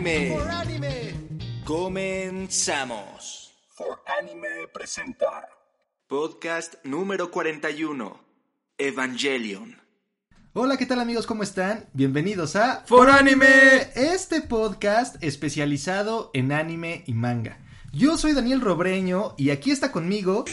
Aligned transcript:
anime. 0.00 1.14
Comenzamos. 1.64 3.52
For 3.68 4.02
Anime 4.18 4.68
presenta 4.72 5.46
Podcast 6.06 6.76
número 6.84 7.30
41. 7.30 8.18
Evangelion. 8.78 9.76
Hola, 10.54 10.78
¿qué 10.78 10.86
tal 10.86 11.00
amigos? 11.00 11.26
¿Cómo 11.26 11.42
están? 11.42 11.84
Bienvenidos 11.92 12.56
a 12.56 12.82
For 12.86 13.10
Anime. 13.10 13.90
este 13.94 14.40
podcast 14.40 15.22
especializado 15.22 16.30
en 16.32 16.52
anime 16.52 17.04
y 17.06 17.12
manga. 17.12 17.58
Yo 17.92 18.16
soy 18.16 18.32
Daniel 18.32 18.62
Robreño 18.62 19.34
y 19.36 19.50
aquí 19.50 19.70
está 19.70 19.92
conmigo 19.92 20.46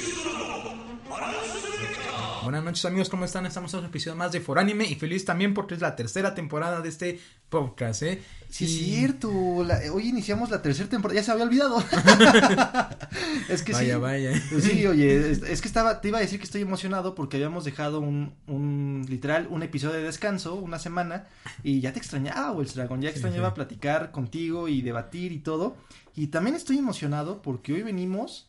Buenas 2.47 2.63
noches 2.63 2.85
amigos, 2.85 3.09
¿cómo 3.09 3.25
están? 3.25 3.45
Estamos 3.45 3.73
en 3.73 3.79
otro 3.79 3.89
episodio 3.89 4.15
más 4.15 4.31
de 4.31 4.39
Foranime 4.39 4.85
y 4.85 4.95
feliz 4.95 5.25
también 5.25 5.53
porque 5.53 5.73
es 5.73 5.81
la 5.81 5.97
tercera 5.97 6.33
temporada 6.33 6.79
de 6.79 6.87
este 6.87 7.19
podcast, 7.49 8.03
¿eh? 8.03 8.23
Sí, 8.49 8.63
Y- 8.63 8.67
es 8.67 8.85
cierto. 8.99 9.65
la- 9.65 9.81
hoy 9.91 10.07
iniciamos 10.07 10.49
la 10.49 10.61
tercera 10.61 10.87
temporada. 10.87 11.19
Ya 11.19 11.25
se 11.25 11.31
había 11.33 11.43
olvidado. 11.43 11.77
es 13.49 13.63
que 13.63 13.73
Vaya, 13.73 13.95
sí. 13.95 13.99
vaya. 13.99 14.41
Sí, 14.61 14.87
oye, 14.87 15.29
es, 15.29 15.43
es 15.43 15.59
que 15.61 15.67
estaba, 15.67 15.99
te 15.99 16.07
iba 16.07 16.19
a 16.19 16.21
decir 16.21 16.39
que 16.39 16.45
estoy 16.45 16.61
emocionado 16.61 17.15
porque 17.15 17.35
habíamos 17.35 17.65
dejado 17.65 17.99
un, 17.99 18.33
un 18.47 19.05
literal, 19.09 19.47
un 19.51 19.61
episodio 19.61 19.95
de 19.95 20.03
descanso, 20.03 20.55
una 20.55 20.79
semana, 20.79 21.27
y 21.63 21.81
ya 21.81 21.91
te 21.91 21.99
extrañaba, 21.99 22.53
Wells 22.53 22.75
Dragon, 22.75 23.01
ya 23.01 23.09
Sí, 23.09 23.15
extrañaba 23.15 23.49
sí. 23.49 23.55
platicar 23.55 24.11
contigo 24.11 24.69
y 24.69 24.81
debatir 24.81 25.33
y 25.33 25.39
todo. 25.39 25.75
Y 26.15 26.27
también 26.27 26.55
estoy 26.55 26.77
emocionado 26.77 27.41
porque 27.41 27.73
hoy 27.73 27.81
venimos 27.83 28.47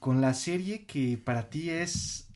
con 0.00 0.20
la 0.20 0.34
serie 0.34 0.84
que 0.84 1.16
para 1.16 1.48
ti 1.48 1.70
es 1.70 2.26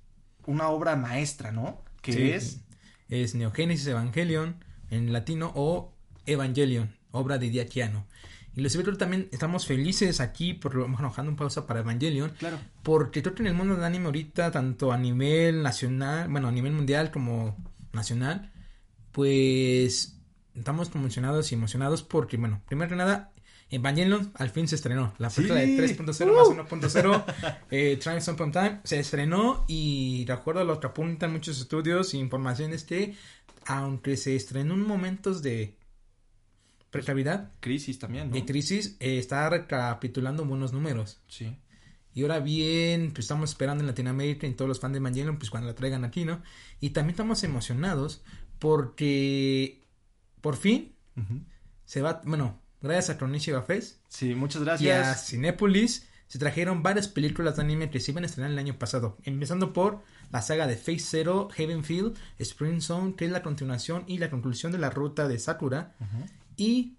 una 0.46 0.68
obra 0.68 0.96
maestra, 0.96 1.52
¿no? 1.52 1.82
Que 2.00 2.12
Sí, 2.12 2.30
es 2.30 2.60
Es 3.08 3.34
Neogénesis 3.34 3.86
Evangelion 3.86 4.56
en 4.90 5.12
latino 5.12 5.52
o 5.54 5.94
Evangelion, 6.26 6.94
obra 7.10 7.38
de 7.38 7.50
Diaquiano. 7.50 8.06
Y 8.54 8.60
los 8.60 8.76
que 8.76 8.82
también 8.92 9.28
estamos 9.32 9.66
felices 9.66 10.20
aquí 10.20 10.52
por 10.52 10.74
lo 10.74 10.86
mejor 10.86 11.08
dejando 11.08 11.30
un 11.30 11.36
pausa 11.36 11.66
para 11.66 11.80
Evangelion. 11.80 12.30
Claro. 12.38 12.58
Porque 12.82 13.22
creo 13.22 13.34
que 13.34 13.42
en 13.42 13.48
el 13.48 13.54
mundo 13.54 13.74
del 13.74 13.84
anime 13.84 14.06
ahorita, 14.06 14.50
tanto 14.50 14.92
a 14.92 14.98
nivel 14.98 15.62
nacional, 15.62 16.28
bueno, 16.28 16.48
a 16.48 16.52
nivel 16.52 16.72
mundial 16.72 17.10
como 17.10 17.56
nacional, 17.92 18.52
pues 19.12 20.18
estamos 20.54 20.90
conmocionados 20.90 21.50
y 21.50 21.54
emocionados 21.54 22.02
porque, 22.02 22.36
bueno, 22.36 22.60
primero 22.66 22.90
que 22.90 22.96
nada, 22.96 23.31
Evangelion 23.72 24.30
al 24.34 24.50
fin 24.50 24.68
se 24.68 24.74
estrenó. 24.76 25.14
La 25.18 25.30
Sí. 25.30 25.36
película 25.42 25.60
de 25.60 25.76
3.0 25.76 26.34
más 26.34 26.48
1.0, 26.48 27.24
eh, 27.70 27.96
Trials 28.00 28.24
Time, 28.52 28.80
se 28.84 28.98
estrenó 29.00 29.64
y 29.66 30.24
de 30.26 30.32
acuerdo 30.32 30.60
a 30.60 30.64
lo 30.64 30.78
que 30.78 30.86
apuntan 30.86 31.32
muchos 31.32 31.58
estudios 31.60 32.14
e 32.14 32.18
informaciones 32.18 32.84
que, 32.84 33.14
aunque 33.66 34.16
se 34.16 34.36
estrenó 34.36 34.74
en 34.74 34.86
momentos 34.86 35.42
de 35.42 35.76
precavidad, 36.90 37.50
Crisis 37.60 37.98
también, 37.98 38.28
¿no? 38.28 38.34
de 38.34 38.44
crisis, 38.44 38.96
eh, 39.00 39.18
está 39.18 39.48
recapitulando 39.48 40.44
buenos 40.44 40.72
números. 40.72 41.22
Sí. 41.26 41.56
Y 42.14 42.22
ahora 42.22 42.40
bien, 42.40 43.08
pues 43.12 43.20
estamos 43.20 43.48
esperando 43.50 43.82
en 43.82 43.86
Latinoamérica 43.88 44.46
y 44.46 44.52
todos 44.52 44.68
los 44.68 44.80
fans 44.80 44.92
de 44.92 44.98
Evangelion, 44.98 45.38
pues 45.38 45.48
cuando 45.48 45.68
la 45.68 45.74
traigan 45.74 46.04
aquí, 46.04 46.26
¿no? 46.26 46.42
Y 46.80 46.90
también 46.90 47.12
estamos 47.12 47.42
emocionados 47.44 48.22
porque 48.58 49.80
por 50.42 50.56
fin 50.56 50.94
se 51.86 52.02
va, 52.02 52.20
bueno, 52.24 52.60
gracias 52.82 53.10
a 53.10 53.18
Kronishiba 53.18 53.62
Fest 53.62 53.98
Sí, 54.08 54.34
muchas 54.34 54.62
y 54.80 54.90
a 54.90 54.98
gracias. 54.98 55.26
Cinépolis 55.28 56.06
se 56.26 56.38
trajeron 56.38 56.82
varias 56.82 57.08
películas 57.08 57.56
de 57.56 57.62
anime 57.62 57.90
que 57.90 58.00
se 58.00 58.10
iban 58.10 58.24
a 58.24 58.26
estrenar 58.26 58.50
el 58.52 58.58
año 58.58 58.78
pasado, 58.78 59.18
empezando 59.24 59.72
por 59.74 60.02
la 60.30 60.40
saga 60.40 60.66
de 60.66 60.76
Phase 60.76 61.00
Zero, 61.00 61.48
Heavenfield, 61.54 62.16
Spring 62.38 62.80
Zone, 62.80 63.14
que 63.16 63.26
es 63.26 63.30
la 63.30 63.42
continuación 63.42 64.04
y 64.06 64.16
la 64.16 64.30
conclusión 64.30 64.72
de 64.72 64.78
la 64.78 64.88
ruta 64.88 65.28
de 65.28 65.38
Sakura, 65.38 65.94
y 66.56 66.96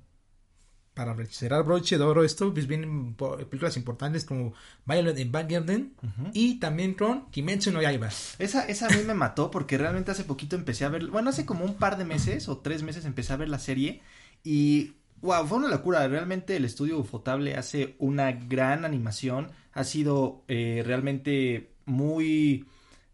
para 0.94 1.16
cerrar 1.26 1.64
broche 1.64 1.98
de 1.98 2.04
oro 2.04 2.24
esto, 2.24 2.54
pues 2.54 2.68
vienen 2.68 3.16
películas 3.16 3.76
importantes 3.78 4.26
como 4.26 4.54
Violet 4.86 5.18
Evergarden 5.18 5.96
Ujú. 6.04 6.30
y 6.34 6.60
también 6.60 6.94
con 6.94 7.32
Kimetsu 7.32 7.72
no 7.72 7.82
Yaiba. 7.82 8.10
Esa, 8.38 8.68
esa 8.68 8.86
a 8.86 8.92
mí 8.92 9.02
me 9.04 9.16
mató 9.16 9.50
porque 9.50 9.80
realmente 9.80 10.12
hace 10.12 10.24
poquito 10.24 10.56
empecé 10.56 10.86
a 10.86 10.90
ver, 10.90 11.08
bueno, 11.08 11.32
hace 11.32 11.48
como 11.48 11.66
un 11.66 11.74
par 11.74 11.98
de 11.98 12.06
meses 12.06 12.48
o 12.48 12.60
tres 12.60 12.84
meses 12.84 13.06
empecé 13.06 13.34
a 13.34 13.38
ver 13.38 13.50
la 13.50 13.58
serie 13.58 14.04
y 14.44 14.94
wow, 15.24 15.48
fue 15.48 15.58
una 15.58 15.70
locura. 15.70 16.08
Realmente 16.08 16.56
el 16.56 16.66
estudio 16.66 17.00
Ufotable 17.00 17.56
hace 17.56 17.96
una 17.98 18.32
gran 18.32 18.86
animación. 18.86 19.50
Ha 19.72 19.84
sido 19.84 20.44
eh, 20.48 20.84
realmente 20.86 21.72
muy, 21.86 22.66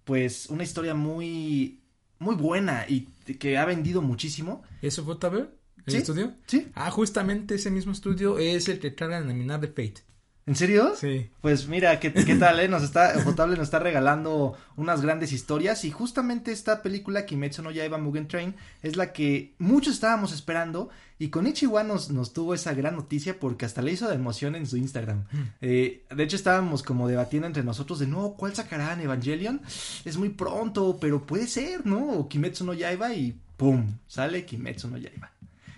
pues, 0.03 0.47
una 0.49 0.63
historia 0.63 0.93
muy, 0.93 1.79
muy 2.17 2.35
buena 2.35 2.85
y 2.89 3.01
que 3.39 3.57
ha 3.57 3.65
vendido 3.65 4.01
muchísimo. 4.01 4.63
¿Eso 4.81 5.05
fue 5.05 5.15
Tabel? 5.15 5.49
¿El 5.85 5.93
¿Sí? 5.93 5.97
estudio? 5.99 6.33
¿Sí? 6.45 6.67
Ah, 6.73 6.91
justamente 6.91 7.55
ese 7.55 7.71
mismo 7.71 7.93
estudio 7.93 8.37
es 8.37 8.67
el 8.67 8.79
que 8.79 8.95
carga 8.95 9.19
la 9.19 9.25
nominar 9.25 9.61
de 9.61 9.67
Fate. 9.67 10.08
¿En 10.49 10.55
serio? 10.55 10.95
Sí. 10.95 11.29
Pues 11.41 11.67
mira, 11.67 11.99
¿qué, 11.99 12.11
qué 12.11 12.33
tal, 12.33 12.59
eh? 12.59 12.67
Nos 12.67 12.81
está, 12.81 13.13
Ufotable 13.17 13.55
nos 13.55 13.65
está 13.65 13.77
regalando 13.77 14.57
unas 14.77 14.99
grandes 14.99 15.31
historias 15.31 15.85
y 15.85 15.91
justamente 15.91 16.51
esta 16.51 16.81
película 16.81 17.27
Kimetsu 17.27 17.61
no 17.61 17.69
Yaiba 17.69 17.99
Mugen 17.99 18.27
Train 18.27 18.55
es 18.81 18.95
la 18.95 19.13
que 19.13 19.53
muchos 19.59 19.93
estábamos 19.93 20.33
esperando 20.33 20.89
y 21.19 21.29
con 21.29 21.45
Ichiwa 21.45 21.83
nos, 21.83 22.09
nos 22.09 22.33
tuvo 22.33 22.55
esa 22.55 22.73
gran 22.73 22.95
noticia 22.95 23.39
porque 23.39 23.67
hasta 23.67 23.83
le 23.83 23.91
hizo 23.91 24.07
de 24.09 24.15
emoción 24.15 24.55
en 24.55 24.65
su 24.65 24.77
Instagram. 24.77 25.25
Eh, 25.61 26.03
de 26.09 26.23
hecho 26.23 26.35
estábamos 26.35 26.81
como 26.81 27.07
debatiendo 27.07 27.45
entre 27.45 27.63
nosotros 27.63 27.99
de 27.99 28.07
no, 28.07 28.31
¿cuál 28.31 28.55
sacarán 28.55 29.01
Evangelion? 29.01 29.61
Es 30.03 30.17
muy 30.17 30.29
pronto, 30.29 30.97
pero 30.99 31.27
puede 31.27 31.45
ser, 31.45 31.85
¿no? 31.85 32.13
O 32.13 32.27
Kimetsu 32.27 32.65
no 32.65 32.73
Yaiba 32.73 33.13
y 33.13 33.38
¡pum! 33.55 33.99
Sale 34.07 34.47
Kimetsu 34.47 34.88
no 34.88 34.97
Yaiba. 34.97 35.29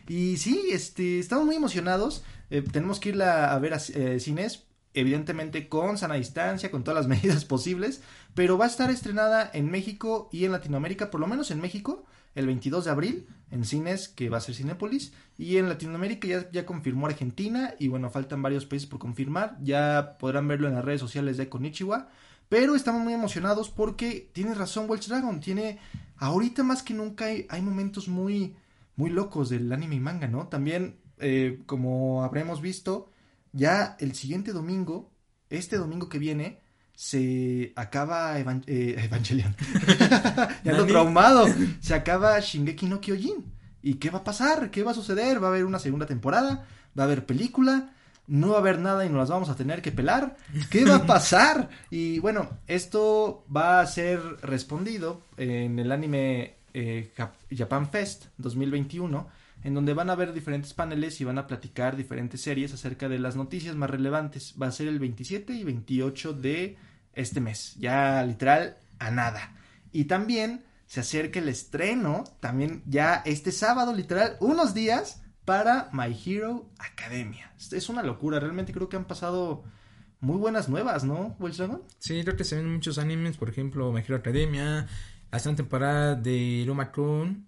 Y 0.07 0.37
sí, 0.37 0.69
este, 0.71 1.19
estamos 1.19 1.45
muy 1.45 1.55
emocionados. 1.55 2.23
Eh, 2.51 2.61
tenemos 2.61 2.99
que 2.99 3.09
irla 3.09 3.53
a 3.53 3.59
ver 3.59 3.73
a 3.73 3.77
eh, 3.77 4.19
cines, 4.19 4.65
evidentemente 4.93 5.69
con 5.69 5.97
sana 5.97 6.15
distancia, 6.15 6.69
con 6.69 6.83
todas 6.83 6.99
las 6.99 7.07
medidas 7.21 7.45
posibles, 7.45 8.03
pero 8.35 8.57
va 8.57 8.65
a 8.65 8.67
estar 8.67 8.91
estrenada 8.91 9.49
en 9.53 9.71
México 9.71 10.29
y 10.31 10.45
en 10.45 10.51
Latinoamérica, 10.51 11.09
por 11.09 11.21
lo 11.21 11.27
menos 11.27 11.49
en 11.49 11.61
México, 11.61 12.05
el 12.35 12.45
22 12.45 12.85
de 12.85 12.91
abril, 12.91 13.27
en 13.51 13.63
cines, 13.63 14.09
que 14.09 14.29
va 14.29 14.37
a 14.37 14.41
ser 14.41 14.53
Cinépolis, 14.53 15.13
y 15.37 15.57
en 15.57 15.69
Latinoamérica 15.69 16.27
ya, 16.27 16.51
ya 16.51 16.65
confirmó 16.65 17.07
Argentina, 17.07 17.73
y 17.79 17.87
bueno, 17.87 18.09
faltan 18.09 18.41
varios 18.41 18.65
países 18.65 18.87
por 18.87 18.99
confirmar, 18.99 19.57
ya 19.61 20.17
podrán 20.19 20.47
verlo 20.47 20.67
en 20.67 20.75
las 20.75 20.85
redes 20.85 20.99
sociales 20.99 21.37
de 21.37 21.49
Konichiwa, 21.49 22.09
pero 22.49 22.75
estamos 22.75 23.01
muy 23.01 23.13
emocionados 23.13 23.69
porque 23.69 24.29
tienes 24.33 24.57
razón, 24.57 24.89
Welch 24.89 25.07
Dragon, 25.07 25.39
tiene, 25.39 25.79
ahorita 26.17 26.63
más 26.63 26.83
que 26.83 26.93
nunca 26.93 27.25
hay, 27.25 27.45
hay 27.49 27.61
momentos 27.61 28.09
muy, 28.09 28.57
muy 28.97 29.09
locos 29.09 29.49
del 29.49 29.71
anime 29.71 29.95
y 29.95 29.99
manga, 30.01 30.27
¿no? 30.27 30.47
También, 30.47 30.97
eh, 31.21 31.59
como 31.65 32.23
habremos 32.23 32.61
visto, 32.61 33.09
ya 33.53 33.95
el 33.99 34.13
siguiente 34.15 34.51
domingo, 34.51 35.09
este 35.49 35.77
domingo 35.77 36.09
que 36.09 36.19
viene, 36.19 36.59
se 36.95 37.73
acaba 37.75 38.37
Evan- 38.39 38.63
eh, 38.67 38.95
Evangelion. 39.05 39.55
ya 40.63 40.71
Nani. 40.73 40.87
traumado. 40.87 41.45
Se 41.81 41.93
acaba 41.93 42.39
Shingeki 42.39 42.85
no 42.87 42.99
Kyojin. 43.01 43.51
¿Y 43.81 43.95
qué 43.95 44.09
va 44.11 44.19
a 44.19 44.23
pasar? 44.23 44.69
¿Qué 44.69 44.83
va 44.83 44.91
a 44.91 44.93
suceder? 44.93 45.41
¿Va 45.41 45.47
a 45.47 45.51
haber 45.51 45.65
una 45.65 45.79
segunda 45.79 46.05
temporada? 46.05 46.67
¿Va 46.97 47.03
a 47.03 47.05
haber 47.05 47.25
película? 47.25 47.93
¿No 48.27 48.49
va 48.49 48.57
a 48.57 48.59
haber 48.59 48.77
nada 48.79 49.03
y 49.05 49.09
nos 49.09 49.17
las 49.17 49.29
vamos 49.29 49.49
a 49.49 49.55
tener 49.55 49.81
que 49.81 49.91
pelar? 49.91 50.37
¿Qué 50.69 50.85
va 50.85 50.97
a 50.97 51.05
pasar? 51.07 51.69
Y 51.89 52.19
bueno, 52.19 52.49
esto 52.67 53.43
va 53.53 53.81
a 53.81 53.87
ser 53.87 54.19
respondido 54.43 55.21
en 55.37 55.79
el 55.79 55.91
anime 55.91 56.55
eh, 56.75 57.11
Jap- 57.17 57.31
Japan 57.53 57.89
Fest 57.89 58.25
2021, 58.37 59.27
en 59.63 59.73
donde 59.73 59.93
van 59.93 60.09
a 60.09 60.13
haber 60.13 60.33
diferentes 60.33 60.73
paneles 60.73 61.19
y 61.21 61.23
van 61.23 61.37
a 61.37 61.47
platicar 61.47 61.95
diferentes 61.95 62.41
series 62.41 62.73
acerca 62.73 63.07
de 63.09 63.19
las 63.19 63.35
noticias 63.35 63.75
más 63.75 63.89
relevantes. 63.89 64.55
Va 64.61 64.67
a 64.67 64.71
ser 64.71 64.87
el 64.87 64.99
27 64.99 65.53
y 65.53 65.63
28 65.63 66.33
de 66.33 66.77
este 67.13 67.41
mes, 67.41 67.75
ya 67.79 68.23
literal 68.23 68.77
a 68.99 69.11
nada. 69.11 69.55
Y 69.91 70.05
también 70.05 70.63
se 70.87 70.99
acerca 71.01 71.39
el 71.39 71.49
estreno, 71.49 72.23
también 72.39 72.83
ya 72.85 73.21
este 73.25 73.51
sábado, 73.51 73.93
literal, 73.93 74.37
unos 74.39 74.73
días 74.73 75.21
para 75.45 75.89
My 75.93 76.15
Hero 76.25 76.69
Academia. 76.79 77.51
Es- 77.57 77.89
una 77.89 78.03
locura, 78.03 78.39
realmente 78.39 78.73
creo 78.73 78.89
que 78.89 78.97
han 78.97 79.05
pasado 79.05 79.63
muy 80.19 80.37
buenas 80.37 80.69
nuevas, 80.69 81.03
¿no, 81.03 81.35
Dragon? 81.39 81.81
Sí, 81.97 82.21
creo 82.23 82.35
que 82.37 82.43
se 82.43 82.55
ven 82.57 82.71
muchos 82.71 82.97
animes, 82.97 83.37
por 83.37 83.49
ejemplo, 83.49 83.91
My 83.91 84.01
Hero 84.01 84.17
Academia, 84.17 84.87
la 85.31 85.39
segunda 85.39 85.63
temporada 85.63 86.15
de 86.15 86.63
Roma 86.67 86.91
Kun, 86.91 87.47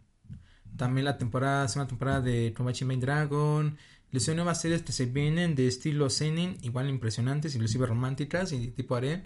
también 0.78 1.06
la 1.06 1.18
temporada, 1.18 1.68
segunda 1.68 1.88
temporada 1.88 2.22
de 2.22 2.52
Tomodachi 2.52 2.86
Main 2.86 3.00
Dragon, 3.00 3.78
las 4.12 4.28
nuevas 4.28 4.62
series 4.62 4.84
que 4.84 4.92
se 4.92 5.08
vienen 5.08 5.56
de 5.56 5.68
estilo 5.68 6.10
seinen, 6.10 6.58
igual 6.62 6.90
impresionantes, 6.90 7.56
inclusive 7.56 7.88
románticas 7.88 8.52
y 8.52 8.68
tipo 8.68 8.96
harem. 8.96 9.24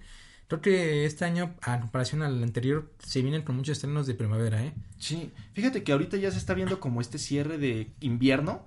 Creo 0.47 0.61
que 0.61 1.05
este 1.05 1.25
año, 1.25 1.55
a 1.61 1.77
comparación 1.81 2.21
al 2.21 2.41
anterior, 2.41 2.89
se 2.99 3.21
vienen 3.21 3.41
con 3.41 3.57
muchos 3.57 3.73
estrenos 3.73 4.07
de 4.07 4.13
primavera, 4.13 4.63
¿eh? 4.63 4.73
Sí, 4.97 5.31
fíjate 5.51 5.83
que 5.83 5.91
ahorita 5.91 6.15
ya 6.15 6.31
se 6.31 6.37
está 6.37 6.53
viendo 6.53 6.79
como 6.79 7.01
este 7.01 7.17
cierre 7.17 7.57
de 7.57 7.91
invierno, 7.99 8.63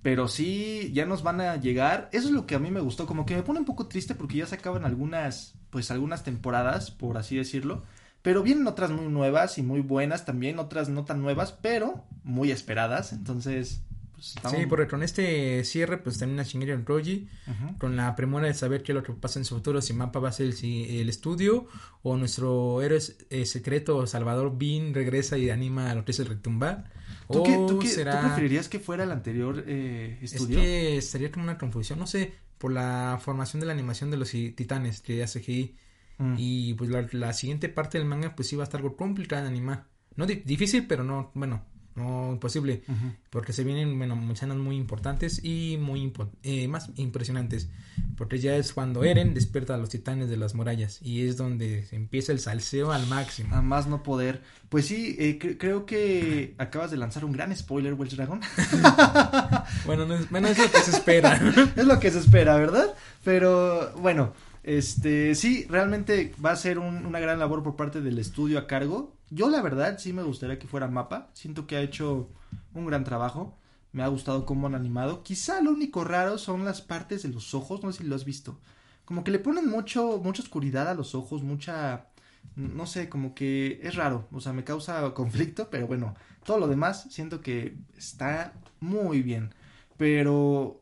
pero 0.00 0.28
sí, 0.28 0.92
ya 0.94 1.06
nos 1.06 1.24
van 1.24 1.40
a 1.40 1.56
llegar. 1.56 2.08
Eso 2.12 2.28
es 2.28 2.34
lo 2.34 2.46
que 2.46 2.54
a 2.54 2.60
mí 2.60 2.70
me 2.70 2.78
gustó, 2.78 3.06
como 3.06 3.26
que 3.26 3.34
me 3.34 3.42
pone 3.42 3.58
un 3.58 3.64
poco 3.64 3.88
triste 3.88 4.14
porque 4.14 4.36
ya 4.36 4.46
se 4.46 4.54
acaban 4.54 4.84
algunas, 4.84 5.56
pues 5.70 5.90
algunas 5.90 6.22
temporadas, 6.22 6.92
por 6.92 7.18
así 7.18 7.36
decirlo. 7.36 7.82
Pero 8.24 8.42
vienen 8.42 8.66
otras 8.66 8.90
muy 8.90 9.06
nuevas 9.06 9.58
y 9.58 9.62
muy 9.62 9.80
buenas 9.80 10.24
también, 10.24 10.58
otras 10.58 10.88
no 10.88 11.04
tan 11.04 11.20
nuevas, 11.22 11.52
pero 11.52 12.04
muy 12.24 12.50
esperadas. 12.50 13.12
Entonces, 13.12 13.82
pues 14.14 14.28
estamos... 14.36 14.58
Sí, 14.58 14.64
porque 14.66 14.88
con 14.88 15.02
este 15.02 15.62
cierre, 15.64 15.98
pues 15.98 16.16
termina 16.16 16.42
Shingeki 16.42 16.72
Roji, 16.86 17.28
Ujú. 17.46 17.78
con 17.78 17.96
la 17.96 18.16
premura 18.16 18.46
de 18.46 18.54
saber 18.54 18.82
qué 18.82 18.92
es 18.92 18.96
lo 18.96 19.02
que 19.02 19.12
pasa 19.12 19.38
en 19.38 19.44
su 19.44 19.54
futuro, 19.56 19.82
si 19.82 19.92
Mapa 19.92 20.20
va 20.20 20.30
a 20.30 20.32
ser 20.32 20.46
el, 20.46 20.64
el 20.64 21.08
estudio, 21.10 21.66
o 22.02 22.16
nuestro 22.16 22.80
héroe 22.80 22.98
eh, 23.28 23.44
secreto, 23.44 24.06
Salvador 24.06 24.56
Bean, 24.56 24.94
regresa 24.94 25.36
y 25.36 25.50
anima 25.50 25.90
a 25.90 25.94
lo 25.94 26.06
que 26.06 26.12
es 26.12 26.18
el 26.20 26.26
retumbar. 26.26 26.90
¿Tú, 27.30 27.42
qué, 27.42 27.52
tú, 27.68 27.78
qué- 27.78 27.88
tú 27.88 27.94
será... 27.94 28.20
preferirías 28.22 28.68
que 28.70 28.80
fuera 28.80 29.04
el 29.04 29.10
anterior 29.10 29.64
eh, 29.66 30.18
Es 30.22 30.32
estudio? 30.32 30.58
que 30.60 31.02
sería 31.02 31.30
como 31.30 31.44
una 31.44 31.58
confusión, 31.58 31.98
no 31.98 32.06
sé, 32.06 32.32
por 32.56 32.72
la 32.72 33.18
formación 33.22 33.60
de 33.60 33.66
la 33.66 33.72
animación 33.74 34.10
de 34.10 34.16
los 34.16 34.30
titanes 34.30 35.02
que 35.02 35.22
hace 35.22 35.40
CGI. 35.42 35.76
Mm. 36.18 36.34
Y 36.38 36.74
pues 36.74 36.90
la, 36.90 37.06
la 37.12 37.32
siguiente 37.32 37.68
parte 37.68 37.98
del 37.98 38.06
manga 38.06 38.34
pues 38.36 38.48
sí 38.48 38.56
va 38.56 38.62
a 38.62 38.64
estar 38.64 38.80
algo 38.80 38.96
complicada 38.96 39.42
de 39.42 39.48
animar. 39.48 39.86
No 40.16 40.26
di- 40.26 40.42
difícil, 40.44 40.86
pero 40.86 41.02
no, 41.02 41.32
bueno, 41.34 41.62
no 41.96 42.30
imposible. 42.32 42.82
Ujú. 42.88 43.12
Porque 43.30 43.52
se 43.52 43.64
vienen, 43.64 43.96
bueno, 43.98 44.16
escenas 44.32 44.56
muy 44.56 44.76
importantes 44.76 45.40
y 45.44 45.76
muy 45.80 46.00
impo- 46.00 46.30
eh, 46.44 46.68
más 46.68 46.90
impresionantes. 46.96 47.68
Porque 48.16 48.38
ya 48.38 48.56
es 48.56 48.72
cuando 48.72 49.02
Eren 49.02 49.34
despierta 49.34 49.74
a 49.74 49.76
los 49.76 49.88
titanes 49.88 50.28
de 50.28 50.36
las 50.36 50.54
murallas. 50.54 51.00
Y 51.02 51.26
es 51.26 51.36
donde 51.36 51.84
se 51.84 51.96
empieza 51.96 52.30
el 52.30 52.38
salseo 52.38 52.92
al 52.92 53.08
máximo. 53.08 53.54
A 53.56 53.60
más 53.62 53.88
no 53.88 54.04
poder. 54.04 54.40
Pues 54.68 54.86
sí, 54.86 55.16
eh, 55.18 55.36
cre- 55.40 55.56
creo 55.58 55.84
que 55.84 56.54
acabas 56.58 56.92
de 56.92 56.96
lanzar 56.96 57.24
un 57.24 57.32
gran 57.32 57.54
spoiler, 57.56 57.94
Welsh 57.94 58.14
Dragon. 58.14 58.40
Bueno, 59.86 60.06
no 60.06 60.14
es, 60.14 60.30
bueno, 60.30 60.48
es 60.48 60.58
lo 60.58 60.70
que 60.70 60.78
se 60.78 60.90
espera. 60.92 61.40
es 61.76 61.84
lo 61.86 61.98
que 62.00 62.10
se 62.10 62.18
espera, 62.20 62.56
¿verdad? 62.56 62.94
Pero 63.22 63.92
bueno, 63.98 64.32
este 64.64 65.34
sí, 65.34 65.66
realmente 65.68 66.34
va 66.44 66.52
a 66.52 66.56
ser 66.56 66.78
un- 66.78 67.06
una 67.06 67.20
gran 67.20 67.38
labor 67.38 67.62
por 67.62 67.76
parte 67.76 68.00
del 68.00 68.18
estudio 68.18 68.58
a 68.58 68.66
cargo. 68.66 69.14
Yo 69.30 69.48
la 69.50 69.62
verdad 69.62 69.98
sí 69.98 70.12
me 70.12 70.22
gustaría 70.22 70.58
que 70.58 70.66
fuera 70.66 70.88
Mapa. 70.88 71.30
Siento 71.34 71.66
que 71.66 71.76
ha 71.76 71.80
hecho 71.82 72.28
un 72.74 72.86
gran 72.86 73.04
trabajo. 73.04 73.56
Me 73.92 74.02
ha 74.02 74.08
gustado 74.08 74.44
cómo 74.46 74.66
han 74.66 74.74
animado. 74.74 75.22
Quizá 75.22 75.60
lo 75.60 75.70
único 75.70 76.04
raro 76.04 76.38
son 76.38 76.64
las 76.64 76.80
partes 76.80 77.22
de 77.22 77.28
los 77.28 77.54
ojos, 77.54 77.82
no 77.82 77.92
sé 77.92 77.98
si 78.02 78.04
lo 78.08 78.16
has 78.16 78.24
visto. 78.24 78.58
Como 79.04 79.22
que 79.22 79.30
le 79.30 79.38
ponen 79.38 79.68
mucho, 79.68 80.18
mucha 80.22 80.42
oscuridad 80.42 80.88
a 80.88 80.94
los 80.94 81.14
ojos, 81.14 81.42
mucha, 81.42 82.06
no 82.56 82.86
sé, 82.86 83.08
como 83.08 83.34
que 83.34 83.80
es 83.82 83.94
raro. 83.96 84.26
O 84.32 84.40
sea, 84.40 84.52
me 84.52 84.64
causa 84.64 85.12
conflicto, 85.14 85.68
pero 85.70 85.86
bueno, 85.86 86.14
todo 86.44 86.58
lo 86.58 86.68
demás 86.68 87.06
siento 87.10 87.40
que 87.40 87.76
está 87.96 88.54
muy 88.80 89.22
bien. 89.22 89.54
Pero 89.96 90.80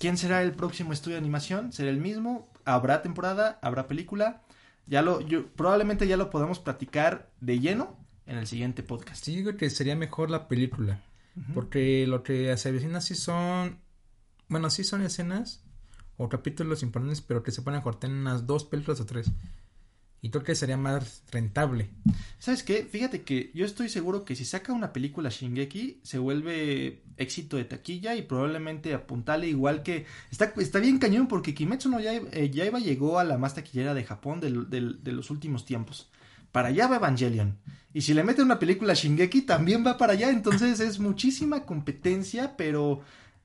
quién 0.00 0.16
será 0.16 0.42
el 0.42 0.52
próximo 0.52 0.92
estudio 0.92 1.16
de 1.16 1.20
animación, 1.20 1.72
será 1.72 1.90
el 1.90 1.98
mismo, 2.00 2.48
habrá 2.64 3.02
temporada, 3.02 3.58
habrá 3.62 3.86
película, 3.86 4.42
ya 4.86 5.02
lo, 5.02 5.20
yo, 5.20 5.46
probablemente 5.48 6.06
ya 6.06 6.16
lo 6.16 6.30
podamos 6.30 6.58
platicar 6.58 7.30
de 7.40 7.58
lleno 7.60 7.96
en 8.26 8.38
el 8.38 8.46
siguiente 8.46 8.82
podcast. 8.82 9.24
Sí, 9.24 9.36
digo 9.36 9.56
que 9.56 9.70
sería 9.70 9.96
mejor 9.96 10.30
la 10.30 10.48
película. 10.48 11.02
Porque 11.52 12.06
lo 12.06 12.22
que 12.22 12.56
se 12.56 12.68
avecina 12.68 13.00
sí 13.00 13.16
son. 13.16 13.80
Bueno, 14.48 14.70
sí 14.70 14.84
son 14.84 15.02
escenas 15.02 15.64
o 16.16 16.28
capítulos 16.28 16.84
importantes, 16.84 17.22
pero 17.22 17.42
que 17.42 17.50
se 17.50 17.60
pueden 17.60 17.80
cortar 17.80 18.08
en 18.08 18.18
unas 18.18 18.46
dos 18.46 18.64
películas 18.64 19.00
o 19.00 19.06
tres. 19.06 19.32
Y 20.24 20.30
creo 20.30 20.42
que 20.42 20.54
sería 20.54 20.78
más 20.78 21.22
rentable. 21.30 21.90
¿Sabes 22.38 22.62
qué? 22.62 22.88
Fíjate 22.90 23.24
que 23.24 23.50
yo 23.52 23.66
estoy 23.66 23.90
seguro 23.90 24.24
que 24.24 24.34
si 24.34 24.46
saca 24.46 24.72
una 24.72 24.90
película 24.94 25.28
Shingeki 25.28 25.98
se 26.02 26.16
vuelve 26.18 27.02
éxito 27.18 27.58
de 27.58 27.66
taquilla 27.66 28.14
y 28.16 28.22
probablemente 28.22 28.94
apuntale 28.94 29.48
igual 29.48 29.82
que 29.82 30.06
está, 30.30 30.54
está 30.56 30.78
bien 30.78 30.98
cañón 30.98 31.28
porque 31.28 31.52
Kimetsu 31.54 31.90
no 31.90 32.00
Yaiba, 32.00 32.28
eh, 32.32 32.48
Yaiba 32.48 32.78
llegó 32.78 33.18
a 33.18 33.24
la 33.24 33.36
más 33.36 33.54
taquillera 33.54 33.92
de 33.92 34.02
Japón 34.04 34.40
del- 34.40 34.70
de 34.70 35.12
los 35.12 35.28
últimos 35.28 35.66
tiempos. 35.66 36.08
Para 36.52 36.68
allá 36.68 36.86
va 36.86 36.96
Evangelion. 36.96 37.58
Y 37.92 38.00
si 38.00 38.14
le 38.14 38.24
mete 38.24 38.40
una 38.40 38.58
película 38.58 38.94
Shingeki 38.94 39.42
también 39.42 39.84
va 39.86 39.98
para 39.98 40.14
allá. 40.14 40.30
Entonces 40.30 40.80
es 40.80 41.00
muchísima 41.00 41.66
competencia, 41.66 42.56
pero 42.56 43.02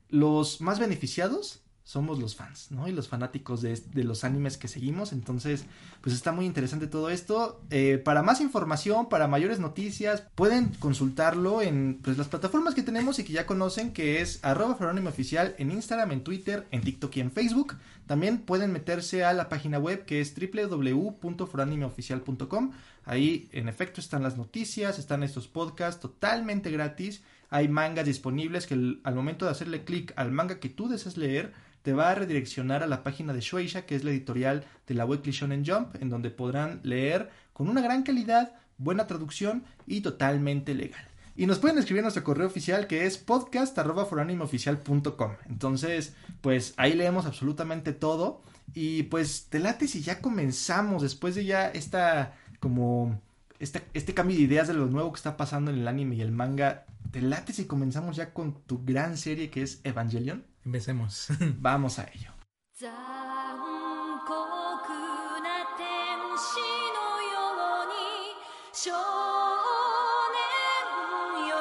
los 0.08 0.62
más 0.62 0.78
beneficiados 0.78 1.60
somos 1.90 2.20
los 2.20 2.36
fans, 2.36 2.68
¿no? 2.70 2.86
Y 2.86 2.92
los 2.92 3.08
fanáticos 3.08 3.62
de, 3.62 3.74
de 3.74 4.04
los 4.04 4.22
animes 4.22 4.56
que 4.56 4.68
seguimos. 4.68 5.12
Entonces, 5.12 5.64
pues 6.00 6.14
está 6.14 6.30
muy 6.30 6.46
interesante 6.46 6.86
todo 6.86 7.10
esto. 7.10 7.60
Eh, 7.70 7.98
para 7.98 8.22
más 8.22 8.40
información, 8.40 9.08
para 9.08 9.26
mayores 9.26 9.58
noticias, 9.58 10.22
pueden 10.36 10.68
consultarlo 10.78 11.62
en 11.62 11.98
pues, 12.00 12.16
las 12.16 12.28
plataformas 12.28 12.76
que 12.76 12.84
tenemos 12.84 13.18
y 13.18 13.24
que 13.24 13.32
ya 13.32 13.44
conocen, 13.44 13.92
que 13.92 14.20
es 14.20 14.38
arroba 14.44 14.78
oficial 15.08 15.56
en 15.58 15.72
Instagram, 15.72 16.12
en 16.12 16.22
Twitter, 16.22 16.68
en 16.70 16.82
TikTok 16.82 17.16
y 17.16 17.20
en 17.22 17.32
Facebook. 17.32 17.74
También 18.06 18.38
pueden 18.38 18.70
meterse 18.70 19.24
a 19.24 19.32
la 19.32 19.48
página 19.48 19.80
web 19.80 20.04
que 20.04 20.20
es 20.20 20.32
www.foranimeoficial.com. 20.32 22.70
Ahí, 23.04 23.48
en 23.50 23.68
efecto, 23.68 24.00
están 24.00 24.22
las 24.22 24.36
noticias, 24.36 25.00
están 25.00 25.24
estos 25.24 25.48
podcasts 25.48 26.00
totalmente 26.00 26.70
gratis. 26.70 27.24
Hay 27.48 27.66
mangas 27.66 28.06
disponibles 28.06 28.68
que 28.68 28.74
al 28.74 29.14
momento 29.16 29.44
de 29.44 29.50
hacerle 29.50 29.82
clic 29.82 30.12
al 30.14 30.30
manga 30.30 30.60
que 30.60 30.68
tú 30.68 30.88
deseas 30.88 31.16
leer, 31.16 31.52
te 31.82 31.92
va 31.92 32.10
a 32.10 32.14
redireccionar 32.14 32.82
a 32.82 32.86
la 32.86 33.02
página 33.02 33.32
de 33.32 33.40
Shueisha, 33.40 33.86
que 33.86 33.96
es 33.96 34.04
la 34.04 34.10
editorial 34.10 34.64
de 34.86 34.94
la 34.94 35.04
Weekly 35.04 35.32
Shonen 35.32 35.64
Jump, 35.64 35.96
en 36.00 36.10
donde 36.10 36.30
podrán 36.30 36.80
leer 36.82 37.30
con 37.52 37.68
una 37.68 37.80
gran 37.80 38.02
calidad, 38.02 38.54
buena 38.78 39.06
traducción 39.06 39.64
y 39.86 40.00
totalmente 40.00 40.74
legal. 40.74 41.04
Y 41.36 41.46
nos 41.46 41.58
pueden 41.58 41.78
escribir 41.78 42.02
nuestro 42.02 42.24
correo 42.24 42.46
oficial 42.46 42.86
que 42.86 43.06
es 43.06 43.16
podcast.foranimeoficial.com. 43.16 45.32
Entonces, 45.48 46.14
pues 46.40 46.74
ahí 46.76 46.94
leemos 46.94 47.24
absolutamente 47.24 47.92
todo. 47.92 48.42
Y 48.74 49.04
pues 49.04 49.46
te 49.48 49.58
late 49.58 49.88
si 49.88 50.02
ya 50.02 50.20
comenzamos 50.20 51.02
después 51.02 51.34
de 51.34 51.46
ya 51.46 51.68
esta 51.68 52.34
como 52.60 53.20
esta- 53.60 53.82
este 53.94 54.14
cambio 54.14 54.36
de 54.36 54.42
ideas 54.42 54.66
de 54.68 54.74
lo 54.74 54.86
nuevo 54.86 55.12
que 55.12 55.16
está 55.18 55.36
pasando 55.36 55.70
en 55.70 55.78
el 55.78 55.86
anime 55.88 56.16
y 56.16 56.22
el 56.22 56.32
manga. 56.32 56.86
¿Te 57.12 57.22
late 57.22 57.52
si 57.52 57.66
comenzamos 57.66 58.16
ya 58.16 58.32
con 58.34 58.62
tu 58.62 58.84
gran 58.84 59.16
serie 59.16 59.50
que 59.50 59.62
es 59.62 59.80
Evangelion? 59.84 60.44
Empecemos. 60.64 61.28
Vamos 61.60 61.98
a 61.98 62.04
ello. 62.12 62.32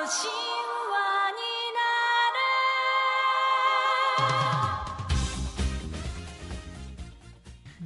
残 0.10 0.49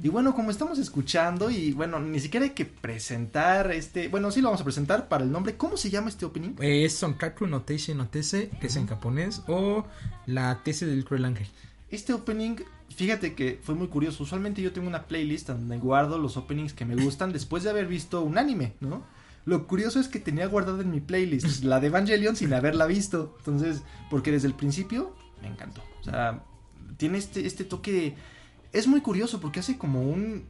Y 0.04 0.10
bueno, 0.10 0.34
como 0.34 0.50
estamos 0.50 0.78
escuchando, 0.78 1.50
y 1.50 1.72
bueno, 1.72 1.98
ni 1.98 2.20
siquiera 2.20 2.44
hay 2.44 2.52
que 2.52 2.66
presentar 2.66 3.72
este. 3.72 4.08
Bueno, 4.08 4.30
sí 4.30 4.42
lo 4.42 4.48
vamos 4.48 4.60
a 4.60 4.64
presentar 4.64 5.08
para 5.08 5.24
el 5.24 5.32
nombre. 5.32 5.56
¿Cómo 5.56 5.78
se 5.78 5.88
llama 5.88 6.10
este 6.10 6.26
opening? 6.26 6.56
Es 6.60 6.92
Sonkaku 6.96 7.46
no 7.46 7.62
Teise 7.62 7.94
no 7.94 8.06
Tese, 8.06 8.50
que 8.60 8.66
es 8.66 8.76
en 8.76 8.86
japonés, 8.86 9.40
o 9.48 9.86
la 10.26 10.62
Tese 10.62 10.84
del 10.84 11.06
Cruel 11.06 11.24
Ángel. 11.24 11.46
Este 11.90 12.12
opening, 12.12 12.56
fíjate 12.94 13.34
que 13.34 13.58
fue 13.62 13.76
muy 13.76 13.86
curioso. 13.86 14.24
Usualmente 14.24 14.60
yo 14.60 14.74
tengo 14.74 14.88
una 14.88 15.04
playlist 15.04 15.48
donde 15.48 15.78
guardo 15.78 16.18
los 16.18 16.36
openings 16.36 16.74
que 16.74 16.84
me 16.84 17.02
gustan 17.02 17.32
después 17.32 17.62
de 17.62 17.70
haber 17.70 17.86
visto 17.86 18.20
un 18.20 18.36
anime, 18.36 18.74
¿no? 18.80 19.02
Lo 19.46 19.66
curioso 19.66 20.00
es 20.00 20.08
que 20.08 20.18
tenía 20.18 20.48
guardada 20.48 20.82
en 20.82 20.90
mi 20.90 21.00
playlist 21.00 21.46
la 21.64 21.80
de 21.80 21.86
Evangelion 21.86 22.36
sin 22.36 22.52
haberla 22.52 22.84
visto. 22.84 23.36
Entonces, 23.38 23.82
porque 24.10 24.32
desde 24.32 24.48
el 24.48 24.54
principio 24.54 25.16
me 25.40 25.48
encantó. 25.48 25.82
O 26.02 26.04
sea, 26.04 26.44
tiene 26.98 27.16
este, 27.16 27.46
este 27.46 27.64
toque. 27.64 28.14
Es 28.74 28.88
muy 28.88 29.00
curioso 29.00 29.40
porque 29.40 29.60
hace 29.60 29.78
como 29.78 30.02
un, 30.02 30.44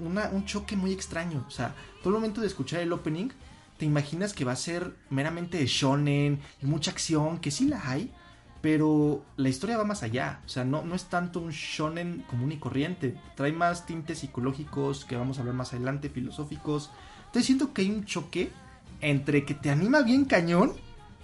un 0.00 0.44
choque 0.46 0.76
muy 0.76 0.92
extraño. 0.92 1.44
O 1.48 1.50
sea, 1.50 1.74
todo 1.98 2.10
el 2.10 2.14
momento 2.14 2.40
de 2.40 2.46
escuchar 2.46 2.80
el 2.80 2.92
opening, 2.92 3.30
te 3.78 3.84
imaginas 3.84 4.32
que 4.32 4.44
va 4.44 4.52
a 4.52 4.56
ser 4.56 4.94
meramente 5.10 5.66
shonen 5.66 6.38
y 6.62 6.66
mucha 6.66 6.92
acción, 6.92 7.40
que 7.40 7.50
sí 7.50 7.66
la 7.66 7.90
hay, 7.90 8.12
pero 8.60 9.24
la 9.36 9.48
historia 9.48 9.76
va 9.76 9.82
más 9.82 10.04
allá. 10.04 10.40
O 10.46 10.48
sea, 10.48 10.62
no, 10.62 10.84
no 10.84 10.94
es 10.94 11.06
tanto 11.06 11.40
un 11.40 11.50
shonen 11.50 12.24
común 12.30 12.52
y 12.52 12.58
corriente. 12.58 13.16
Trae 13.34 13.50
más 13.50 13.86
tintes 13.86 14.20
psicológicos 14.20 15.04
que 15.04 15.16
vamos 15.16 15.36
a 15.36 15.40
hablar 15.40 15.56
más 15.56 15.72
adelante, 15.72 16.10
filosóficos. 16.10 16.90
Entonces 17.26 17.46
siento 17.46 17.72
que 17.72 17.82
hay 17.82 17.90
un 17.90 18.04
choque 18.04 18.52
entre 19.00 19.44
que 19.44 19.54
te 19.54 19.68
anima 19.68 20.02
bien 20.02 20.26
cañón 20.26 20.74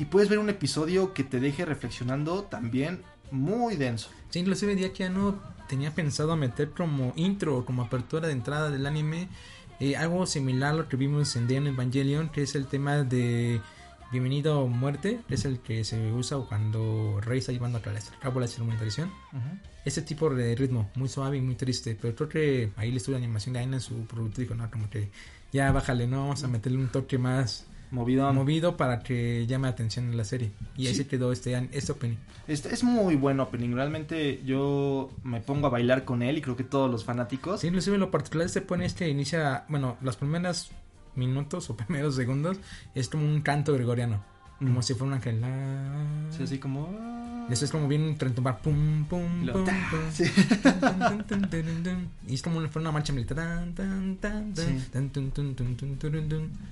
y 0.00 0.06
puedes 0.06 0.28
ver 0.28 0.40
un 0.40 0.50
episodio 0.50 1.14
que 1.14 1.22
te 1.22 1.38
deje 1.38 1.64
reflexionando 1.64 2.42
también 2.42 3.02
muy 3.30 3.76
denso. 3.76 4.10
Sí, 4.30 4.40
inclusive 4.40 4.74
Diakiano 4.74 5.38
tenía 5.68 5.94
pensado 5.94 6.36
meter 6.36 6.70
como 6.70 7.12
intro 7.16 7.58
o 7.58 7.64
como 7.64 7.82
apertura 7.82 8.26
de 8.26 8.32
entrada 8.32 8.70
del 8.70 8.86
anime 8.86 9.28
eh, 9.80 9.96
algo 9.96 10.26
similar 10.26 10.74
a 10.74 10.76
lo 10.76 10.88
que 10.88 10.96
vimos 10.96 11.36
en 11.36 11.46
Deon 11.46 11.68
Evangelion, 11.68 12.30
que 12.30 12.42
es 12.42 12.56
el 12.56 12.66
tema 12.66 13.04
de 13.04 13.60
Bienvenido 14.10 14.66
Muerte, 14.66 15.20
es 15.28 15.44
el 15.44 15.60
que 15.60 15.84
se 15.84 16.10
usa 16.12 16.38
cuando 16.38 17.20
Rey 17.20 17.38
está 17.38 17.52
llevando 17.52 17.78
a 17.78 17.82
cabo 18.20 18.40
la 18.40 18.48
ceremonia 18.48 18.74
de 18.74 18.80
traición. 18.80 19.12
Ese 19.84 20.02
tipo 20.02 20.34
de 20.34 20.56
ritmo, 20.56 20.90
muy 20.96 21.08
suave 21.08 21.36
y 21.36 21.42
muy 21.42 21.54
triste, 21.54 21.96
pero 22.00 22.16
creo 22.16 22.28
que 22.28 22.72
ahí 22.76 22.88
el 22.88 22.96
estudio 22.96 23.18
de 23.18 23.24
animación 23.24 23.52
de 23.52 23.60
Aina 23.60 23.76
en 23.76 23.80
su 23.80 24.04
producto 24.06 24.40
dijo, 24.40 24.56
no, 24.56 24.68
como 24.68 24.90
que 24.90 25.10
ya 25.52 25.70
bájale, 25.70 26.08
no, 26.08 26.22
vamos 26.22 26.42
a 26.42 26.48
meterle 26.48 26.78
un 26.78 26.88
toque 26.88 27.16
más 27.16 27.66
Movido. 27.90 28.32
movido 28.32 28.76
para 28.76 29.00
que 29.00 29.46
llame 29.46 29.66
la 29.68 29.72
atención 29.72 30.06
en 30.10 30.16
la 30.16 30.24
serie. 30.24 30.50
Y 30.76 30.86
ahí 30.86 30.92
Sí. 30.94 31.02
se 31.02 31.06
quedó 31.08 31.32
este, 31.32 31.54
este 31.72 31.92
opening. 31.92 32.16
Este 32.46 32.72
es 32.72 32.82
muy 32.84 33.14
buen 33.16 33.40
opening. 33.40 33.74
Realmente 33.74 34.42
yo 34.44 35.10
me 35.22 35.40
pongo 35.40 35.66
a 35.66 35.70
bailar 35.70 36.04
con 36.04 36.22
él 36.22 36.38
y 36.38 36.40
creo 36.42 36.56
que 36.56 36.64
todos 36.64 36.90
los 36.90 37.04
fanáticos. 37.04 37.60
Sí, 37.60 37.66
inclusive 37.68 37.98
lo 37.98 38.10
particular 38.10 38.48
se 38.48 38.60
pone 38.62 38.84
este 38.86 39.08
inicia, 39.08 39.64
bueno, 39.68 39.96
los 40.02 40.16
primeros 40.16 40.70
minutos 41.14 41.68
o 41.70 41.76
primeros 41.76 42.14
segundos 42.14 42.58
es 42.94 43.08
como 43.08 43.24
un 43.24 43.40
canto 43.42 43.72
gregoriano. 43.74 44.22
Como 44.58 44.82
si 44.82 44.94
fuera 44.94 45.06
un 45.08 45.12
ángel. 45.14 45.40
La... 45.40 46.04
Sí, 46.36 46.42
así 46.42 46.58
como... 46.58 47.08
Eso 47.50 47.64
es 47.64 47.70
como 47.70 47.88
bien 47.88 48.14
retumbar. 48.18 48.60
Pum, 48.60 49.06
pum, 49.06 49.46
pum. 49.46 49.64
Y 52.26 52.34
es 52.34 52.42
como 52.42 52.60
fuera 52.68 52.80
una 52.80 52.92
marcha 52.92 53.12
militar. 53.14 53.64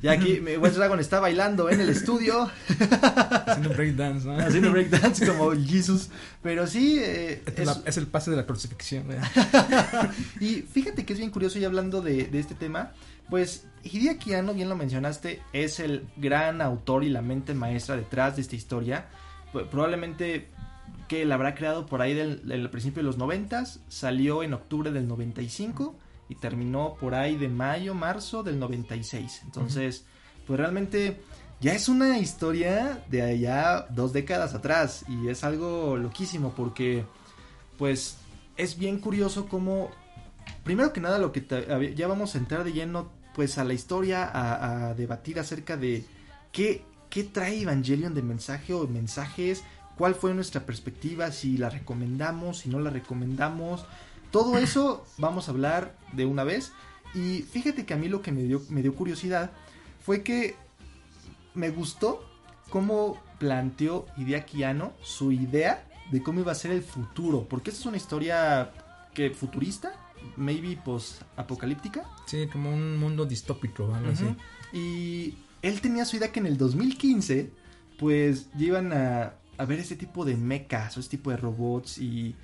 Y 0.03 0.09
aquí 0.09 0.41
mi 0.41 0.57
West 0.57 0.77
Dragon 0.77 1.01
está 1.01 1.21
bailando 1.21 1.71
en 1.71 1.81
el 1.81 1.89
estudio, 1.89 2.51
Haciendo 3.47 3.71
breakdance, 3.71 4.27
¿no? 4.27 4.37
haciendo 4.37 4.71
breakdance 4.71 5.27
como 5.27 5.53
Jesus. 5.53 6.11
Pero 6.43 6.67
sí, 6.67 6.99
eh, 7.01 7.43
Es, 7.47 7.81
es- 7.87 7.97
el 7.97 8.07
pase 8.07 8.31
de 8.31 8.37
la 8.37 8.45
crucifixión. 8.47 9.07
y 10.41 10.57
fíjate 10.63 11.07
que 11.07 11.15
es 11.15 11.19
bien 11.19 11.31
curioso 11.31 11.59
y 11.59 11.65
hablando 11.65 12.03
de, 12.03 12.25
de 12.25 12.39
este 12.39 12.55
tema, 12.55 12.93
pues 13.31 13.65
Hideaki 13.93 14.35
Anno, 14.35 14.55
bien 14.55 14.69
lo 14.69 14.77
mencionaste, 14.77 15.43
es 15.53 15.81
el 15.81 16.07
gran 16.17 16.61
autor 16.61 17.05
y 17.05 17.09
la 17.09 17.23
mente 17.23 17.55
maestra 17.55 17.97
detrás 17.97 18.37
de 18.37 18.43
esta 18.43 18.57
historia. 18.57 19.07
Probablemente 19.71 20.49
que 21.09 21.25
la 21.25 21.37
habrá 21.37 21.55
creado 21.55 21.87
por 21.87 22.03
ahí 22.03 22.15
del, 22.15 22.47
del 22.47 22.69
principio 22.71 22.99
de 23.03 23.07
los 23.07 23.17
noventas, 23.17 23.81
salió 23.89 24.43
en 24.43 24.55
octubre 24.55 24.91
del 24.91 25.07
95 25.09 25.95
y 26.29 26.35
terminó 26.35 26.95
por 27.01 27.15
ahí 27.15 27.37
de 27.37 27.49
mayo, 27.49 27.95
marzo 27.95 28.43
del 28.43 28.59
96. 28.59 29.43
Entonces, 29.45 30.05
pues 30.47 30.59
realmente 30.59 31.21
ya 31.61 31.73
es 31.75 31.89
una 31.89 32.19
historia 32.19 33.03
de 33.09 33.23
allá 33.23 33.87
dos 33.91 34.13
décadas 34.13 34.55
atrás 34.55 35.05
y 35.09 35.29
es 35.29 35.45
algo 35.45 35.97
loquísimo 35.97 36.53
porque 36.57 37.05
pues 37.79 38.19
es 38.57 38.79
bien 38.79 38.99
curioso 38.99 39.47
cómo 39.49 39.91
primero 40.65 40.93
que 40.93 41.01
nada 41.01 41.19
lo 41.19 41.33
que 41.33 41.41
te- 41.41 41.95
ya 41.95 42.09
vamos 42.09 42.35
a 42.35 42.39
entrar 42.39 42.65
de 42.65 42.73
lleno 42.73 43.11
pues 43.37 43.59
a 43.59 43.65
la 43.65 43.75
historia 43.75 44.31
a, 44.33 44.95
debatir 44.95 45.39
acerca 45.39 45.77
de 45.77 46.07
qué, 46.53 46.87
qué 47.11 47.23
trae 47.23 47.61
Evangelion 47.61 48.15
de 48.15 48.23
mensaje 48.23 48.73
o 48.73 48.89
mensajes 48.89 49.63
cuál 49.99 50.15
fue 50.15 50.33
nuestra 50.33 50.65
perspectiva 50.65 51.31
si 51.31 51.59
la 51.59 51.69
recomendamos 51.69 52.61
si 52.61 52.71
no 52.71 52.81
la 52.81 52.89
recomendamos. 52.89 53.85
Todo 54.31 54.57
eso 54.57 55.05
vamos 55.19 55.49
a 55.49 55.51
hablar 55.51 55.95
de 56.15 56.25
una 56.25 56.45
vez. 56.45 56.73
Y 57.15 57.43
fíjate 57.43 57.85
que 57.85 57.93
a 57.93 57.99
mí 57.99 58.09
lo 58.09 58.23
que 58.23 58.33
me 58.33 58.43
dio 58.43 58.63
me 58.71 58.81
dio 58.81 58.95
curiosidad 58.95 59.51
fue 60.01 60.23
que 60.23 60.57
me 61.53 61.69
gustó 61.69 62.25
cómo 62.71 63.23
planteó 63.39 64.07
Hideaki 64.17 64.65
Anno 64.65 64.95
su 65.03 65.31
idea 65.31 65.87
de 66.11 66.23
cómo 66.23 66.41
iba 66.41 66.53
a 66.53 66.55
ser 66.55 66.71
el 66.71 66.83
futuro, 66.83 67.47
porque 67.49 67.69
esta 67.69 67.81
es 67.81 67.87
una 67.87 67.97
historia 67.99 68.73
que 69.13 69.31
futurista, 69.31 69.93
maybe 70.37 70.77
post 70.77 71.23
apocalíptica, 71.37 72.05
Sí, 72.27 72.47
como 72.53 72.73
un 72.73 72.97
mundo 72.99 73.25
distópico, 73.27 73.95
algo 73.95 74.11
así. 74.13 74.25
y 74.73 75.35
él 75.63 75.81
tenía 75.81 76.05
su 76.05 76.17
idea 76.17 76.33
que 76.33 76.41
en 76.41 76.47
el 76.47 76.57
2015 76.59 77.51
pues 77.99 78.49
iban 78.59 78.93
a, 78.93 79.35
a 79.59 79.65
ver 79.65 79.79
este 79.79 79.97
tipo 79.97 80.25
de 80.25 80.37
mechas 80.37 80.97
o 80.97 81.01
este 81.01 81.17
tipo 81.17 81.31
de 81.31 81.37
robots 81.39 81.99
y, 81.99 82.35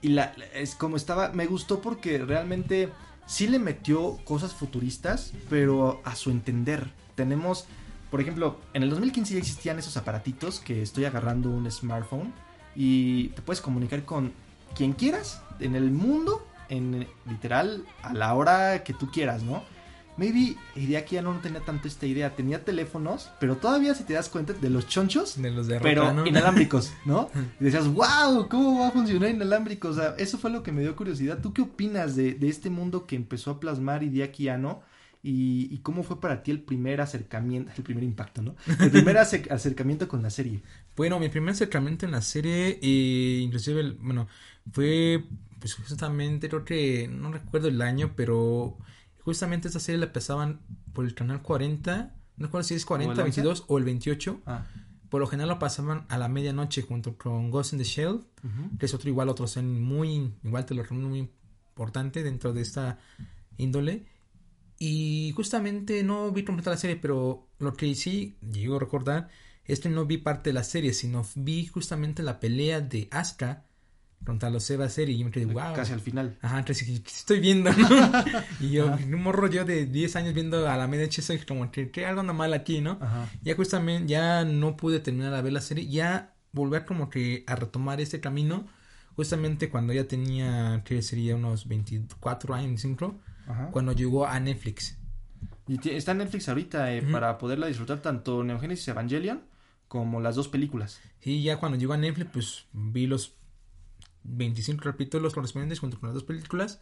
y 0.00 0.08
la- 0.08 0.32
es 0.54 0.74
como 0.74 0.96
estaba, 0.96 1.30
me 1.32 1.46
gustó 1.46 1.80
porque 1.82 2.18
realmente 2.18 2.88
sí 3.26 3.46
le 3.48 3.58
metió 3.58 4.16
cosas 4.24 4.54
futuristas, 4.54 5.32
pero 5.50 6.00
a 6.04 6.14
su 6.14 6.30
entender. 6.30 6.90
Tenemos, 7.14 7.66
por 8.10 8.20
ejemplo, 8.22 8.58
en 8.72 8.82
el 8.82 8.88
2015 8.90 9.34
ya 9.34 9.38
existían 9.40 9.78
esos 9.78 9.96
aparatitos 9.98 10.60
que 10.60 10.80
estoy 10.80 11.04
agarrando 11.04 11.50
un 11.50 11.70
smartphone 11.70 12.32
y 12.74 13.28
te 13.30 13.42
puedes 13.42 13.60
comunicar 13.60 14.04
con 14.06 14.32
quien 14.74 14.92
quieras 14.94 15.42
en 15.60 15.74
el 15.76 15.90
mundo, 15.90 16.46
en 16.68 17.06
literal 17.28 17.84
a 18.02 18.12
la 18.14 18.34
hora 18.34 18.82
que 18.84 18.92
tú 18.94 19.10
quieras, 19.10 19.42
¿no? 19.42 19.62
Maybe 20.16 20.56
Hideaki 20.74 21.14
ya 21.14 21.22
no 21.22 21.32
tenía 21.38 21.60
tanto 21.60 21.86
esta 21.86 22.04
idea, 22.04 22.34
tenía 22.34 22.64
teléfonos, 22.64 23.30
pero 23.38 23.56
todavía 23.56 23.94
si 23.94 24.02
te 24.02 24.14
das 24.14 24.28
cuenta 24.28 24.52
de 24.52 24.68
los 24.68 24.88
chonchos, 24.88 25.40
De 25.40 25.50
los 25.52 25.68
de 25.68 25.78
pero 25.78 26.26
inalámbricos, 26.26 26.92
¿no? 27.04 27.30
Y 27.60 27.64
decías, 27.64 27.86
wow, 27.86 28.48
¿cómo 28.48 28.80
va 28.80 28.88
a 28.88 28.90
funcionar 28.90 29.30
inalámbrico? 29.30 29.88
O 29.90 29.94
sea, 29.94 30.16
eso 30.18 30.36
fue 30.36 30.50
lo 30.50 30.64
que 30.64 30.72
me 30.72 30.80
dio 30.82 30.96
curiosidad. 30.96 31.38
¿Tú 31.40 31.52
qué 31.52 31.62
opinas 31.62 32.16
de, 32.16 32.34
de 32.34 32.48
este 32.48 32.68
mundo 32.68 33.06
que 33.06 33.14
empezó 33.14 33.52
a 33.52 33.60
plasmar 33.60 34.02
Hideaki 34.02 34.48
Anno? 34.48 34.82
Y, 35.22 35.68
y 35.72 35.78
cómo 35.78 36.02
fue 36.04 36.20
para 36.20 36.42
ti 36.44 36.50
el 36.52 36.60
primer 36.62 37.00
acercamiento, 37.00 37.70
el 37.76 37.82
primer 37.84 38.02
impacto, 38.04 38.40
¿no? 38.40 38.54
El 38.80 38.90
primer 38.90 39.16
acer- 39.18 39.50
acercamiento 39.52 40.06
con 40.08 40.22
la 40.22 40.30
serie. 40.30 40.62
Bueno, 40.96 41.18
mi 41.20 41.28
primer 41.28 41.50
acercamiento 41.54 42.06
en 42.06 42.12
la 42.12 42.22
serie, 42.22 42.78
eh, 42.82 43.40
inclusive, 43.42 43.80
el- 43.80 43.94
bueno, 43.94 44.26
fue, 44.72 45.24
pues 45.58 45.74
justamente, 45.74 46.48
creo 46.48 46.64
que, 46.64 47.08
no 47.08 47.32
recuerdo 47.32 47.68
el 47.68 47.80
año, 47.82 48.12
pero 48.16 48.76
justamente 49.18 49.68
esta 49.68 49.80
serie 49.80 50.00
la 50.00 50.12
pasaban 50.12 50.60
por 50.92 51.04
el 51.04 51.14
canal 51.14 51.42
40, 51.42 52.14
no 52.36 52.46
recuerdo 52.46 52.66
si 52.68 52.74
es 52.74 52.86
40, 52.86 53.12
el 53.12 53.20
11? 53.20 53.40
22 53.42 53.64
o 53.68 53.78
el 53.78 53.84
28. 53.84 54.42
Ah, 54.46 54.66
Por 55.08 55.20
lo 55.20 55.26
general 55.26 55.48
lo 55.48 55.58
pasaban 55.58 56.06
a 56.08 56.18
la 56.18 56.28
medianoche 56.28 56.82
junto 56.82 57.16
con 57.16 57.50
Ghost 57.50 57.72
in 57.72 57.78
the 57.78 57.84
Shell, 57.84 58.20
que 58.78 58.86
es 58.86 58.94
otro 58.94 59.08
igual, 59.08 59.28
otro 59.28 59.46
zen 59.46 59.82
muy, 59.82 60.34
igual 60.44 60.64
te 60.66 60.74
lo 60.74 60.82
recomiendo, 60.82 61.08
muy 61.08 61.30
importante 61.70 62.22
dentro 62.22 62.52
de 62.52 62.62
esta 62.62 62.98
índole. 63.56 64.06
Y 64.78 65.32
justamente 65.34 66.04
no 66.04 66.30
vi 66.30 66.44
completa 66.44 66.70
la 66.70 66.76
serie, 66.76 66.96
pero 66.96 67.48
lo 67.58 67.74
que 67.74 67.92
sí 67.94 68.36
llego 68.40 68.76
a 68.76 68.80
recordar 68.80 69.28
es 69.64 69.80
que 69.80 69.88
no 69.88 70.06
vi 70.06 70.18
parte 70.18 70.50
de 70.50 70.54
la 70.54 70.64
serie, 70.64 70.92
sino 70.92 71.26
vi 71.34 71.66
justamente 71.66 72.22
la 72.22 72.38
pelea 72.38 72.80
de 72.80 73.08
Asuka 73.10 73.64
los 74.26 74.70
Eva 74.70 74.88
serie 74.88 75.14
y 75.14 75.18
yo 75.18 75.24
me 75.24 75.30
quedé, 75.30 75.46
wow. 75.46 75.74
Casi 75.74 75.92
al 75.92 76.00
final. 76.00 76.36
Ajá, 76.42 76.58
entonces 76.58 76.86
¿qué 76.86 77.10
estoy 77.10 77.40
viendo? 77.40 77.72
¿no? 77.72 77.88
y 78.60 78.70
yo, 78.70 78.86
un 78.86 79.22
morro 79.22 79.48
yo 79.48 79.64
de 79.64 79.86
10 79.86 80.16
años 80.16 80.34
viendo 80.34 80.68
a 80.68 80.76
la 80.76 80.86
medianoche, 80.86 81.22
soy 81.22 81.38
como 81.38 81.70
que, 81.70 81.90
que 81.90 82.06
algo 82.06 82.20
anda 82.20 82.32
mal 82.32 82.52
aquí, 82.52 82.80
¿no? 82.80 82.98
Ajá. 83.00 83.28
Ya 83.42 83.54
justamente, 83.54 84.08
ya 84.08 84.44
no 84.44 84.76
pude 84.76 85.00
terminar 85.00 85.34
de 85.34 85.42
ver 85.42 85.52
la 85.52 85.60
serie, 85.60 85.86
ya 85.88 86.34
volver 86.52 86.84
como 86.84 87.10
que 87.10 87.44
a 87.46 87.56
retomar 87.56 88.00
este 88.00 88.20
camino, 88.20 88.66
justamente 89.16 89.70
cuando 89.70 89.92
ya 89.92 90.04
tenía, 90.04 90.82
que 90.84 91.02
sería 91.02 91.36
unos 91.36 91.66
24 91.66 92.54
años, 92.54 92.66
25, 92.66 93.20
Ajá. 93.46 93.68
cuando 93.70 93.92
llegó 93.92 94.26
a 94.26 94.38
Netflix. 94.40 94.98
Y 95.66 95.88
está 95.90 96.12
en 96.12 96.18
Netflix 96.18 96.48
ahorita 96.48 96.94
eh, 96.94 97.02
para 97.02 97.36
poderla 97.36 97.66
disfrutar 97.66 98.00
tanto 98.00 98.42
Neogénesis 98.42 98.88
Evangelion 98.88 99.42
como 99.86 100.20
las 100.20 100.34
dos 100.34 100.48
películas. 100.48 101.00
Y 101.22 101.42
ya 101.42 101.58
cuando 101.58 101.76
llegó 101.78 101.92
a 101.92 101.98
Netflix, 101.98 102.30
pues 102.32 102.66
vi 102.72 103.06
los 103.06 103.34
25 104.24 104.82
capítulos 104.82 105.34
correspondientes 105.34 105.78
junto 105.78 105.98
con 105.98 106.08
las 106.08 106.14
dos 106.14 106.24
películas. 106.24 106.80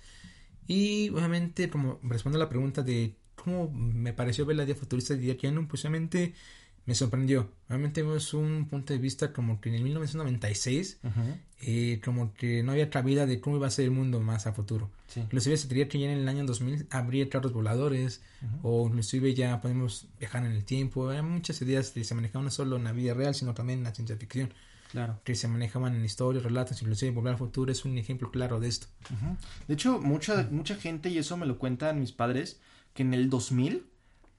Y 0.67 1.11
obviamente, 1.11 1.71
como 1.71 2.01
respondo 2.03 2.37
a 2.39 2.41
la 2.41 2.49
pregunta 2.49 2.83
de 2.83 3.17
cómo 3.35 3.71
me 3.71 4.13
pareció 4.13 4.47
ver 4.47 4.57
la 4.57 4.65
idea 4.65 4.75
futurista 4.75 5.15
de 5.15 5.21
Diakiano, 5.21 5.69
pues 5.69 5.85
obviamente 5.85 6.35
me 6.87 6.95
sorprendió. 6.95 7.51
Obviamente 7.69 8.03
vemos 8.03 8.33
un 8.33 8.67
punto 8.69 8.93
de 8.93 9.01
vista 9.01 9.33
como 9.33 9.61
que 9.61 9.69
en 9.69 9.75
el 9.75 9.83
1996, 9.83 11.01
eh, 11.61 12.01
como 12.05 12.33
que 12.35 12.63
no 12.63 12.73
había 12.73 12.91
cabida 12.91 13.27
de 13.27 13.41
cómo 13.41 13.57
iba 13.57 13.67
a 13.67 13.71
ser 13.71 13.87
el 13.87 13.91
mundo 13.91 14.21
más 14.21 14.47
a 14.47 14.53
futuro. 14.53 14.91
Sí. 15.09 15.21
Inclusive 15.21 15.57
se 15.57 15.69
diría 15.69 15.89
que 15.89 15.99
ya 15.99 16.11
en 16.11 16.19
el 16.19 16.29
año 16.29 16.45
2000 16.45 16.87
habría 16.91 17.29
carros 17.29 17.53
voladores, 17.53 18.23
o 18.63 18.87
inclusive 18.87 19.35
ya 19.35 19.61
podemos 19.61 20.07
viajar 20.21 20.47
en 20.47 20.53
el 20.53 20.65
tiempo. 20.65 21.11
Hay 21.11 21.23
muchas 21.23 21.61
ideas 21.61 21.91
que 21.91 22.05
se 22.05 22.15
manejaban 22.15 22.45
no 22.45 22.51
solo 22.53 22.77
en 22.77 22.85
la 22.85 22.93
vida 22.93 23.15
real, 23.15 23.35
sino 23.35 23.53
también 23.53 23.81
en 23.81 23.85
la 23.85 23.95
ciencia 23.95 24.17
ficción, 24.17 24.55
Claro. 24.91 25.21
que 25.25 25.35
se 25.35 25.49
manejaban 25.49 25.95
en 25.95 26.05
historias, 26.05 26.45
relatos, 26.45 26.81
inclusive 26.83 27.13
Volver 27.13 27.33
al 27.33 27.39
Futuro 27.39 27.71
es 27.73 27.85
un 27.85 27.99
ejemplo 27.99 28.31
claro 28.31 28.61
de 28.61 28.69
esto. 28.69 28.87
De 29.69 29.75
hecho, 29.75 30.01
mucha, 30.01 30.49
mucha 30.51 30.77
gente, 30.77 31.09
y 31.11 31.19
eso 31.19 31.37
me 31.37 31.47
lo 31.47 31.59
cuentan 31.59 32.01
mis 32.01 32.13
padres, 32.13 32.61
que 32.95 33.03
en 33.03 33.13
el 33.15 33.29
2000 33.29 33.87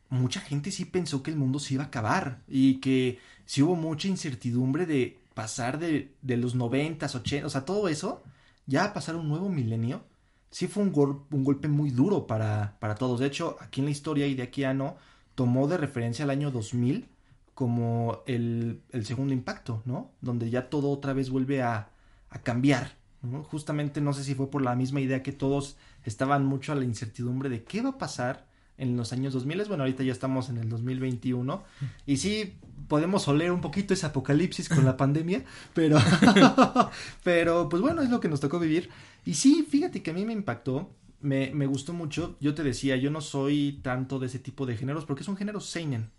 mucha 0.10 0.40
gente 0.40 0.72
sí 0.72 0.86
pensó 0.86 1.22
que 1.22 1.32
el 1.32 1.38
mundo 1.38 1.60
se 1.60 1.74
iba 1.74 1.84
a 1.84 1.88
acabar 1.88 2.42
y 2.48 2.76
que 2.76 3.20
sí 3.46 3.62
hubo 3.62 3.76
mucha 3.76 4.08
incertidumbre 4.08 4.86
de 4.86 5.20
pasar 5.34 5.78
de, 5.80 6.14
de 6.22 6.38
los 6.38 6.56
90, 6.56 7.06
80, 7.06 7.46
o 7.46 7.50
sea, 7.50 7.66
todo 7.66 7.88
eso, 7.90 8.24
ya 8.66 8.86
a 8.86 8.94
pasar 8.94 9.16
a 9.16 9.18
un 9.20 9.28
nuevo 9.30 9.50
milenio, 9.50 10.04
sí 10.50 10.68
fue 10.68 10.82
un, 10.84 10.92
gol- 10.94 11.24
un 11.30 11.44
golpe 11.44 11.68
muy 11.68 11.92
duro 11.92 12.26
para, 12.26 12.78
para 12.80 12.96
todos. 12.96 13.20
De 13.20 13.28
hecho, 13.28 13.58
aquí 13.60 13.82
en 13.82 13.86
la 13.86 13.92
historia, 13.92 14.26
Hideaki 14.28 14.64
Anno 14.64 14.96
tomó 15.36 15.68
de 15.68 15.78
referencia 15.78 16.24
al 16.24 16.32
año 16.32 16.50
2000 16.52 17.10
como 17.58 18.22
el, 18.28 18.84
el 18.92 19.04
segundo 19.08 19.34
impacto, 19.34 19.82
¿no? 19.86 20.12
Donde 20.22 20.52
ya 20.52 20.70
todo 20.70 20.92
otra 20.92 21.14
vez 21.14 21.32
vuelve 21.32 21.64
a, 21.64 21.90
a 22.30 22.42
cambiar. 22.44 22.92
¿no? 23.24 23.44
Justamente 23.44 24.00
no 24.00 24.14
sé 24.14 24.24
si 24.24 24.36
fue 24.36 24.52
por 24.52 24.62
la 24.62 24.76
misma 24.76 25.02
idea 25.02 25.24
que 25.24 25.32
todos 25.32 25.76
estaban 26.04 26.46
mucho 26.46 26.72
a 26.72 26.76
la 26.76 26.84
incertidumbre 26.84 27.50
de 27.50 27.64
qué 27.64 27.82
va 27.82 27.90
a 27.90 27.98
pasar 27.98 28.46
en 28.78 28.96
los 28.96 29.12
años 29.12 29.34
2000. 29.34 29.66
Bueno, 29.70 29.86
ahorita 29.86 30.04
ya 30.04 30.12
estamos 30.12 30.50
en 30.50 30.58
el 30.58 30.70
2021 30.70 31.64
y 32.06 32.18
sí 32.18 32.54
podemos 32.88 33.28
oler 33.28 33.52
un 33.52 33.62
poquito 33.62 33.96
ese 33.96 34.06
apocalipsis 34.06 34.70
con 34.70 34.86
la 34.86 34.96
pandemia, 34.96 35.44
pero 35.74 35.98
pero 37.24 37.70
pues 37.70 37.82
bueno, 37.82 38.04
es 38.04 38.12
lo 38.12 38.20
que 38.20 38.30
nos 38.30 38.40
tocó 38.40 38.60
vivir. 38.60 38.92
Y 39.26 39.34
sí, 39.34 39.66
fíjate 39.68 40.04
que 40.04 40.12
a 40.12 40.14
mí 40.14 40.26
me 40.26 40.34
impactó, 40.34 40.92
me, 41.22 41.50
me 41.56 41.66
gustó 41.66 41.92
mucho. 41.92 42.38
Yo 42.40 42.54
te 42.54 42.62
decía, 42.62 42.98
yo 42.98 43.10
no 43.10 43.22
soy 43.22 43.80
tanto 43.82 44.20
de 44.20 44.28
ese 44.28 44.38
tipo 44.38 44.68
de 44.68 44.78
géneros 44.78 45.06
porque 45.06 45.24
es 45.24 45.28
un 45.28 45.38
género 45.38 45.60
seinen. 45.60 46.12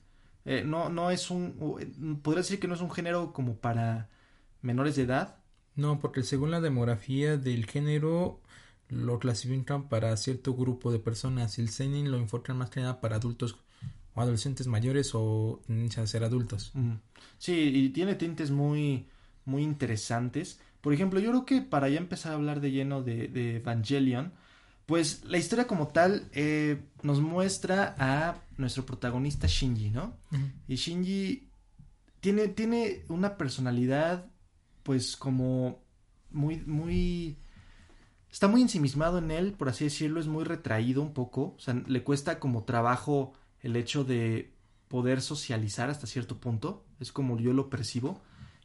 Eh, 0.51 0.65
no, 0.65 0.89
no 0.89 1.11
es 1.11 1.31
un, 1.31 2.21
podría 2.23 2.41
decir 2.41 2.59
que 2.59 2.69
no 2.69 2.75
es 2.75 2.81
un 2.81 2.91
género 2.91 3.35
como 3.35 3.57
para 3.57 4.09
menores 4.63 4.97
de 4.97 5.03
edad. 5.03 5.37
No, 5.77 6.01
porque 6.01 6.23
según 6.23 6.51
la 6.51 6.63
demografía 6.63 7.37
del 7.37 7.67
género 7.67 8.41
lo 8.89 9.19
clasifican 9.19 9.91
para 9.91 10.17
cierto 10.17 10.55
grupo 10.55 10.91
de 10.91 11.01
personas. 11.01 11.59
El 11.59 11.69
seinen 11.69 12.11
lo 12.11 12.17
enfocan 12.17 12.57
más 12.57 12.71
que 12.71 12.81
nada 12.81 13.03
para 13.03 13.17
adultos 13.17 13.57
o 14.15 14.23
adolescentes 14.23 14.67
mayores 14.69 15.11
o 15.13 15.61
tendencia 15.67 16.03
a 16.03 16.07
ser 16.07 16.25
adultos. 16.25 16.73
Sí, 17.37 17.53
y 17.53 17.91
tiene 17.91 18.15
tintes 18.15 18.51
muy, 18.51 19.07
muy 19.45 19.63
interesantes. 19.63 20.61
Por 20.81 20.95
ejemplo, 20.95 21.21
yo 21.21 21.29
creo 21.29 21.45
que 21.45 21.61
para 21.61 21.91
ya 21.91 21.99
empezar 21.99 22.33
a 22.33 22.37
hablar 22.37 22.63
de 22.63 22.71
lleno 22.71 23.03
de, 23.03 23.29
de 23.29 23.57
Evangelion, 23.57 24.33
pues 24.87 25.23
la 25.27 25.37
historia 25.37 25.67
como 25.67 25.89
tal 25.89 26.27
eh, 26.33 26.81
nos 27.03 27.21
muestra 27.21 27.95
a 27.99 28.37
nuestro 28.59 28.85
protagonista 28.85 29.47
Shinji, 29.47 29.91
¿no? 29.91 30.17
Y 30.67 30.75
Shinji 30.75 31.49
tiene, 32.21 32.49
tiene 32.49 33.05
una 33.09 33.37
personalidad, 33.39 34.27
pues 34.83 35.17
como 35.17 35.83
muy, 36.31 36.59
muy... 36.67 37.39
Está 38.31 38.47
muy 38.47 38.61
ensimismado 38.61 39.19
en 39.19 39.31
él, 39.31 39.53
por 39.55 39.71
así 39.71 39.85
decirlo, 39.85 40.21
es 40.21 40.27
muy 40.27 40.45
retraído 40.45 41.01
un 41.01 41.15
poco, 41.15 41.55
o 41.57 41.61
sea, 41.61 41.75
le 41.75 42.03
cuesta 42.03 42.39
como 42.39 42.65
trabajo 42.65 43.33
el 43.63 43.75
hecho 43.75 44.05
de 44.05 44.53
poder 44.89 45.23
socializar 45.23 45.89
hasta 45.89 46.07
cierto 46.07 46.39
punto, 46.39 46.85
es 47.01 47.11
como 47.11 47.39
yo 47.39 47.55
lo 47.55 47.71
percibo, 47.71 48.21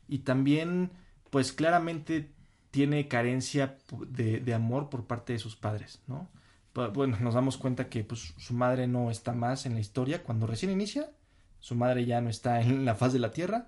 y 0.10 0.20
también, 0.20 0.92
pues 1.30 1.54
claramente 1.54 2.34
tiene 2.72 3.08
carencia 3.08 3.78
de, 4.08 4.42
de 4.42 4.54
amor 4.54 4.90
por 4.90 5.06
parte 5.06 5.32
de 5.32 5.40
sus 5.40 5.56
padres, 5.56 6.02
¿no? 6.08 6.30
Bueno, 6.74 7.18
nos 7.20 7.36
damos 7.36 7.58
cuenta 7.58 7.88
que 7.88 8.03
pues, 8.03 8.34
su 8.38 8.53
madre 8.53 8.88
no 8.88 9.12
está 9.12 9.34
más 9.34 9.65
en 9.65 9.75
la 9.75 9.80
historia 9.80 10.24
cuando 10.24 10.48
recién 10.48 10.72
inicia, 10.72 11.12
su 11.60 11.75
madre 11.75 12.06
ya 12.06 12.20
no 12.20 12.30
está 12.30 12.62
en 12.62 12.84
la 12.84 12.96
faz 12.96 13.13
de 13.13 13.20
la 13.20 13.32
tierra, 13.32 13.68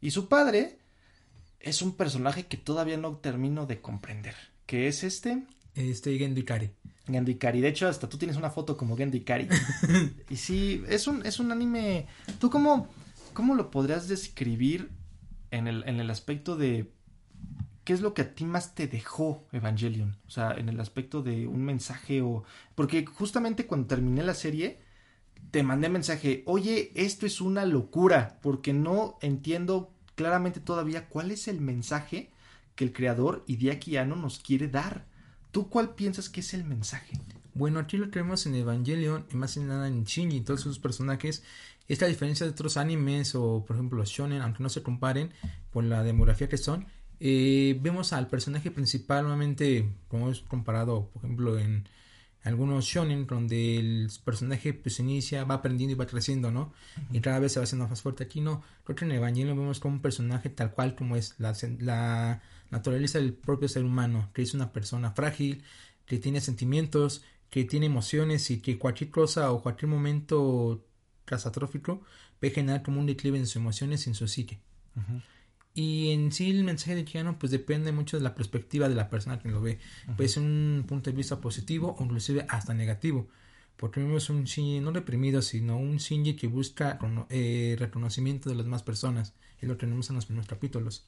y 0.00 0.10
su 0.10 0.28
padre 0.28 0.78
es 1.60 1.80
un 1.80 1.96
personaje 1.96 2.46
que 2.46 2.58
todavía 2.58 2.98
no 2.98 3.16
termino 3.16 3.64
de 3.66 3.80
comprender, 3.80 4.34
que 4.66 4.88
es 4.88 5.02
este 5.02 5.44
Este 5.74 6.18
Gendo 6.18 6.40
Ikari. 6.40 6.70
Gendo 7.06 7.30
Ikari. 7.30 7.60
De 7.60 7.68
hecho, 7.68 7.88
hasta 7.88 8.08
tú 8.08 8.18
tienes 8.18 8.36
una 8.36 8.50
foto 8.50 8.76
como 8.76 8.96
Gendo 8.96 9.16
Ikari. 9.16 9.48
y 10.28 10.36
sí, 10.36 10.84
es 10.88 11.06
un, 11.06 11.24
es 11.24 11.40
un 11.40 11.50
anime. 11.50 12.06
¿Tú 12.38 12.50
cómo, 12.50 12.88
cómo 13.32 13.54
lo 13.54 13.70
podrías 13.70 14.08
describir 14.08 14.90
en 15.50 15.68
el, 15.68 15.84
en 15.88 16.00
el 16.00 16.10
aspecto 16.10 16.56
de 16.56 16.92
qué 17.84 17.92
es 17.92 18.00
lo 18.00 18.14
que 18.14 18.22
a 18.22 18.34
ti 18.34 18.44
más 18.44 18.74
te 18.74 18.86
dejó 18.86 19.46
Evangelion? 19.52 20.16
O 20.26 20.30
sea, 20.30 20.52
en 20.52 20.68
el 20.68 20.80
aspecto 20.80 21.22
de 21.22 21.46
un 21.46 21.64
mensaje 21.64 22.22
o. 22.22 22.44
Porque 22.74 23.04
justamente 23.06 23.66
cuando 23.66 23.88
terminé 23.88 24.22
la 24.22 24.34
serie, 24.34 24.80
te 25.50 25.62
mandé 25.62 25.88
mensaje, 25.88 26.42
oye, 26.46 26.92
esto 26.94 27.26
es 27.26 27.40
una 27.40 27.64
locura, 27.66 28.38
porque 28.42 28.72
no 28.72 29.18
entiendo 29.20 29.92
claramente 30.14 30.60
todavía 30.60 31.08
cuál 31.08 31.30
es 31.30 31.48
el 31.48 31.60
mensaje 31.60 32.30
que 32.74 32.84
el 32.84 32.92
creador 32.92 33.44
Hideaki 33.46 33.96
Anno 33.96 34.16
nos 34.16 34.38
quiere 34.38 34.68
dar. 34.68 35.06
¿Tú 35.50 35.68
cuál 35.68 35.94
piensas 35.94 36.30
que 36.30 36.40
es 36.40 36.54
el 36.54 36.64
mensaje? 36.64 37.18
Bueno, 37.54 37.78
aquí 37.78 37.98
lo 37.98 38.10
que 38.10 38.20
en 38.20 38.54
Evangelion, 38.54 39.26
y 39.30 39.36
más 39.36 39.54
que 39.54 39.60
nada 39.60 39.86
en 39.86 40.04
Shinji 40.04 40.38
y 40.38 40.40
todos 40.40 40.62
sus 40.62 40.78
personajes, 40.78 41.42
es 41.86 42.00
la 42.00 42.06
diferencia 42.06 42.46
de 42.46 42.52
otros 42.52 42.78
animes 42.78 43.34
o, 43.34 43.64
por 43.66 43.76
ejemplo, 43.76 43.98
los 43.98 44.08
shonen, 44.08 44.40
aunque 44.40 44.62
no 44.62 44.70
se 44.70 44.82
comparen 44.82 45.34
por 45.70 45.84
la 45.84 46.02
demografía 46.02 46.48
que 46.48 46.56
son. 46.56 46.86
Eh, 47.24 47.78
vemos 47.80 48.12
al 48.12 48.26
personaje 48.26 48.72
principal, 48.72 49.22
nuevamente, 49.22 49.88
como 50.08 50.28
es 50.28 50.40
comparado, 50.40 51.08
por 51.12 51.24
ejemplo, 51.24 51.56
en 51.56 51.88
algunos 52.42 52.84
shonen, 52.84 53.28
donde 53.28 53.78
el 53.78 54.10
personaje 54.24 54.74
pues 54.74 54.98
inicia, 54.98 55.44
va 55.44 55.54
aprendiendo 55.54 55.92
y 55.94 55.96
va 55.96 56.08
creciendo, 56.08 56.50
¿no? 56.50 56.72
Y 57.12 57.20
cada 57.20 57.38
vez 57.38 57.52
se 57.52 57.60
va 57.60 57.64
haciendo 57.64 57.86
más 57.86 58.02
fuerte. 58.02 58.24
Aquí 58.24 58.40
no, 58.40 58.64
creo 58.82 58.96
que 58.96 59.04
en 59.04 59.12
Evangelion 59.12 59.56
vemos 59.56 59.78
como 59.78 59.94
un 59.94 60.02
personaje 60.02 60.50
tal 60.50 60.72
cual 60.72 60.96
como 60.96 61.14
es 61.14 61.36
la, 61.38 61.54
la 61.78 62.42
naturaleza 62.70 63.18
del 63.18 63.34
propio 63.34 63.68
ser 63.68 63.84
humano, 63.84 64.28
que 64.34 64.42
es 64.42 64.52
una 64.52 64.72
persona 64.72 65.12
frágil, 65.12 65.62
que 66.06 66.18
tiene 66.18 66.40
sentimientos, 66.40 67.22
que 67.50 67.64
tiene 67.64 67.86
emociones 67.86 68.50
y 68.50 68.58
que 68.58 68.78
cualquier 68.78 69.10
cosa 69.10 69.52
o 69.52 69.62
cualquier 69.62 69.88
momento 69.88 70.84
catastrófico 71.24 72.02
puede 72.40 72.52
generar 72.52 72.82
como 72.82 72.98
un 72.98 73.06
declive 73.06 73.38
en 73.38 73.46
sus 73.46 73.56
emociones 73.56 74.08
y 74.08 74.10
en 74.10 74.14
su 74.16 74.26
psique. 74.26 74.58
Y 75.74 76.10
en 76.10 76.32
sí 76.32 76.50
el 76.50 76.64
mensaje 76.64 76.94
de 76.94 77.04
Keanu 77.04 77.38
pues 77.38 77.50
depende 77.50 77.92
mucho 77.92 78.18
de 78.18 78.22
la 78.22 78.34
perspectiva 78.34 78.88
de 78.88 78.94
la 78.94 79.08
persona 79.08 79.38
que 79.38 79.48
lo 79.48 79.62
ve. 79.62 79.78
Puede 80.16 80.28
ser 80.28 80.42
un 80.42 80.84
punto 80.86 81.10
de 81.10 81.16
vista 81.16 81.40
positivo 81.40 81.96
o 81.98 82.04
inclusive 82.04 82.44
hasta 82.48 82.74
negativo. 82.74 83.28
Porque 83.76 84.00
vemos 84.00 84.28
un 84.30 84.44
Shinji 84.44 84.80
no 84.80 84.92
reprimido, 84.92 85.40
sino 85.40 85.78
un 85.78 85.96
Shinji 85.96 86.36
que 86.36 86.46
busca 86.46 86.98
eh, 87.30 87.76
reconocimiento 87.78 88.50
de 88.50 88.56
las 88.56 88.64
demás 88.64 88.82
personas. 88.82 89.34
Y 89.62 89.66
lo 89.66 89.76
tenemos 89.76 90.10
en 90.10 90.16
los 90.16 90.26
primeros 90.26 90.46
capítulos. 90.46 91.06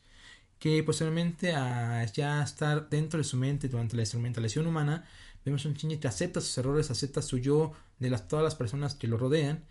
Que 0.58 0.82
posteriormente 0.82 1.54
a 1.54 2.04
ya 2.06 2.42
estar 2.42 2.88
dentro 2.88 3.18
de 3.18 3.24
su 3.24 3.36
mente 3.36 3.68
durante 3.68 3.96
la 3.96 4.02
instrumentalización 4.02 4.66
humana, 4.66 5.04
vemos 5.44 5.64
un 5.66 5.74
Shinji 5.74 5.98
que 5.98 6.08
acepta 6.08 6.40
sus 6.40 6.56
errores, 6.56 6.90
acepta 6.90 7.20
su 7.20 7.38
yo 7.38 7.72
de 7.98 8.08
las, 8.08 8.28
todas 8.28 8.42
las 8.42 8.54
personas 8.54 8.94
que 8.94 9.08
lo 9.08 9.18
rodean. 9.18 9.64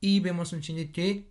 Y 0.00 0.20
vemos 0.20 0.52
un 0.52 0.60
Shinji 0.60 0.92
que 0.92 1.30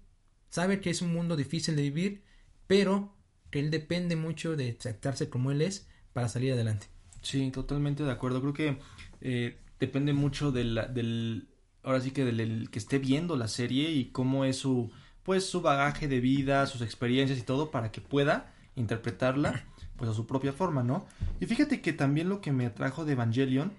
sabe 0.50 0.82
que 0.82 0.90
es 0.90 1.02
un 1.02 1.14
mundo 1.14 1.36
difícil 1.36 1.76
de 1.76 1.84
vivir, 1.84 2.24
pero 2.68 3.14
que 3.52 3.60
él 3.60 3.72
depende 3.72 4.16
mucho 4.16 4.56
de 4.56 4.76
aceptarse 4.78 5.30
como 5.30 5.52
él 5.52 5.62
es 5.62 5.88
para 6.14 6.30
salir 6.30 6.54
adelante. 6.54 6.88
Sí, 7.22 7.50
totalmente 7.52 8.04
de 8.04 8.12
acuerdo. 8.12 8.42
Creo 8.42 8.54
que 8.54 8.78
eh, 9.22 9.58
depende 9.80 10.14
mucho 10.14 10.52
del, 10.52 11.48
ahora 11.84 12.02
sí 12.02 12.12
que 12.12 12.24
del 12.26 12.40
el 12.40 12.70
que 12.70 12.80
esté 12.80 13.00
viendo 13.00 13.36
la 13.36 13.48
serie 13.48 13.92
y 13.92 14.06
cómo 14.12 14.46
es 14.46 14.58
su, 14.58 14.92
pues 15.24 15.46
su 15.50 15.62
bagaje 15.62 16.08
de 16.08 16.20
vida, 16.20 16.68
sus 16.68 16.82
experiencias 16.82 17.40
y 17.40 17.44
todo 17.44 17.72
para 17.72 17.92
que 17.92 18.02
pueda 18.02 18.54
interpretarla 18.76 19.66
pues 19.98 20.12
a 20.12 20.14
su 20.14 20.28
propia 20.28 20.54
forma, 20.54 20.84
¿no? 20.84 21.06
Y 21.40 21.46
fíjate 21.46 21.82
que 21.82 21.94
también 21.94 22.30
lo 22.30 22.42
que 22.42 22.52
me 22.52 22.66
atrajo 22.66 23.06
de 23.06 23.14
Evangelion 23.14 23.72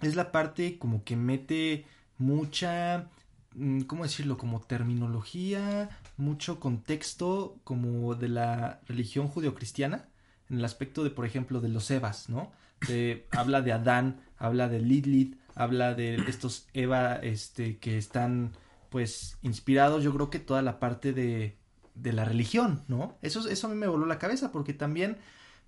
es 0.00 0.16
la 0.16 0.32
parte 0.32 0.78
como 0.78 1.04
que 1.04 1.16
mete 1.16 1.86
mucha, 2.18 3.10
mm, 3.54 3.82
¿cómo 3.82 4.04
decirlo? 4.04 4.36
Como 4.38 4.60
terminología, 4.60 5.90
mucho 6.16 6.60
contexto 6.60 7.58
como 7.64 8.14
de 8.14 8.28
la 8.28 8.80
religión 8.86 9.28
judeocristiana, 9.28 10.08
en 10.50 10.58
el 10.58 10.64
aspecto 10.64 11.04
de, 11.04 11.10
por 11.10 11.26
ejemplo, 11.26 11.60
de 11.60 11.68
los 11.68 11.90
Evas, 11.90 12.28
¿no? 12.28 12.52
De- 12.80 13.26
habla 13.32 13.62
de 13.62 13.72
Adán, 13.72 14.20
habla 14.38 14.68
de 14.68 14.80
Lilith, 14.80 15.36
habla 15.54 15.94
de 15.94 16.16
estos 16.28 16.68
Eva, 16.72 17.16
este, 17.16 17.78
que 17.78 17.98
están, 17.98 18.52
pues, 18.90 19.38
inspirados, 19.42 20.04
yo 20.04 20.12
creo 20.14 20.30
que 20.30 20.38
toda 20.40 20.62
la 20.62 20.78
parte 20.80 21.12
de, 21.12 21.56
de 21.94 22.12
la 22.12 22.24
religión, 22.24 22.84
¿no? 22.88 23.16
Eso, 23.22 23.48
eso 23.48 23.66
a 23.66 23.70
mí 23.70 23.76
me 23.76 23.86
voló 23.86 24.06
la 24.06 24.18
cabeza, 24.18 24.52
porque 24.52 24.74
también, 24.74 25.18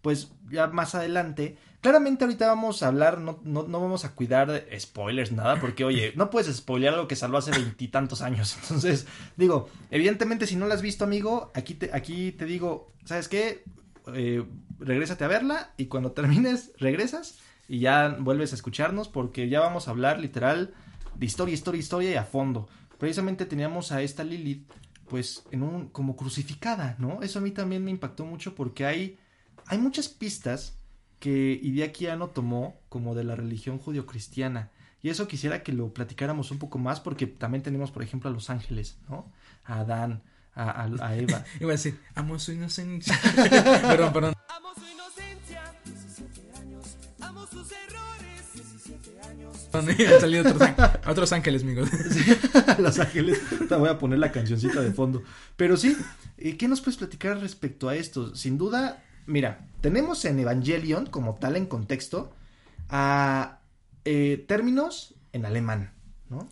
pues, 0.02 0.32
ya 0.50 0.66
más 0.68 0.94
adelante, 0.94 1.58
claramente 1.86 2.24
ahorita 2.24 2.48
vamos 2.48 2.82
a 2.82 2.88
hablar, 2.88 3.20
no, 3.20 3.38
no, 3.44 3.62
no 3.62 3.80
vamos 3.80 4.04
a 4.04 4.12
cuidar 4.16 4.50
de 4.50 4.80
spoilers, 4.80 5.30
nada, 5.30 5.60
porque, 5.60 5.84
oye, 5.84 6.12
no 6.16 6.30
puedes 6.30 6.52
spoilear 6.52 6.94
algo 6.94 7.06
que 7.06 7.14
salió 7.14 7.36
hace 7.36 7.52
veintitantos 7.52 8.22
años, 8.22 8.58
entonces, 8.62 9.06
digo, 9.36 9.68
evidentemente, 9.92 10.48
si 10.48 10.56
no 10.56 10.66
la 10.66 10.74
has 10.74 10.82
visto, 10.82 11.04
amigo, 11.04 11.52
aquí 11.54 11.74
te, 11.74 11.90
aquí 11.92 12.32
te 12.32 12.44
digo, 12.44 12.92
¿sabes 13.04 13.28
qué? 13.28 13.62
Eh, 14.12 14.44
regrésate 14.80 15.22
a 15.22 15.28
verla 15.28 15.74
y 15.76 15.86
cuando 15.86 16.10
termines, 16.10 16.72
regresas 16.78 17.38
y 17.68 17.78
ya 17.78 18.16
vuelves 18.18 18.50
a 18.50 18.56
escucharnos 18.56 19.06
porque 19.06 19.48
ya 19.48 19.60
vamos 19.60 19.86
a 19.86 19.92
hablar 19.92 20.18
literal 20.18 20.74
de 21.14 21.24
historia, 21.24 21.54
historia, 21.54 21.78
historia 21.78 22.10
y 22.10 22.14
a 22.14 22.24
fondo. 22.24 22.68
Precisamente 22.98 23.46
teníamos 23.46 23.92
a 23.92 24.02
esta 24.02 24.24
Lilith 24.24 24.68
pues 25.08 25.44
en 25.52 25.62
un 25.62 25.88
como 25.90 26.16
crucificada, 26.16 26.96
¿no? 26.98 27.22
Eso 27.22 27.38
a 27.38 27.42
mí 27.42 27.52
también 27.52 27.84
me 27.84 27.92
impactó 27.92 28.24
mucho 28.24 28.56
porque 28.56 28.86
hay 28.86 29.20
hay 29.68 29.78
muchas 29.78 30.08
pistas 30.08 30.75
que 31.18 31.58
Hideaki 31.62 32.06
Anno 32.08 32.28
tomó 32.28 32.80
como 32.88 33.14
de 33.14 33.24
la 33.24 33.36
religión 33.36 33.78
judio-cristiana 33.78 34.70
y 35.02 35.10
eso 35.10 35.28
quisiera 35.28 35.62
que 35.62 35.72
lo 35.72 35.92
platicáramos 35.94 36.50
un 36.50 36.58
poco 36.58 36.78
más 36.78 37.00
porque 37.00 37.26
también 37.26 37.62
tenemos 37.62 37.90
por 37.90 38.02
ejemplo 38.02 38.28
a 38.28 38.32
los 38.32 38.50
ángeles, 38.50 38.98
¿no? 39.08 39.32
A 39.64 39.80
Adán, 39.80 40.22
a, 40.54 40.70
a, 40.70 41.06
a 41.06 41.16
Eva. 41.16 41.44
Iba 41.60 41.70
a 41.70 41.72
decir, 41.72 42.00
amo 42.14 42.38
su 42.38 42.52
inocencia. 42.52 43.18
perdón, 43.36 44.12
perdón. 44.12 44.34
Amo 44.48 44.68
su 44.74 44.86
inocencia, 44.86 45.74
17 45.84 46.58
años. 46.58 46.96
Amo 47.20 47.46
sus 47.46 47.70
errores, 47.70 48.52
17 48.54 49.20
años. 49.28 49.68
Han 49.72 50.20
salido 50.20 50.50
otros, 50.50 50.70
otros 51.06 51.32
ángeles, 51.32 51.62
amigos. 51.62 51.88
Los 52.78 52.98
Ángeles. 52.98 53.40
Te 53.68 53.76
voy 53.76 53.88
a 53.88 53.98
poner 53.98 54.18
la 54.18 54.32
cancioncita 54.32 54.80
de 54.80 54.92
fondo. 54.92 55.22
Pero 55.56 55.76
sí, 55.76 55.96
eh, 56.38 56.56
¿qué 56.56 56.66
nos 56.68 56.80
puedes 56.80 56.96
platicar 56.96 57.38
respecto 57.38 57.88
a 57.88 57.94
esto? 57.94 58.34
Sin 58.34 58.58
duda, 58.58 59.04
mira, 59.26 59.66
tenemos 59.80 60.24
en 60.24 60.38
Evangelion, 60.38 61.06
como 61.06 61.34
tal 61.36 61.56
en 61.56 61.66
contexto, 61.66 62.32
a 62.88 63.60
eh, 64.04 64.44
términos 64.48 65.14
en 65.32 65.44
alemán, 65.46 65.92
¿no? 66.30 66.48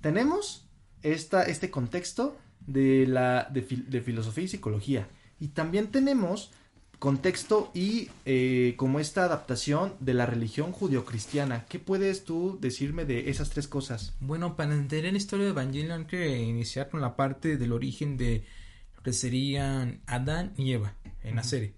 Tenemos 0.00 0.66
esta, 1.02 1.44
este 1.44 1.70
contexto 1.70 2.36
de, 2.66 3.06
la, 3.06 3.48
de 3.50 4.00
filosofía 4.00 4.44
y 4.44 4.48
psicología. 4.48 5.08
Y 5.40 5.48
también 5.48 5.88
tenemos 5.88 6.50
contexto 7.04 7.70
y 7.74 8.08
eh, 8.24 8.74
como 8.78 8.98
esta 8.98 9.24
adaptación 9.24 9.92
de 10.00 10.14
la 10.14 10.24
religión 10.24 10.72
judio-cristiana. 10.72 11.66
¿Qué 11.68 11.78
puedes 11.78 12.24
tú 12.24 12.56
decirme 12.62 13.04
de 13.04 13.28
esas 13.28 13.50
tres 13.50 13.68
cosas? 13.68 14.14
Bueno, 14.20 14.56
para 14.56 14.72
entender 14.72 15.12
la 15.12 15.18
historia 15.18 15.44
de 15.44 15.50
Evangelion 15.50 16.00
hay 16.00 16.06
que 16.06 16.38
iniciar 16.38 16.88
con 16.88 17.02
la 17.02 17.14
parte 17.14 17.58
del 17.58 17.72
origen 17.72 18.16
de 18.16 18.46
lo 18.96 19.02
que 19.02 19.12
serían 19.12 20.00
Adán 20.06 20.54
y 20.56 20.72
Eva 20.72 20.94
en 21.22 21.36
la 21.36 21.44
serie. 21.44 21.74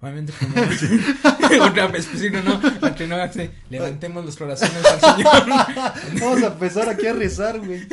Obviamente 0.00 0.32
como 0.38 0.54
otra 1.64 1.88
vez, 1.88 2.06
pues, 2.06 2.20
sí, 2.20 2.30
no, 2.30 2.40
no, 2.42 2.60
para 2.78 2.94
que 2.94 3.08
no 3.08 3.16
hace, 3.16 3.50
levantemos 3.68 4.24
los 4.24 4.36
corazones 4.36 4.84
al 4.84 5.00
Señor. 5.00 5.32
Vamos 6.20 6.42
a 6.42 6.46
empezar 6.46 6.88
aquí 6.88 7.06
a 7.06 7.14
rezar, 7.14 7.58
güey. 7.58 7.84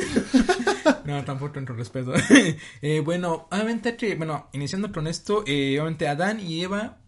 No, 1.04 1.24
tampoco 1.24 1.54
con 1.54 1.66
respeto. 1.66 2.12
Eh, 2.82 3.00
bueno, 3.00 3.48
obviamente 3.50 3.96
que, 3.96 4.14
bueno, 4.14 4.48
iniciando 4.52 4.92
con 4.92 5.08
esto, 5.08 5.42
eh, 5.46 5.80
obviamente 5.80 6.06
Adán 6.06 6.38
y 6.38 6.62
Eva, 6.62 6.98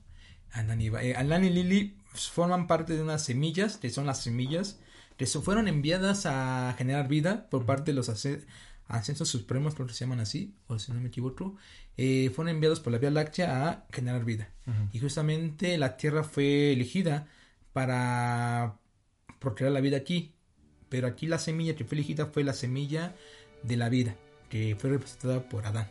Adán 0.51 0.81
y 0.81 0.87
Eva, 0.87 1.03
eh, 1.05 1.15
Adán 1.15 1.45
y 1.45 1.51
Lili 1.51 1.97
forman 2.15 2.67
parte 2.67 2.95
de 2.95 3.03
unas 3.03 3.25
semillas, 3.25 3.77
que 3.77 3.91
son 3.91 4.07
las 4.07 4.23
semillas, 4.23 4.81
que 5.17 5.27
fueron 5.27 5.69
enviadas 5.69 6.27
a 6.27 6.75
generar 6.77 7.07
vida 7.07 7.49
por 7.51 7.67
parte 7.67 7.93
de 7.93 7.97
los 7.97 8.09
ascensos 8.89 9.29
supremos, 9.29 9.75
creo 9.75 9.87
que 9.87 9.93
se 9.93 10.01
llaman 10.01 10.21
así, 10.21 10.55
o 10.67 10.79
si 10.79 10.93
no 10.93 11.01
me 11.01 11.09
equivoco, 11.09 11.57
eh, 11.97 12.31
fueron 12.35 12.55
enviados 12.55 12.81
por 12.81 12.93
la 12.93 12.99
Vía 12.99 13.11
Láctea 13.11 13.69
a 13.69 13.87
generar 13.93 14.25
vida. 14.25 14.51
Y 14.93 14.99
justamente 14.99 15.79
la 15.79 15.97
Tierra 15.97 16.25
fue 16.25 16.73
elegida 16.73 17.29
para 17.73 18.79
procrear 19.39 19.73
la 19.73 19.81
vida 19.81 19.97
aquí. 19.97 20.35
Pero 20.89 21.07
aquí 21.07 21.27
la 21.27 21.39
semilla 21.39 21.77
que 21.77 21.85
fue 21.85 21.97
elegida 21.97 22.27
fue 22.27 22.45
la 22.45 22.55
semilla 22.55 23.15
de 23.63 23.77
la 23.77 23.89
vida, 23.89 24.17
que 24.49 24.77
fue 24.79 24.91
representada 24.91 25.49
por 25.49 25.67
Adán. 25.67 25.89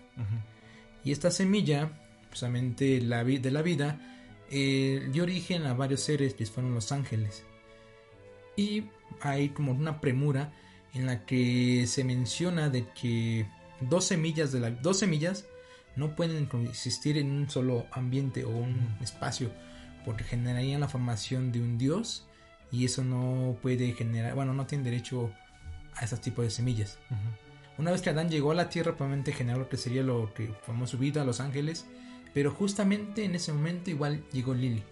Y 1.03 1.11
esta 1.11 1.31
semilla, 1.31 1.91
precisamente 2.29 2.99
la 3.01 3.23
de 3.23 3.51
la 3.51 3.61
vida, 3.61 3.99
eh, 4.49 5.07
dio 5.11 5.23
origen 5.23 5.65
a 5.65 5.73
varios 5.73 6.01
seres 6.01 6.33
que 6.33 6.45
fueron 6.45 6.73
los 6.73 6.91
ángeles. 6.91 7.43
Y 8.55 8.85
hay 9.21 9.49
como 9.49 9.71
una 9.71 10.01
premura 10.01 10.51
en 10.93 11.05
la 11.05 11.25
que 11.25 11.85
se 11.87 12.03
menciona 12.03 12.69
de 12.69 12.87
que 12.89 13.47
dos 13.81 14.05
semillas 14.05 14.51
de 14.51 14.59
la, 14.59 14.71
dos 14.71 14.99
semillas 14.99 15.45
no 15.95 16.15
pueden 16.15 16.45
coexistir 16.45 17.17
en 17.17 17.31
un 17.31 17.49
solo 17.49 17.87
ambiente 17.91 18.43
o 18.45 18.49
un 18.49 18.97
espacio 19.01 19.51
porque 20.05 20.23
generarían 20.23 20.79
la 20.79 20.87
formación 20.87 21.51
de 21.51 21.59
un 21.59 21.77
dios 21.77 22.25
y 22.71 22.85
eso 22.85 23.03
no 23.03 23.57
puede 23.61 23.91
generar, 23.93 24.35
bueno, 24.35 24.53
no 24.53 24.65
tiene 24.65 24.83
derecho 24.83 25.31
a 25.95 26.05
ese 26.05 26.17
tipo 26.17 26.41
de 26.41 26.49
semillas. 26.49 26.97
Una 27.77 27.91
vez 27.91 28.01
que 28.01 28.09
Adán 28.09 28.29
llegó 28.29 28.51
a 28.51 28.55
la 28.55 28.69
tierra, 28.69 28.95
probablemente 28.95 29.33
generó 29.33 29.59
lo 29.59 29.69
que 29.69 29.77
sería 29.77 30.03
lo 30.03 30.33
que 30.33 30.47
formó 30.63 30.87
su 30.87 30.97
vida, 30.97 31.25
los 31.25 31.39
ángeles, 31.39 31.85
pero 32.33 32.51
justamente 32.51 33.25
en 33.25 33.35
ese 33.35 33.51
momento 33.51 33.89
igual 33.89 34.23
llegó 34.31 34.53
Lily. 34.53 34.83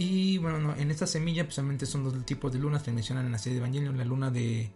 Y 0.00 0.38
bueno, 0.38 0.58
no, 0.58 0.74
en 0.76 0.90
esta 0.90 1.06
semilla 1.06 1.44
precisamente 1.44 1.84
son 1.84 2.04
dos 2.04 2.24
tipos 2.24 2.50
de 2.50 2.58
lunas 2.58 2.82
que 2.82 2.90
mencionan 2.90 3.26
en 3.26 3.32
la 3.32 3.38
serie 3.38 3.58
de 3.58 3.66
Evangelion, 3.66 3.98
la 3.98 4.06
luna 4.06 4.30
de 4.30 4.70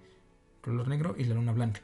color 0.60 0.86
negro 0.86 1.14
y 1.16 1.24
la 1.24 1.34
luna 1.34 1.52
blanca. 1.52 1.80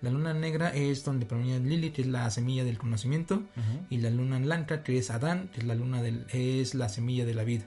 La 0.00 0.08
luna 0.08 0.32
negra 0.32 0.70
es 0.70 1.04
donde 1.04 1.26
proviene 1.26 1.60
Lily, 1.60 1.90
que 1.90 2.00
es 2.00 2.08
la 2.08 2.30
semilla 2.30 2.64
del 2.64 2.78
conocimiento, 2.78 3.42
y 3.90 3.98
la 3.98 4.08
luna 4.08 4.38
blanca, 4.38 4.82
que 4.82 4.96
es 4.96 5.10
Adán, 5.10 5.50
que 5.52 5.60
es 5.60 5.66
la 5.66 5.74
luna 5.74 6.00
del, 6.00 6.24
es 6.32 6.74
la 6.74 6.88
semilla 6.88 7.26
de 7.26 7.34
la 7.34 7.44
vida. 7.44 7.66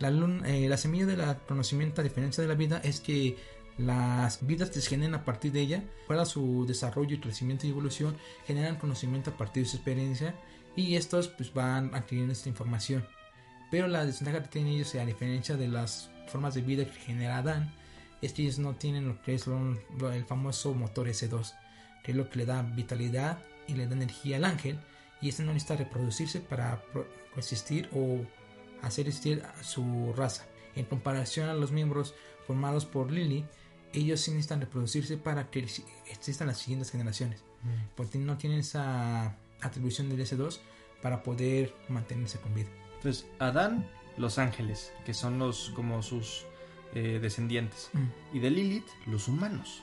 La, 0.00 0.10
luna, 0.10 0.48
eh, 0.48 0.68
la 0.68 0.76
semilla 0.76 1.06
del 1.06 1.22
conocimiento, 1.46 2.00
a 2.00 2.04
diferencia 2.04 2.42
de 2.42 2.48
la 2.48 2.56
vida, 2.56 2.80
es 2.82 2.98
que 2.98 3.36
las 3.78 4.44
vidas 4.44 4.70
que 4.70 4.80
se 4.80 4.90
generan 4.90 5.14
a 5.14 5.24
partir 5.24 5.52
de 5.52 5.60
ella, 5.60 5.84
para 6.08 6.24
su 6.24 6.66
desarrollo 6.66 7.14
y 7.14 7.20
crecimiento 7.20 7.68
y 7.68 7.70
evolución, 7.70 8.16
generan 8.48 8.78
conocimiento 8.78 9.30
a 9.30 9.36
partir 9.36 9.62
de 9.62 9.68
su 9.68 9.76
experiencia 9.76 10.34
y 10.74 10.96
estos 10.96 11.28
pues 11.28 11.54
van 11.54 11.94
adquiriendo 11.94 12.32
esta 12.32 12.48
información. 12.48 13.04
Pero 13.70 13.86
la 13.88 14.04
desventaja 14.04 14.42
que 14.42 14.48
tienen 14.48 14.72
ellos, 14.74 14.94
a 14.94 15.04
diferencia 15.04 15.56
de 15.56 15.68
las 15.68 16.10
formas 16.28 16.54
de 16.54 16.62
vida 16.62 16.84
que 16.84 16.98
genera 17.00 17.38
Adán, 17.38 17.72
es 18.20 18.32
que 18.32 18.42
ellos 18.42 18.58
no 18.58 18.74
tienen 18.74 19.06
lo 19.08 19.20
que 19.22 19.34
es 19.34 19.46
lo- 19.46 19.78
lo- 19.98 20.12
el 20.12 20.24
famoso 20.24 20.74
motor 20.74 21.08
S2, 21.08 21.54
que 22.02 22.10
es 22.12 22.16
lo 22.16 22.28
que 22.28 22.38
le 22.38 22.46
da 22.46 22.62
vitalidad 22.62 23.38
y 23.66 23.74
le 23.74 23.86
da 23.86 23.94
energía 23.94 24.36
al 24.36 24.44
ángel, 24.44 24.78
y 25.20 25.28
este 25.28 25.42
no 25.42 25.52
necesita 25.52 25.76
reproducirse 25.76 26.40
para 26.40 26.82
coexistir 27.34 27.88
o 27.94 28.20
hacer 28.82 29.06
existir 29.08 29.42
a 29.44 29.62
su 29.62 30.12
raza. 30.16 30.44
En 30.74 30.84
comparación 30.86 31.48
a 31.48 31.54
los 31.54 31.70
miembros 31.72 32.14
formados 32.46 32.86
por 32.86 33.10
Lily, 33.12 33.44
ellos 33.92 34.20
sí 34.20 34.30
necesitan 34.30 34.60
reproducirse 34.60 35.16
para 35.16 35.50
que 35.50 35.64
exi- 35.64 35.84
existan 36.10 36.46
las 36.48 36.58
siguientes 36.58 36.90
generaciones, 36.90 37.42
porque 37.96 38.18
no 38.18 38.36
tienen 38.38 38.60
esa 38.60 39.36
atribución 39.60 40.08
del 40.08 40.20
S2 40.20 40.60
para 41.02 41.22
poder 41.22 41.74
mantenerse 41.88 42.38
con 42.38 42.54
vida. 42.54 42.68
Entonces, 43.00 43.26
Adán, 43.38 43.86
los 44.18 44.38
ángeles, 44.38 44.92
que 45.06 45.14
son 45.14 45.38
los 45.38 45.70
como 45.70 46.02
sus 46.02 46.44
eh, 46.94 47.18
descendientes. 47.20 47.90
Y 48.34 48.40
de 48.40 48.50
Lilith, 48.50 48.86
los 49.06 49.26
humanos. 49.26 49.82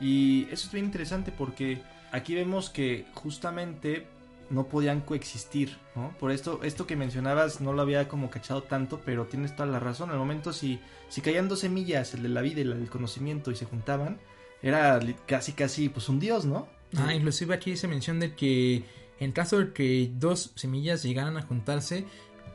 Y 0.00 0.48
eso 0.50 0.66
es 0.66 0.72
bien 0.72 0.86
interesante 0.86 1.30
porque 1.30 1.80
aquí 2.10 2.34
vemos 2.34 2.68
que 2.68 3.06
justamente 3.14 4.08
no 4.50 4.66
podían 4.66 5.00
coexistir, 5.00 5.76
¿no? 5.94 6.12
Por 6.18 6.32
esto, 6.32 6.60
esto 6.64 6.88
que 6.88 6.96
mencionabas 6.96 7.60
no 7.60 7.72
lo 7.72 7.82
había 7.82 8.08
como 8.08 8.30
cachado 8.30 8.64
tanto, 8.64 9.00
pero 9.04 9.26
tienes 9.26 9.54
toda 9.54 9.68
la 9.68 9.78
razón. 9.78 10.10
Al 10.10 10.18
momento 10.18 10.52
si, 10.52 10.80
si 11.08 11.20
caían 11.20 11.48
dos 11.48 11.60
semillas, 11.60 12.14
el 12.14 12.24
de 12.24 12.28
la 12.28 12.40
vida 12.40 12.58
y 12.58 12.62
el 12.62 12.70
del 12.70 12.90
conocimiento, 12.90 13.52
y 13.52 13.56
se 13.56 13.64
juntaban, 13.64 14.18
era 14.60 15.00
casi 15.26 15.52
casi 15.52 15.88
pues 15.88 16.08
un 16.08 16.18
dios, 16.18 16.44
¿no? 16.46 16.66
Ah, 16.96 17.14
inclusive 17.14 17.54
aquí 17.54 17.76
se 17.76 17.86
menciona 17.86 18.20
de 18.20 18.34
que 18.34 18.84
en 19.18 19.32
caso 19.32 19.58
de 19.58 19.72
que 19.72 20.10
dos 20.14 20.52
semillas 20.56 21.02
llegaran 21.02 21.36
a 21.36 21.42
juntarse, 21.42 22.04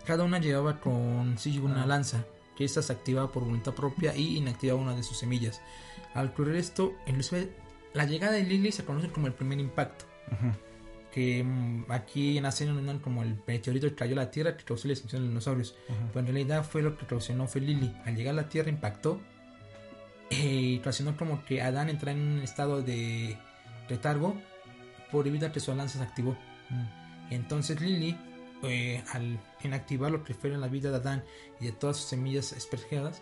cada 0.05 0.23
una 0.23 0.39
llevaba 0.39 0.79
con 0.79 1.37
sí 1.37 1.57
una 1.59 1.83
Ah. 1.83 1.87
lanza, 1.87 2.25
que 2.55 2.65
esta 2.65 2.81
se 2.81 2.93
activaba 2.93 3.31
por 3.31 3.43
voluntad 3.43 3.73
propia 3.73 4.15
y 4.15 4.37
inactivaba 4.37 4.79
una 4.81 4.95
de 4.95 5.03
sus 5.03 5.17
semillas. 5.17 5.61
Al 6.13 6.27
ocurrir 6.27 6.55
esto, 6.55 6.93
inclusive 7.07 7.49
la 7.93 8.05
llegada 8.05 8.33
de 8.33 8.43
Lily 8.43 8.71
se 8.71 8.83
conoce 8.85 9.09
como 9.09 9.27
el 9.27 9.33
primer 9.33 9.59
impacto, 9.59 10.05
que 11.11 11.43
mm, 11.43 11.85
aquí 11.89 12.37
en 12.37 12.45
Aseno 12.45 12.73
nombran 12.73 12.99
como 12.99 13.23
el 13.23 13.35
meteorito 13.47 13.87
que 13.87 13.95
cayó 13.95 14.13
a 14.13 14.23
la 14.23 14.31
Tierra 14.31 14.55
que 14.57 14.63
causó 14.63 14.87
la 14.87 14.93
extinción 14.93 15.21
de 15.21 15.25
los 15.25 15.31
dinosaurios. 15.31 15.75
Pero 16.13 16.19
en 16.19 16.25
realidad 16.33 16.63
fue 16.63 16.81
lo 16.81 16.97
que 16.97 17.05
ocasionó 17.05 17.47
fue 17.47 17.61
Lily. 17.61 17.93
Al 18.05 18.15
llegar 18.15 18.33
a 18.33 18.41
la 18.43 18.49
Tierra 18.49 18.69
impactó 18.69 19.19
eh, 20.29 20.37
y 20.61 20.79
ocasionó 20.79 21.17
como 21.17 21.43
que 21.43 21.61
Adán 21.61 21.89
entrara 21.89 22.17
en 22.17 22.21
un 22.25 22.39
estado 22.39 22.81
de 22.81 23.37
retargo 23.89 24.35
por 25.11 25.25
debido 25.25 25.47
a 25.47 25.51
que 25.51 25.59
su 25.59 25.75
lanza 25.75 25.97
se 25.97 26.03
activó. 26.05 26.37
Entonces 27.29 27.81
Lily, 27.81 28.17
eh, 28.63 29.04
al 29.13 29.39
inactivar 29.63 30.12
lo 30.12 30.24
que 30.24 30.34
fue 30.34 30.54
en 30.54 30.62
la 30.62 30.67
vida 30.67 30.91
de 30.91 30.97
Adán 30.97 31.24
y 31.60 31.65
de 31.65 31.71
todas 31.71 31.97
sus 31.97 32.08
semillas 32.08 32.52
espergeadas, 32.54 33.21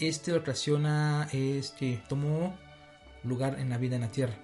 este 0.00 0.32
ocasiona 0.32 1.28
es 1.32 1.70
que 1.70 2.02
tomó 2.08 2.56
lugar 3.24 3.58
en 3.58 3.70
la 3.70 3.78
vida 3.78 3.96
en 3.96 4.02
la 4.02 4.10
Tierra, 4.10 4.34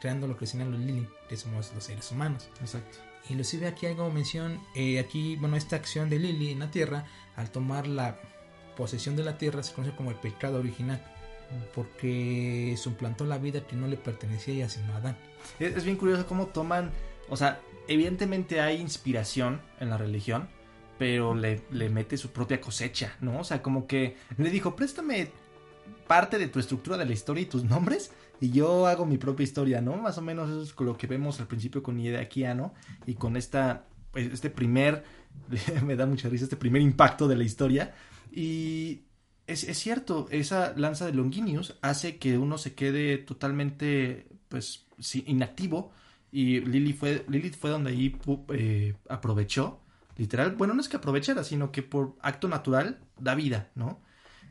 creando 0.00 0.26
lo 0.26 0.36
que 0.36 0.46
serían 0.46 0.70
los 0.70 0.80
Lily, 0.80 1.08
que 1.28 1.36
somos 1.36 1.72
los 1.74 1.84
seres 1.84 2.10
humanos. 2.12 2.50
Exacto. 2.60 2.98
Inclusive 3.30 3.66
aquí 3.66 3.86
como 3.94 4.10
mención, 4.10 4.60
eh, 4.74 4.98
aquí, 4.98 5.36
bueno, 5.36 5.56
esta 5.56 5.76
acción 5.76 6.08
de 6.08 6.18
Lily 6.18 6.52
en 6.52 6.60
la 6.60 6.70
tierra, 6.70 7.06
al 7.36 7.50
tomar 7.50 7.86
la 7.86 8.18
posesión 8.76 9.16
de 9.16 9.24
la 9.24 9.36
tierra, 9.36 9.62
se 9.62 9.74
conoce 9.74 9.94
como 9.94 10.10
el 10.10 10.16
pecado 10.16 10.58
original, 10.58 11.02
porque 11.74 12.74
suplantó 12.78 13.24
la 13.26 13.38
vida 13.38 13.66
que 13.66 13.76
no 13.76 13.86
le 13.86 13.96
pertenecía 13.96 14.54
a 14.54 14.56
ella, 14.56 14.68
sino 14.68 14.92
a 14.92 14.96
Adán. 14.96 15.16
Es, 15.58 15.76
es 15.76 15.84
bien 15.84 15.96
curioso 15.96 16.26
cómo 16.26 16.46
toman, 16.46 16.90
o 17.30 17.36
sea, 17.36 17.60
evidentemente 17.86 18.60
hay 18.60 18.80
inspiración 18.80 19.60
en 19.80 19.90
la 19.90 19.98
religión, 19.98 20.48
pero 20.98 21.34
le, 21.34 21.62
le 21.70 21.88
mete 21.88 22.16
su 22.16 22.30
propia 22.30 22.60
cosecha, 22.60 23.16
¿no? 23.20 23.40
O 23.40 23.44
sea, 23.44 23.62
como 23.62 23.86
que 23.86 24.16
le 24.36 24.50
dijo, 24.50 24.74
préstame 24.74 25.30
parte 26.06 26.38
de 26.38 26.48
tu 26.48 26.58
estructura 26.58 26.96
de 26.96 27.06
la 27.06 27.12
historia 27.12 27.42
y 27.42 27.46
tus 27.46 27.64
nombres 27.64 28.12
y 28.40 28.50
yo 28.50 28.86
hago 28.86 29.06
mi 29.06 29.18
propia 29.18 29.44
historia, 29.44 29.80
¿no? 29.80 29.96
Más 29.96 30.18
o 30.18 30.22
menos 30.22 30.48
eso 30.50 30.62
es 30.62 30.74
lo 30.78 30.96
que 30.96 31.06
vemos 31.06 31.40
al 31.40 31.46
principio 31.46 31.82
con 31.82 31.98
Hideaki 31.98 32.44
Anno 32.44 32.74
y 33.06 33.14
con 33.14 33.36
esta, 33.36 33.86
pues, 34.12 34.32
este 34.32 34.50
primer, 34.50 35.04
me 35.84 35.96
da 35.96 36.06
mucha 36.06 36.28
risa, 36.28 36.44
este 36.44 36.56
primer 36.56 36.82
impacto 36.82 37.28
de 37.28 37.36
la 37.36 37.44
historia 37.44 37.94
y 38.30 39.02
es, 39.46 39.64
es 39.64 39.78
cierto, 39.78 40.28
esa 40.30 40.74
lanza 40.76 41.06
de 41.06 41.14
Longinus 41.14 41.78
hace 41.80 42.18
que 42.18 42.38
uno 42.38 42.58
se 42.58 42.74
quede 42.74 43.18
totalmente, 43.18 44.28
pues, 44.48 44.86
inactivo 45.26 45.92
y 46.30 46.60
Lily 46.60 46.92
fue, 46.92 47.24
Lilith 47.28 47.56
fue 47.56 47.70
donde 47.70 47.90
ahí 47.90 48.16
eh, 48.50 48.94
aprovechó, 49.08 49.80
literal, 50.16 50.56
bueno, 50.56 50.74
no 50.74 50.80
es 50.80 50.88
que 50.88 50.96
aprovechara, 50.96 51.44
sino 51.44 51.72
que 51.72 51.82
por 51.82 52.16
acto 52.20 52.48
natural 52.48 53.00
da 53.18 53.34
vida, 53.34 53.70
¿no? 53.74 54.00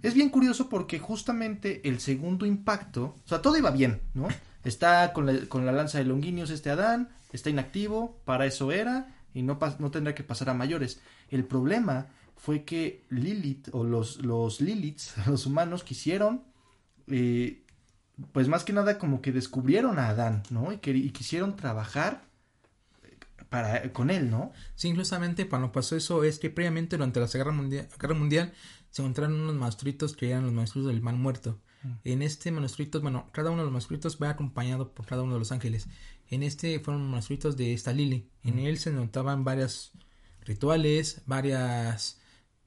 Es 0.01 0.13
bien 0.13 0.29
curioso 0.29 0.69
porque 0.69 0.99
justamente 0.99 1.87
el 1.87 1.99
segundo 1.99 2.45
impacto, 2.45 3.15
o 3.23 3.27
sea, 3.27 3.41
todo 3.41 3.57
iba 3.57 3.71
bien, 3.71 4.01
¿no? 4.13 4.27
Está 4.63 5.11
con 5.13 5.25
la, 5.25 5.45
con 5.47 5.65
la 5.65 5.71
lanza 5.71 5.97
de 5.97 6.05
Longinus 6.05 6.49
este 6.49 6.69
Adán, 6.69 7.09
está 7.31 7.49
inactivo, 7.49 8.19
para 8.25 8.45
eso 8.45 8.71
era, 8.71 9.15
y 9.33 9.41
no, 9.41 9.59
no 9.79 9.91
tendrá 9.91 10.15
que 10.15 10.23
pasar 10.23 10.49
a 10.49 10.53
mayores. 10.53 11.01
El 11.29 11.45
problema 11.45 12.07
fue 12.35 12.63
que 12.63 13.03
Lilith, 13.09 13.69
o 13.71 13.83
los, 13.83 14.23
los 14.23 14.61
Liliths, 14.61 15.15
los 15.27 15.45
humanos, 15.45 15.83
quisieron, 15.83 16.43
eh, 17.07 17.63
pues 18.31 18.47
más 18.47 18.63
que 18.63 18.73
nada 18.73 18.97
como 18.97 19.21
que 19.21 19.31
descubrieron 19.31 19.99
a 19.99 20.09
Adán, 20.09 20.43
¿no? 20.49 20.71
Y, 20.71 20.77
que, 20.77 20.91
y 20.91 21.11
quisieron 21.11 21.55
trabajar 21.55 22.23
para, 23.49 23.93
con 23.93 24.09
él, 24.09 24.29
¿no? 24.29 24.51
Sí, 24.75 24.87
inclusamente 24.87 25.47
cuando 25.47 25.71
pasó 25.71 25.95
eso 25.95 26.23
es 26.23 26.39
que 26.39 26.49
previamente 26.49 26.97
durante 26.97 27.19
la 27.19 27.27
Guerra 27.27 27.51
Mundial, 27.51 27.87
Guerra 27.99 28.15
Mundial 28.15 28.53
se 28.89 29.01
encontraron 29.01 29.39
unos 29.39 29.55
manuscritos 29.55 30.15
que 30.15 30.29
eran 30.29 30.43
los 30.43 30.53
manuscritos 30.53 30.87
del 30.87 31.01
mal 31.01 31.15
muerto. 31.15 31.59
En 32.03 32.21
este 32.21 32.51
manuscrito, 32.51 32.99
bueno, 33.01 33.29
cada 33.31 33.49
uno 33.51 33.59
de 33.59 33.65
los 33.65 33.71
manuscritos 33.71 34.17
va 34.21 34.31
acompañado 34.31 34.93
por 34.93 35.05
cada 35.05 35.21
uno 35.21 35.33
de 35.33 35.39
los 35.39 35.51
ángeles. 35.51 35.87
En 36.29 36.43
este 36.43 36.79
fueron 36.79 37.09
manuscritos 37.09 37.55
de 37.55 37.73
esta 37.73 37.93
Lily. 37.93 38.29
En 38.43 38.59
él 38.59 38.77
se 38.77 38.91
notaban 38.91 39.43
varias 39.45 39.91
rituales, 40.41 41.21
varias 41.27 42.19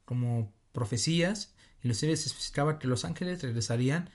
como 0.05 0.55
profecías. 0.73 1.55
Y 1.83 1.89
los 1.89 1.99
se 1.99 2.11
especificaba 2.13 2.79
que 2.79 2.89
los 2.89 3.05
ángeles 3.05 3.43
regresarían 3.43 4.11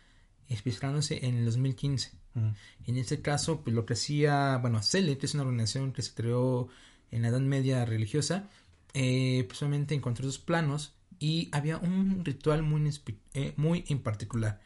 especificándose 0.49 1.25
en 1.25 1.38
el 1.38 1.45
2015. 1.45 2.12
Mm. 2.34 2.49
En 2.88 2.97
este 2.97 3.21
caso, 3.21 3.62
pues 3.62 3.75
lo 3.75 3.86
que 3.86 3.93
hacía, 3.93 4.58
bueno, 4.58 4.81
Cele, 4.81 5.17
que 5.17 5.25
es 5.25 5.34
una 5.34 5.43
organización 5.43 5.93
que 5.93 6.01
se 6.01 6.13
creó 6.13 6.67
en 7.12 7.21
la 7.21 7.29
Edad 7.29 7.39
Media 7.39 7.86
religiosa, 7.86 8.49
eh, 8.93 9.43
precisamente 9.47 9.95
encontró 9.95 10.27
esos 10.27 10.39
planos 10.39 10.93
y 11.19 11.49
había 11.51 11.77
un 11.77 12.23
ritual 12.23 12.63
muy, 12.63 12.89
eh, 13.34 13.53
muy 13.58 13.86
en 13.88 13.99
particular, 13.99 14.62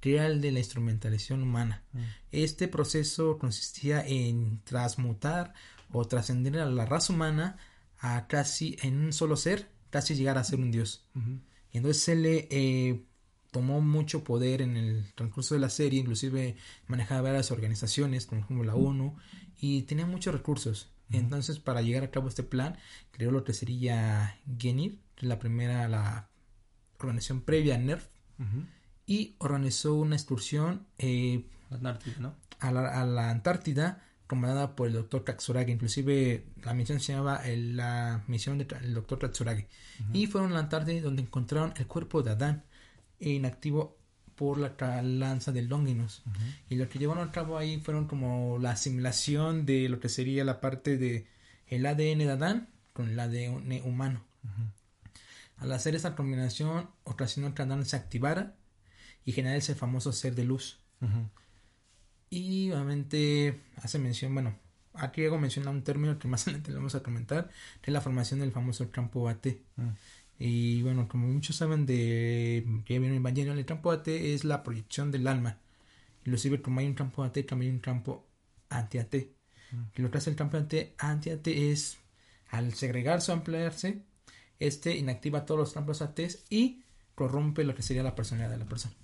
que 0.00 0.14
era 0.14 0.26
el 0.26 0.40
de 0.40 0.52
la 0.52 0.58
instrumentalización 0.58 1.42
humana. 1.42 1.82
Este 2.30 2.68
proceso 2.68 3.38
consistía 3.38 4.06
en 4.06 4.60
transmutar 4.64 5.54
o 5.90 6.06
trascender 6.06 6.58
a 6.58 6.66
la 6.66 6.84
raza 6.84 7.12
humana 7.12 7.56
a 7.98 8.26
casi 8.26 8.76
en 8.82 8.98
un 8.98 9.12
solo 9.12 9.36
ser, 9.36 9.70
casi 9.90 10.14
llegar 10.14 10.36
a 10.36 10.44
ser 10.44 10.60
un 10.60 10.70
dios. 10.70 11.06
Y 11.72 11.78
entonces 11.78 12.02
se 12.02 12.14
le 12.16 12.48
eh, 12.50 13.02
tomó 13.54 13.80
mucho 13.80 14.24
poder 14.24 14.60
en 14.62 14.76
el 14.76 15.12
transcurso 15.14 15.54
de 15.54 15.60
la 15.60 15.70
serie, 15.70 16.00
inclusive 16.00 16.56
manejaba 16.88 17.22
varias 17.22 17.52
organizaciones, 17.52 18.26
como 18.26 18.64
la 18.64 18.74
ONU, 18.74 19.16
y 19.60 19.82
tenía 19.82 20.06
muchos 20.06 20.34
recursos. 20.34 20.90
Entonces, 21.10 21.60
para 21.60 21.80
llegar 21.80 22.02
a 22.02 22.10
cabo 22.10 22.28
este 22.28 22.42
plan, 22.42 22.76
creó 23.12 23.30
lo 23.30 23.44
que 23.44 23.52
sería 23.54 24.38
Genir, 24.58 24.98
la 25.20 25.38
primera, 25.38 25.88
la 25.88 26.28
organización 26.98 27.42
previa 27.42 27.76
a 27.76 27.78
NERF, 27.78 28.08
y 29.06 29.36
organizó 29.38 29.94
una 29.94 30.16
excursión 30.16 30.86
eh, 30.98 31.44
Antártida, 31.70 32.16
¿no? 32.18 32.34
a 32.58 32.72
la, 32.72 33.00
a 33.00 33.04
la 33.06 33.30
Antártida 33.30 34.02
comandada 34.26 34.74
por 34.74 34.88
el 34.88 34.94
doctor 34.94 35.22
Katsuragi. 35.22 35.70
Inclusive 35.72 36.46
la 36.64 36.74
misión 36.74 36.98
se 36.98 37.12
llamaba 37.12 37.36
el- 37.46 37.76
la 37.76 38.24
misión 38.26 38.58
del 38.58 38.94
doctor 38.94 39.18
Katsuragi. 39.20 39.66
Y 40.12 40.26
fueron 40.26 40.50
a 40.50 40.54
la 40.54 40.60
Antártida 40.60 41.00
donde 41.02 41.22
encontraron 41.22 41.72
el 41.76 41.86
cuerpo 41.86 42.22
de 42.22 42.30
Adán 42.32 42.64
inactivo 43.32 43.96
por 44.34 44.58
la 44.58 45.02
lanza 45.02 45.52
del 45.52 45.68
Longinus. 45.68 46.22
Y 46.68 46.76
lo 46.76 46.88
que 46.88 46.98
llevaron 46.98 47.28
a 47.28 47.32
cabo 47.32 47.56
ahí 47.56 47.80
fueron 47.80 48.06
como 48.06 48.58
la 48.58 48.72
asimilación 48.72 49.66
de 49.66 49.88
lo 49.88 50.00
que 50.00 50.08
sería 50.08 50.44
la 50.44 50.60
parte 50.60 50.98
de 50.98 51.26
el 51.66 51.86
ADN 51.86 52.18
de 52.18 52.30
Adán 52.30 52.68
con 52.92 53.08
el 53.08 53.18
ADN 53.18 53.82
humano. 53.84 54.24
Al 55.56 55.72
hacer 55.72 55.94
esa 55.94 56.16
combinación, 56.16 56.90
ocasionó 57.04 57.54
que 57.54 57.62
Adán 57.62 57.84
se 57.84 57.96
activara 57.96 58.54
y 59.24 59.32
generara 59.32 59.58
ese 59.58 59.74
famoso 59.74 60.12
ser 60.12 60.34
de 60.34 60.44
luz. 60.44 60.80
Y 62.30 62.70
obviamente 62.72 63.60
hace 63.76 63.98
mención, 63.98 64.34
bueno, 64.34 64.58
aquí 64.94 65.24
hago 65.24 65.38
mención 65.38 65.66
a 65.68 65.70
un 65.70 65.82
término 65.82 66.18
que 66.18 66.28
más 66.28 66.42
adelante 66.48 66.72
lo 66.72 66.78
vamos 66.78 66.94
a 66.94 67.02
comentar, 67.02 67.50
que 67.80 67.90
es 67.90 67.92
la 67.92 68.00
formación 68.00 68.40
del 68.40 68.52
famoso 68.52 68.90
campo 68.90 69.28
AT. 69.28 69.46
Y 70.38 70.82
bueno, 70.82 71.08
como 71.08 71.28
muchos 71.28 71.56
saben 71.56 71.86
de 71.86 72.66
que 72.84 72.98
viene 72.98 73.16
Evangelion, 73.16 73.58
el 73.58 73.64
campo 73.64 73.92
AT 73.92 74.08
es 74.08 74.44
la 74.44 74.62
proyección 74.62 75.10
del 75.10 75.26
alma. 75.26 75.58
Inclusive 76.24 76.60
como 76.60 76.80
hay 76.80 76.86
un 76.86 76.94
campo 76.94 77.22
AT, 77.22 77.38
también 77.46 77.70
hay 77.70 77.76
un 77.76 77.80
campo 77.80 78.26
anti-AT. 78.68 79.14
Y 79.96 80.02
lo 80.02 80.10
que 80.10 80.18
hace 80.18 80.30
el 80.30 80.36
campo 80.36 80.56
anti-AT 80.56 81.46
es, 81.48 81.98
al 82.50 82.74
segregarse 82.74 83.32
o 83.32 83.34
ampliarse, 83.34 84.02
este 84.58 84.96
inactiva 84.96 85.44
todos 85.44 85.60
los 85.60 85.72
campos 85.72 86.02
AT 86.02 86.20
y 86.50 86.82
corrompe 87.14 87.64
lo 87.64 87.74
que 87.74 87.82
sería 87.82 88.02
la 88.02 88.14
personalidad 88.14 88.52
de 88.52 88.58
la 88.58 88.68
persona. 88.68 88.94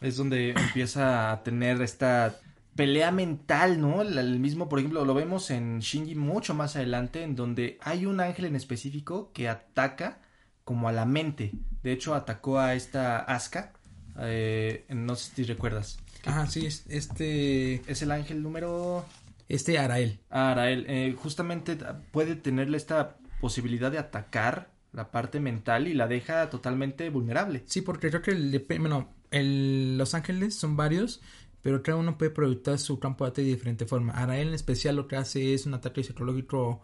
Es 0.00 0.16
donde 0.16 0.50
empieza 0.50 1.32
a 1.32 1.42
tener 1.42 1.80
esta 1.82 2.40
pelea 2.74 3.10
mental, 3.12 3.80
¿no? 3.80 4.02
El 4.02 4.40
mismo, 4.40 4.68
por 4.68 4.78
ejemplo, 4.80 5.04
lo 5.04 5.14
vemos 5.14 5.50
en 5.50 5.78
Shinji 5.80 6.14
mucho 6.14 6.54
más 6.54 6.76
adelante, 6.76 7.22
en 7.22 7.36
donde 7.36 7.78
hay 7.80 8.06
un 8.06 8.20
ángel 8.20 8.46
en 8.46 8.56
específico 8.56 9.30
que 9.32 9.48
ataca 9.48 10.20
como 10.64 10.88
a 10.88 10.92
la 10.92 11.04
mente. 11.04 11.52
De 11.82 11.92
hecho, 11.92 12.14
atacó 12.14 12.58
a 12.58 12.74
esta 12.74 13.18
Asuka. 13.20 13.72
eh, 14.20 14.84
no 14.90 15.16
sé 15.16 15.34
si 15.34 15.42
recuerdas. 15.44 15.98
Ajá, 16.24 16.46
sí, 16.46 16.66
es- 16.66 16.84
este, 16.88 17.82
Es 17.90 18.00
el 18.02 18.10
ángel 18.12 18.42
número... 18.42 19.04
este 19.48 19.78
Arael. 19.78 20.20
Ah, 20.30 20.52
Arael, 20.52 20.86
eh, 20.88 21.14
justamente 21.18 21.76
puede 22.12 22.36
tenerle 22.36 22.76
esta 22.76 23.16
posibilidad 23.40 23.90
de 23.90 23.98
atacar 23.98 24.70
la 24.92 25.10
parte 25.10 25.40
mental 25.40 25.88
y 25.88 25.94
la 25.94 26.06
deja 26.06 26.48
totalmente 26.48 27.10
vulnerable. 27.10 27.62
Sí, 27.66 27.82
porque 27.82 28.08
creo 28.10 28.22
que 28.22 28.30
el, 28.30 28.64
bueno, 28.78 29.12
el- 29.32 29.98
los 29.98 30.14
ángeles 30.14 30.54
son 30.54 30.76
varios, 30.76 31.20
pero 31.60 31.82
cada 31.82 31.98
uno 31.98 32.16
puede 32.16 32.30
proyectar 32.30 32.78
su 32.78 33.00
campo 33.00 33.24
de 33.24 33.30
ataque 33.30 33.42
de 33.42 33.48
diferente 33.54 33.84
forma. 33.86 34.12
Arael 34.12 34.48
en 34.48 34.54
especial 34.54 34.94
lo 34.96 35.08
que 35.08 35.16
hace 35.16 35.52
es 35.54 35.66
un 35.66 35.74
ataque 35.74 36.04
psicológico 36.04 36.82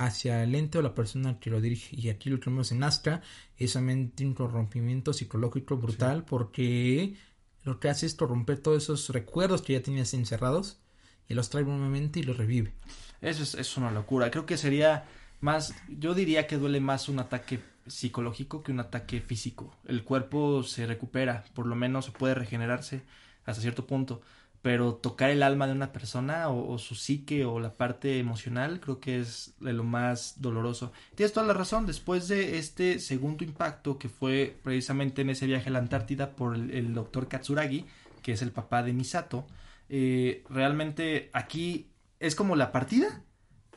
hacia 0.00 0.42
el 0.42 0.54
ente 0.54 0.78
o 0.78 0.82
la 0.82 0.94
persona 0.94 1.38
que 1.38 1.50
lo 1.50 1.60
dirige. 1.60 1.94
Y 1.94 2.08
aquí 2.08 2.30
lo 2.30 2.40
que 2.40 2.48
vemos 2.48 2.72
en 2.72 2.82
Astra 2.82 3.20
es 3.58 3.72
solamente 3.72 4.24
un 4.24 4.32
corrompimiento 4.32 5.12
psicológico 5.12 5.76
brutal 5.76 6.24
porque 6.24 7.16
lo 7.64 7.78
que 7.78 7.90
hace 7.90 8.06
es 8.06 8.14
corromper 8.14 8.58
todos 8.58 8.82
esos 8.82 9.10
recuerdos 9.10 9.60
que 9.60 9.74
ya 9.74 9.82
tenías 9.82 10.14
encerrados 10.14 10.80
y 11.28 11.34
los 11.34 11.50
trae 11.50 11.64
nuevamente 11.64 12.18
y 12.18 12.22
los 12.22 12.38
revive. 12.38 12.72
Eso 13.20 13.42
es, 13.42 13.54
es 13.54 13.76
una 13.76 13.90
locura. 13.90 14.30
Creo 14.30 14.46
que 14.46 14.56
sería 14.56 15.06
más, 15.40 15.74
yo 15.86 16.14
diría 16.14 16.46
que 16.46 16.56
duele 16.56 16.80
más 16.80 17.10
un 17.10 17.18
ataque 17.18 17.60
psicológico 17.86 18.62
que 18.62 18.72
un 18.72 18.80
ataque 18.80 19.20
físico. 19.20 19.76
El 19.84 20.02
cuerpo 20.02 20.62
se 20.62 20.86
recupera, 20.86 21.44
por 21.54 21.66
lo 21.66 21.76
menos 21.76 22.08
puede 22.10 22.34
regenerarse 22.34 23.02
hasta 23.44 23.60
cierto 23.60 23.86
punto, 23.86 24.22
pero 24.62 24.94
tocar 24.94 25.30
el 25.30 25.42
alma 25.42 25.66
de 25.66 25.72
una 25.72 25.92
persona 25.92 26.50
o, 26.50 26.76
su 26.78 26.94
psique 26.94 27.44
o 27.44 27.60
la 27.60 27.72
parte 27.72 28.18
emocional 28.18 28.80
creo 28.80 29.00
que 29.00 29.18
es 29.18 29.54
lo 29.60 29.84
más 29.84 30.34
doloroso. 30.40 30.92
Tienes 31.14 31.32
toda 31.32 31.46
la 31.46 31.54
razón, 31.54 31.86
después 31.86 32.28
de 32.28 32.58
este 32.58 32.98
segundo 32.98 33.42
impacto 33.44 33.98
que 33.98 34.08
fue 34.08 34.58
precisamente 34.62 35.22
en 35.22 35.30
ese 35.30 35.46
viaje 35.46 35.70
a 35.70 35.72
la 35.72 35.78
Antártida 35.78 36.36
por 36.36 36.54
el, 36.54 36.70
el 36.72 36.92
doctor 36.92 37.28
Katsuragi, 37.28 37.86
que 38.22 38.32
es 38.32 38.42
el 38.42 38.52
papá 38.52 38.82
de 38.82 38.92
Misato, 38.92 39.46
eh, 39.88 40.44
realmente 40.48 41.30
aquí 41.32 41.90
es 42.20 42.36
como 42.36 42.54
la 42.54 42.70
partida 42.70 43.24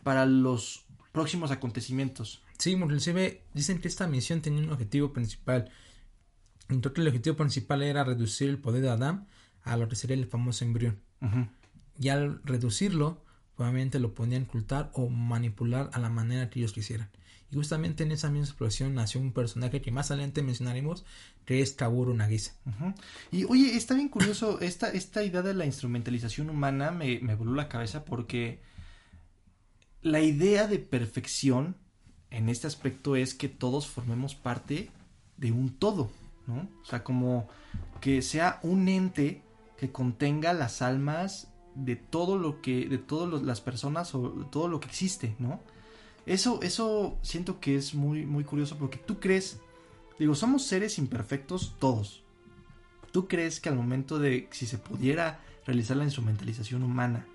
para 0.03 0.25
los 0.25 0.85
próximos 1.11 1.51
acontecimientos. 1.51 2.43
Sí, 2.59 2.71
inclusive 2.71 3.43
dicen 3.53 3.79
que 3.79 3.87
esta 3.87 4.07
misión 4.07 4.41
tenía 4.41 4.61
un 4.61 4.71
objetivo 4.71 5.11
principal. 5.11 5.71
Entonces 6.69 6.99
el 6.99 7.07
objetivo 7.07 7.35
principal 7.35 7.81
era 7.81 8.03
reducir 8.03 8.49
el 8.49 8.59
poder 8.59 8.83
de 8.83 8.89
Adam 8.89 9.27
a 9.63 9.77
lo 9.77 9.87
que 9.87 9.95
sería 9.95 10.15
el 10.15 10.27
famoso 10.27 10.65
embrión. 10.65 10.99
Ujú. 11.21 11.47
Y 11.99 12.09
al 12.09 12.41
reducirlo, 12.43 13.23
obviamente 13.57 13.99
lo 13.99 14.13
podían 14.13 14.43
ocultar 14.43 14.91
o 14.93 15.09
manipular 15.09 15.89
a 15.93 15.99
la 15.99 16.09
manera 16.09 16.49
que 16.49 16.59
ellos 16.59 16.73
quisieran. 16.73 17.09
Y 17.51 17.55
justamente 17.55 18.03
en 18.03 18.11
esa 18.11 18.29
misma 18.29 18.47
explosión 18.47 18.95
nació 18.95 19.21
un 19.21 19.31
personaje 19.31 19.81
que 19.81 19.91
más 19.91 20.09
adelante 20.09 20.41
mencionaremos, 20.41 21.05
que 21.45 21.61
es 21.61 21.73
Kaburo 21.73 22.13
Nagisa. 22.15 22.55
Y 23.31 23.43
oye, 23.43 23.75
está 23.75 23.93
bien 23.93 24.09
curioso, 24.09 24.59
esta, 24.59 24.89
esta 24.89 25.23
idea 25.23 25.43
de 25.43 25.53
la 25.53 25.65
instrumentalización 25.65 26.49
humana 26.49 26.89
me, 26.89 27.19
me 27.19 27.35
voló 27.35 27.53
la 27.53 27.69
cabeza 27.69 28.05
porque 28.05 28.59
la 30.01 30.19
idea 30.21 30.67
de 30.67 30.79
perfección 30.79 31.77
en 32.31 32.49
este 32.49 32.65
aspecto 32.65 33.15
es 33.15 33.35
que 33.35 33.49
todos 33.49 33.87
formemos 33.87 34.33
parte 34.33 34.89
de 35.37 35.51
un 35.51 35.77
todo, 35.77 36.09
¿no? 36.47 36.67
O 36.81 36.85
sea, 36.85 37.03
como 37.03 37.47
que 38.01 38.23
sea 38.23 38.59
un 38.63 38.87
ente 38.89 39.43
que 39.83 39.91
contenga 39.91 40.53
las 40.53 40.81
almas 40.81 41.49
de 41.75 41.97
todo 41.97 42.37
lo 42.37 42.61
que, 42.61 42.87
de 42.87 42.97
todas 42.97 43.43
las 43.43 43.59
personas 43.59 44.15
o 44.15 44.29
todo 44.49 44.69
lo 44.69 44.79
que 44.79 44.87
existe, 44.87 45.35
¿no? 45.39 45.59
Eso, 46.25 46.61
eso 46.61 47.17
siento 47.21 47.59
que 47.59 47.75
es 47.75 47.93
muy, 47.93 48.25
muy 48.25 48.45
curioso 48.45 48.77
porque 48.77 48.97
tú 48.97 49.19
crees, 49.19 49.59
digo, 50.17 50.35
somos 50.35 50.63
seres 50.63 50.97
imperfectos 50.97 51.75
todos. 51.79 52.23
¿Tú 53.11 53.27
crees 53.27 53.59
que 53.59 53.67
al 53.67 53.75
momento 53.75 54.19
de 54.19 54.47
si 54.51 54.67
se 54.67 54.77
pudiera 54.77 55.41
realizar 55.65 55.97
la 55.97 56.05
instrumentalización 56.05 56.81
humana, 56.81 57.27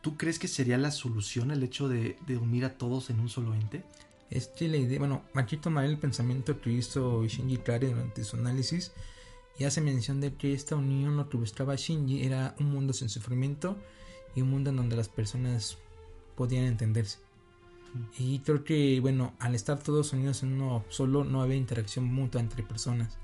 ¿tú 0.00 0.16
crees 0.16 0.40
que 0.40 0.48
sería 0.48 0.76
la 0.76 0.90
solución 0.90 1.52
el 1.52 1.62
hecho 1.62 1.88
de, 1.88 2.18
unir 2.42 2.64
a 2.64 2.76
todos 2.76 3.10
en 3.10 3.20
un 3.20 3.28
solo 3.28 3.54
ente? 3.54 3.84
Es 4.28 4.48
que 4.48 4.66
la 4.66 4.78
idea, 4.78 4.98
bueno, 4.98 5.22
aquí 5.34 5.56
tomaré 5.56 5.86
el 5.86 5.98
pensamiento 5.98 6.60
que 6.60 6.72
hizo 6.72 7.24
Shinji 7.24 7.58
Kari 7.58 7.86
durante 7.86 8.24
su 8.24 8.34
análisis 8.34 8.90
y 9.58 9.64
hace 9.64 9.80
mención 9.80 10.20
de 10.20 10.34
que 10.34 10.52
esta 10.52 10.76
unión 10.76 11.16
lo 11.16 11.28
que 11.28 11.36
buscaba 11.36 11.74
Shinji 11.76 12.24
era 12.24 12.54
un 12.60 12.66
mundo 12.70 12.92
sin 12.92 13.08
sufrimiento 13.08 13.76
y 14.34 14.42
un 14.42 14.50
mundo 14.50 14.70
en 14.70 14.76
donde 14.76 14.96
las 14.96 15.08
personas 15.08 15.78
podían 16.36 16.64
entenderse. 16.64 17.18
Y 18.18 18.40
creo 18.40 18.62
que, 18.64 19.00
bueno, 19.00 19.34
al 19.38 19.54
estar 19.54 19.78
todos 19.82 20.12
unidos 20.12 20.42
en 20.42 20.52
uno 20.60 20.84
solo, 20.90 21.24
no 21.24 21.40
había 21.40 21.56
interacción 21.56 22.04
mutua 22.04 22.40
entre 22.42 22.62
personas. 22.62 23.16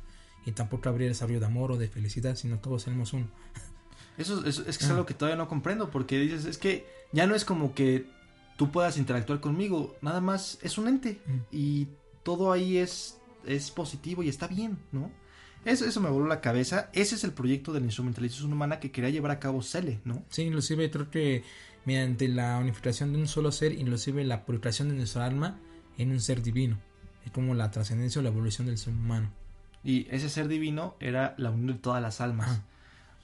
Y 0.46 0.52
tampoco 0.52 0.88
habría 0.88 1.08
desarrollo 1.08 1.40
de 1.40 1.46
amor 1.46 1.72
o 1.72 1.76
de 1.76 1.88
felicidad, 1.88 2.36
sino 2.36 2.58
todos 2.58 2.86
éramos 2.86 3.12
uno. 3.12 3.26
Eso, 4.18 4.44
eso- 4.46 4.62
es 4.66 4.78
que 4.78 4.84
es 4.84 4.90
Ah. 4.90 4.94
algo 4.94 5.06
que 5.06 5.14
todavía 5.14 5.36
no 5.36 5.48
comprendo, 5.48 5.90
porque 5.90 6.18
dices, 6.18 6.44
es 6.46 6.58
que 6.58 6.86
ya 7.12 7.26
no 7.26 7.34
es 7.34 7.44
como 7.44 7.74
que 7.74 8.06
tú 8.56 8.70
puedas 8.70 8.96
interactuar 8.96 9.40
conmigo, 9.40 9.94
nada 10.00 10.20
más 10.20 10.58
es 10.62 10.78
un 10.78 10.88
ente 10.88 11.20
Mm. 11.26 11.38
y 11.50 11.88
todo 12.22 12.52
ahí 12.52 12.78
es, 12.78 13.18
es 13.44 13.70
positivo 13.70 14.22
y 14.22 14.28
está 14.28 14.46
bien, 14.46 14.78
¿no? 14.92 15.10
Eso, 15.64 15.84
eso 15.84 16.00
me 16.00 16.10
voló 16.10 16.26
la 16.26 16.40
cabeza. 16.40 16.90
Ese 16.92 17.14
es 17.14 17.24
el 17.24 17.32
proyecto 17.32 17.72
de 17.72 17.80
la 17.80 17.86
instrumentalización 17.86 18.52
humana 18.52 18.80
que 18.80 18.90
quería 18.90 19.10
llevar 19.10 19.30
a 19.30 19.38
cabo 19.38 19.62
Cele, 19.62 20.00
¿no? 20.04 20.24
Sí, 20.28 20.42
inclusive 20.42 20.90
creo 20.90 21.10
que 21.10 21.44
mediante 21.84 22.28
la 22.28 22.58
unificación 22.58 23.12
de 23.12 23.18
un 23.18 23.28
solo 23.28 23.52
ser, 23.52 23.72
inclusive 23.72 24.24
la 24.24 24.44
purificación 24.44 24.88
de 24.88 24.94
nuestra 24.94 25.24
alma 25.24 25.58
en 25.98 26.10
un 26.10 26.20
ser 26.20 26.42
divino. 26.42 26.78
Es 27.24 27.30
como 27.30 27.54
la 27.54 27.70
trascendencia 27.70 28.20
o 28.20 28.22
la 28.22 28.30
evolución 28.30 28.66
del 28.66 28.78
ser 28.78 28.92
humano. 28.92 29.30
Y 29.84 30.06
ese 30.10 30.28
ser 30.28 30.48
divino 30.48 30.96
era 31.00 31.34
la 31.38 31.50
unión 31.50 31.68
de 31.68 31.82
todas 31.82 32.02
las 32.02 32.20
almas. 32.20 32.48
Ajá. 32.48 32.64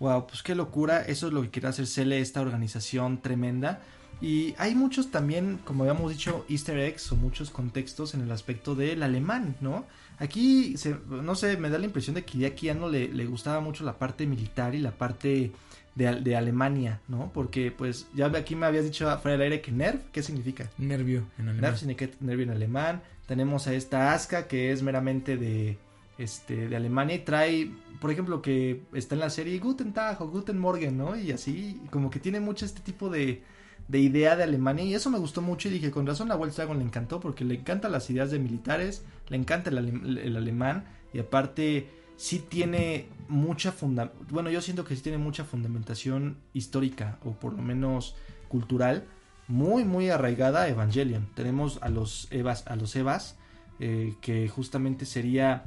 Wow, 0.01 0.29
pues 0.29 0.43
qué 0.43 0.55
locura. 0.55 1.03
Eso 1.03 1.27
es 1.27 1.33
lo 1.33 1.43
que 1.43 1.51
quiere 1.51 1.69
hacer 1.69 1.87
Cele, 1.87 2.21
esta 2.21 2.41
organización 2.41 3.21
tremenda. 3.21 3.81
Y 4.21 4.55
hay 4.59 4.75
muchos 4.75 5.11
también, 5.11 5.59
como 5.65 5.85
habíamos 5.85 6.11
dicho, 6.11 6.45
easter 6.49 6.79
eggs 6.79 7.13
o 7.13 7.17
muchos 7.17 7.51
contextos 7.51 8.15
en 8.15 8.23
el 8.23 8.31
aspecto 8.33 8.75
del 8.75 9.03
alemán, 9.03 9.55
¿no? 9.61 9.85
Aquí, 10.19 10.77
se- 10.77 10.97
no 11.09 11.35
sé, 11.37 11.57
me 11.57 11.71
da 11.71 11.79
la 11.79 11.85
impresión 11.87 12.15
de 12.15 12.25
que 12.25 12.39
Hideaki 12.39 12.69
Anno 12.71 12.89
le, 12.89 13.09
le 13.13 13.27
gustaba 13.27 13.61
mucho 13.61 13.85
la 13.85 13.97
parte 13.99 14.27
militar 14.27 14.75
y 14.75 14.81
la 14.81 14.91
parte 14.91 15.53
de, 15.95 16.15
de 16.17 16.37
Alemania, 16.37 17.01
¿no? 17.07 17.31
Porque, 17.33 17.71
pues, 17.71 18.09
ya 18.15 18.27
aquí 18.27 18.57
me 18.57 18.67
habías 18.67 18.85
dicho 18.85 19.05
fuera 19.19 19.37
del 19.37 19.43
aire 19.43 19.61
que 19.61 19.71
NERV, 19.71 20.01
¿qué 20.13 20.23
significa? 20.23 20.69
Nervio 20.79 21.25
en 21.39 21.49
alemán. 21.49 21.61
NERV 21.63 21.77
significa 21.79 22.17
nervio 22.21 22.45
en 22.47 22.51
alemán. 22.51 23.03
Tenemos 23.27 23.67
a 23.69 23.75
esta 23.75 24.13
Aska 24.15 24.49
que 24.49 24.73
es 24.73 24.83
meramente 24.83 25.37
de, 25.37 25.79
este, 26.19 26.69
de 26.69 26.75
Alemania 26.77 27.15
y 27.17 27.19
trae, 27.21 27.71
por 28.01 28.11
ejemplo, 28.11 28.43
que 28.43 28.83
está 28.93 29.15
en 29.15 29.21
la 29.21 29.31
serie 29.31 29.59
Guten 29.61 29.93
Tag 29.93 30.21
o 30.23 30.29
Guten 30.29 30.59
Morgen, 30.59 30.97
¿no? 30.99 31.15
Y 31.17 31.31
así, 31.31 31.81
como 31.91 32.11
que 32.11 32.19
tiene 32.19 32.41
mucho 32.41 32.65
este 32.65 32.81
tipo 32.81 33.09
de, 33.11 33.43
de 33.89 33.99
idea 33.99 34.37
de 34.37 34.45
Alemania 34.45 34.85
y 34.85 34.95
eso 34.95 35.11
me 35.11 35.19
gustó 35.19 35.41
mucho 35.41 35.69
y 35.69 35.73
dije, 35.73 35.91
con 35.91 36.07
razón 36.07 36.31
a 36.31 36.37
Dragon 36.37 36.79
le 36.79 36.85
encantó 36.85 37.21
porque 37.21 37.45
le 37.45 37.55
encantan 37.55 37.91
las 37.91 38.09
ideas 38.11 38.31
de 38.31 38.39
militares, 38.39 39.03
le 39.29 39.37
encanta 39.37 39.71
el, 39.71 40.19
el 40.19 40.37
alemán 40.37 40.85
y 41.13 41.19
aparte 41.19 41.89
sí 42.17 42.41
tiene 42.41 43.07
mucha 43.29 43.71
funda 43.71 44.13
bueno 44.31 44.51
yo 44.51 44.61
siento 44.61 44.85
que 44.85 44.97
sí 44.97 45.03
tiene 45.03 45.19
mucha 45.19 45.45
fundamentación 45.45 46.37
histórica 46.53 47.19
o 47.25 47.33
por 47.33 47.55
lo 47.55 47.63
menos 47.63 48.17
cultural 48.49 49.05
muy 49.47 49.85
muy 49.85 50.11
arraigada 50.11 50.69
Evangelion. 50.69 51.29
Tenemos 51.35 51.79
a 51.81 51.89
los 51.89 52.29
Evas 52.31 52.67
a 52.67 52.77
los 52.77 52.95
Evas 52.97 53.37
eh, 53.81 54.15
que 54.21 54.49
justamente 54.49 55.07
sería 55.07 55.65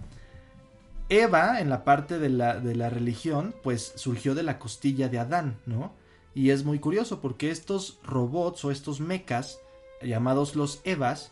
Eva 1.10 1.62
en 1.62 1.70
la 1.70 1.84
parte 1.84 2.20
de 2.20 2.30
la, 2.30 2.60
de 2.60 2.76
la 2.76 2.90
religión 2.90 3.56
pues 3.64 3.94
surgió 3.96 4.36
de 4.36 4.44
la 4.44 4.60
costilla 4.60 5.10
de 5.10 5.20
Adán 5.20 5.58
no 5.66 5.94
y 6.34 6.52
es 6.52 6.64
muy 6.64 6.80
curioso 6.80 7.20
porque 7.20 7.52
estos 7.52 8.00
robots 8.04 8.64
o 8.66 8.72
estos 8.72 9.00
mechas 9.00 9.60
llamados 10.02 10.56
los 10.56 10.82
Evas 10.84 11.32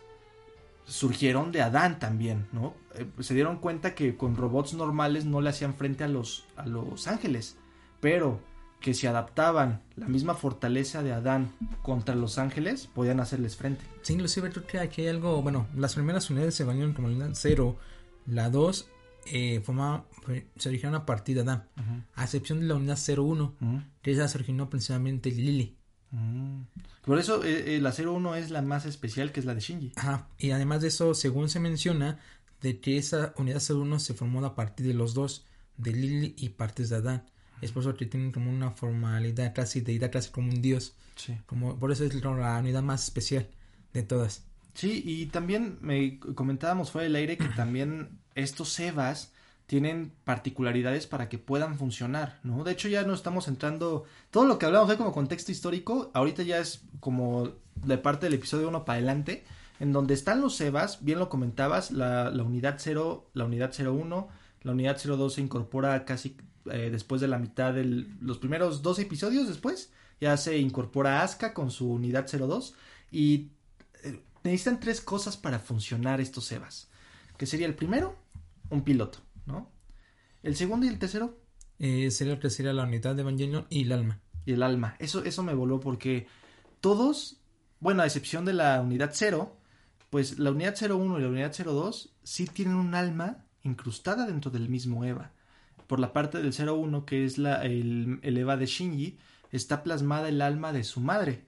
surgieron 0.86 1.52
de 1.52 1.62
Adán 1.62 2.00
también, 2.00 2.48
¿no? 2.52 2.74
Eh, 2.96 3.06
se 3.20 3.34
dieron 3.34 3.58
cuenta 3.58 3.96
que 3.96 4.18
con 4.18 4.36
robots 4.36 4.74
normales 4.74 5.26
no 5.26 5.40
le 5.42 5.50
hacían 5.50 5.76
frente 5.76 6.04
a 6.04 6.08
los, 6.08 6.46
a 6.56 6.66
los 6.66 7.08
ángeles, 7.08 7.58
pero 8.00 8.40
que 8.82 8.94
si 8.94 9.08
adaptaban 9.08 9.82
la 9.96 10.08
misma 10.08 10.34
fortaleza 10.36 11.04
de 11.04 11.14
Adán 11.14 11.52
contra 11.82 12.16
los 12.16 12.38
ángeles, 12.38 12.88
podían 12.88 13.20
hacerles 13.20 13.56
frente. 13.56 13.84
Sí, 14.02 14.14
inclusive 14.14 14.50
creo 14.50 14.66
que 14.66 14.80
aquí 14.80 15.02
hay 15.02 15.10
algo, 15.10 15.42
bueno, 15.42 15.68
las 15.76 15.96
primeras 15.96 16.30
unidades 16.30 16.56
se 16.56 16.64
valieron 16.64 16.94
como 16.94 17.10
la 17.10 17.16
unidad 17.16 17.32
0, 17.34 17.76
la 18.26 18.50
2 18.50 18.90
eh, 19.26 19.62
formaba- 19.64 20.06
fue- 20.24 20.48
se 20.58 20.70
originaron 20.70 21.02
a 21.02 21.06
partir 21.06 21.36
de 21.36 21.42
Adán, 21.42 21.68
a 22.16 22.24
excepción 22.24 22.60
de 22.60 22.66
la 22.68 22.76
unidad 22.76 22.98
01, 22.98 23.56
Mm, 23.60 23.78
que 24.02 24.12
esa 24.12 24.28
se 24.28 24.38
originó 24.38 24.70
principalmente 24.70 25.30
de 25.32 25.36
Lily. 25.38 25.76
mm. 26.12 26.62
Por 27.06 27.18
eso 27.20 27.44
eh, 27.44 27.76
eh, 27.76 27.82
la 27.82 27.92
01 27.92 28.36
es 28.36 28.50
la 28.52 28.62
más 28.62 28.86
especial, 28.86 29.32
que 29.32 29.40
es 29.40 29.46
la 29.46 29.56
de 29.56 29.62
Shinji. 29.62 29.92
Ajá, 29.96 30.28
y 30.38 30.52
además 30.52 30.82
de 30.82 30.90
eso, 30.90 31.14
según 31.14 31.50
se 31.50 31.60
menciona, 31.60 32.20
de 32.62 32.80
que 32.80 32.98
esa 32.98 33.34
unidad 33.38 33.62
01 33.62 34.00
se 34.00 34.14
formó 34.14 34.44
a 34.46 34.54
partir 34.56 34.86
de 34.88 34.94
los 34.94 35.14
dos, 35.14 35.46
de 35.78 35.94
Lily 35.94 36.36
y 36.38 36.50
partes 36.50 36.90
de 36.90 36.98
Adán. 36.98 37.24
Es 37.62 37.72
por 37.72 37.84
eso 37.84 37.96
que 37.96 38.06
tienen 38.06 38.32
como 38.32 38.50
una 38.52 38.72
formalidad 38.72 39.54
casi 39.54 39.82
deidad, 39.82 40.12
casi 40.12 40.30
como 40.30 40.50
un 40.50 40.62
dios. 40.62 40.94
Sí. 41.16 41.38
Como, 41.46 41.78
por 41.80 41.92
eso 41.92 42.04
es 42.06 42.14
la 42.22 42.60
unidad 42.60 42.84
más 42.84 43.04
especial 43.06 43.48
de 43.94 44.04
todas. 44.04 44.44
Sí, 44.74 45.02
y 45.06 45.26
también 45.28 45.78
me 45.82 46.20
comentábamos 46.20 46.92
fuera 46.92 47.04
del 47.04 47.16
aire 47.16 47.38
que 47.38 47.48
también 47.56 48.20
estos 48.40 48.80
Evas 48.80 49.32
tienen 49.70 50.12
particularidades 50.24 51.06
para 51.06 51.30
que 51.30 51.38
puedan 51.38 51.78
funcionar, 51.78 52.40
¿no? 52.42 52.64
De 52.64 52.72
hecho 52.72 52.88
ya 52.88 53.04
no 53.04 53.14
estamos 53.14 53.48
entrando, 53.48 54.04
todo 54.32 54.46
lo 54.46 54.58
que 54.58 54.66
hablamos 54.66 54.90
hoy 54.90 54.98
como 54.98 55.12
contexto 55.12 55.52
histórico, 55.52 56.10
ahorita 56.16 56.42
ya 56.42 56.58
es 56.58 56.82
como 57.00 57.52
de 57.76 57.98
parte 58.00 58.26
del 58.26 58.34
episodio 58.34 58.68
1 58.70 58.84
para 58.84 58.98
adelante, 58.98 59.44
en 59.80 59.94
donde 59.94 60.16
están 60.16 60.42
los 60.42 60.60
Evas, 60.60 61.04
bien 61.06 61.20
lo 61.20 61.30
comentabas, 61.30 61.92
la, 61.92 62.32
unidad 62.44 62.78
0, 62.80 63.30
la 63.34 63.46
unidad 63.46 63.72
01, 63.72 64.28
la 64.64 64.72
unidad 64.72 65.00
02 65.00 65.34
se 65.36 65.42
incorpora 65.42 66.04
casi 66.04 66.36
eh, 66.72 66.90
después 66.92 67.22
de 67.22 67.28
la 67.28 67.38
mitad 67.38 67.72
de 67.72 67.86
los 68.22 68.40
primeros 68.40 68.82
dos 68.82 68.98
episodios 68.98 69.48
después, 69.48 69.92
ya 70.20 70.36
se 70.38 70.58
incorpora 70.58 71.22
Asuka 71.22 71.54
con 71.54 71.72
su 71.72 71.92
unidad 71.92 72.28
02 72.28 72.74
y 73.12 73.52
eh, 74.04 74.20
necesitan 74.44 74.80
tres 74.80 75.00
cosas 75.00 75.38
para 75.38 75.60
funcionar 75.60 76.20
estos 76.20 76.52
Evas. 76.52 76.90
Que 77.38 77.46
sería 77.46 77.68
el 77.68 77.76
primero, 77.76 78.18
un 78.70 78.84
piloto, 78.84 79.20
¿no? 79.46 79.72
El 80.44 80.56
segundo 80.56 80.86
y 80.86 80.90
el 80.90 81.00
tercero, 81.00 81.38
Eh, 81.80 82.12
sería 82.12 82.34
lo 82.34 82.40
que 82.40 82.50
sería 82.50 82.74
la 82.74 82.84
unidad 82.84 83.16
de 83.16 83.22
Evangelion 83.22 83.66
y 83.70 83.84
el 83.84 83.92
alma. 83.94 84.22
y 84.46 84.52
el 84.54 84.64
alma. 84.64 84.96
Eso, 85.00 85.24
eso 85.24 85.44
me 85.44 85.54
voló 85.54 85.80
porque 85.80 86.28
todos, 86.82 87.42
bueno, 87.80 88.02
a 88.02 88.06
excepción 88.06 88.46
de 88.46 88.54
la 88.54 88.82
unidad 88.82 89.12
0, 89.14 89.56
pues 90.10 90.40
la 90.40 90.52
unidad 90.52 90.76
01 90.80 91.20
y 91.20 91.22
la 91.22 91.28
unidad 91.30 91.54
02 91.54 92.16
sí 92.24 92.48
tienen 92.48 92.76
un 92.76 92.96
alma 92.96 93.46
incrustada 93.64 94.26
dentro 94.26 94.50
del 94.52 94.68
mismo 94.70 95.06
Eva. 95.06 95.32
Por 95.88 96.00
la 96.00 96.14
parte 96.14 96.42
del 96.42 96.54
01, 96.54 97.06
que 97.06 97.26
es 97.26 97.38
la, 97.38 97.64
el, 97.64 98.20
el 98.24 98.38
Eva 98.38 98.58
de 98.58 98.66
Shinji, 98.66 99.18
está 99.52 99.84
plasmada 99.84 100.30
el 100.30 100.42
alma 100.42 100.72
de 100.74 100.84
su 100.84 101.00
madre. 101.00 101.48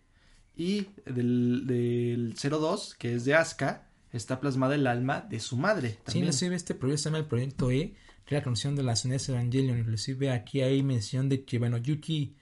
Y 0.55 0.87
del, 1.05 1.65
del 1.67 2.35
02, 2.35 2.95
que 2.95 3.15
es 3.15 3.25
de 3.25 3.35
Asuka, 3.35 3.89
está 4.11 4.39
plasmada 4.39 4.75
el 4.75 4.87
alma 4.87 5.21
de 5.21 5.39
su 5.39 5.57
madre. 5.57 5.89
Sí, 5.91 5.97
También. 6.05 6.25
inclusive 6.25 6.55
este 6.55 6.75
proyecto 6.75 7.03
se 7.03 7.09
llama 7.09 7.17
el 7.19 7.25
proyecto 7.25 7.71
E, 7.71 7.93
que 8.25 8.35
es 8.35 8.39
la 8.39 8.43
canción 8.43 8.75
de 8.75 8.83
las 8.83 9.03
unidades 9.05 9.29
Evangelion. 9.29 9.77
Inclusive 9.79 10.31
aquí 10.31 10.61
hay 10.61 10.83
mención 10.83 11.29
de 11.29 11.43
que, 11.45 11.57
bueno, 11.59 11.77
Yuki 11.77 12.35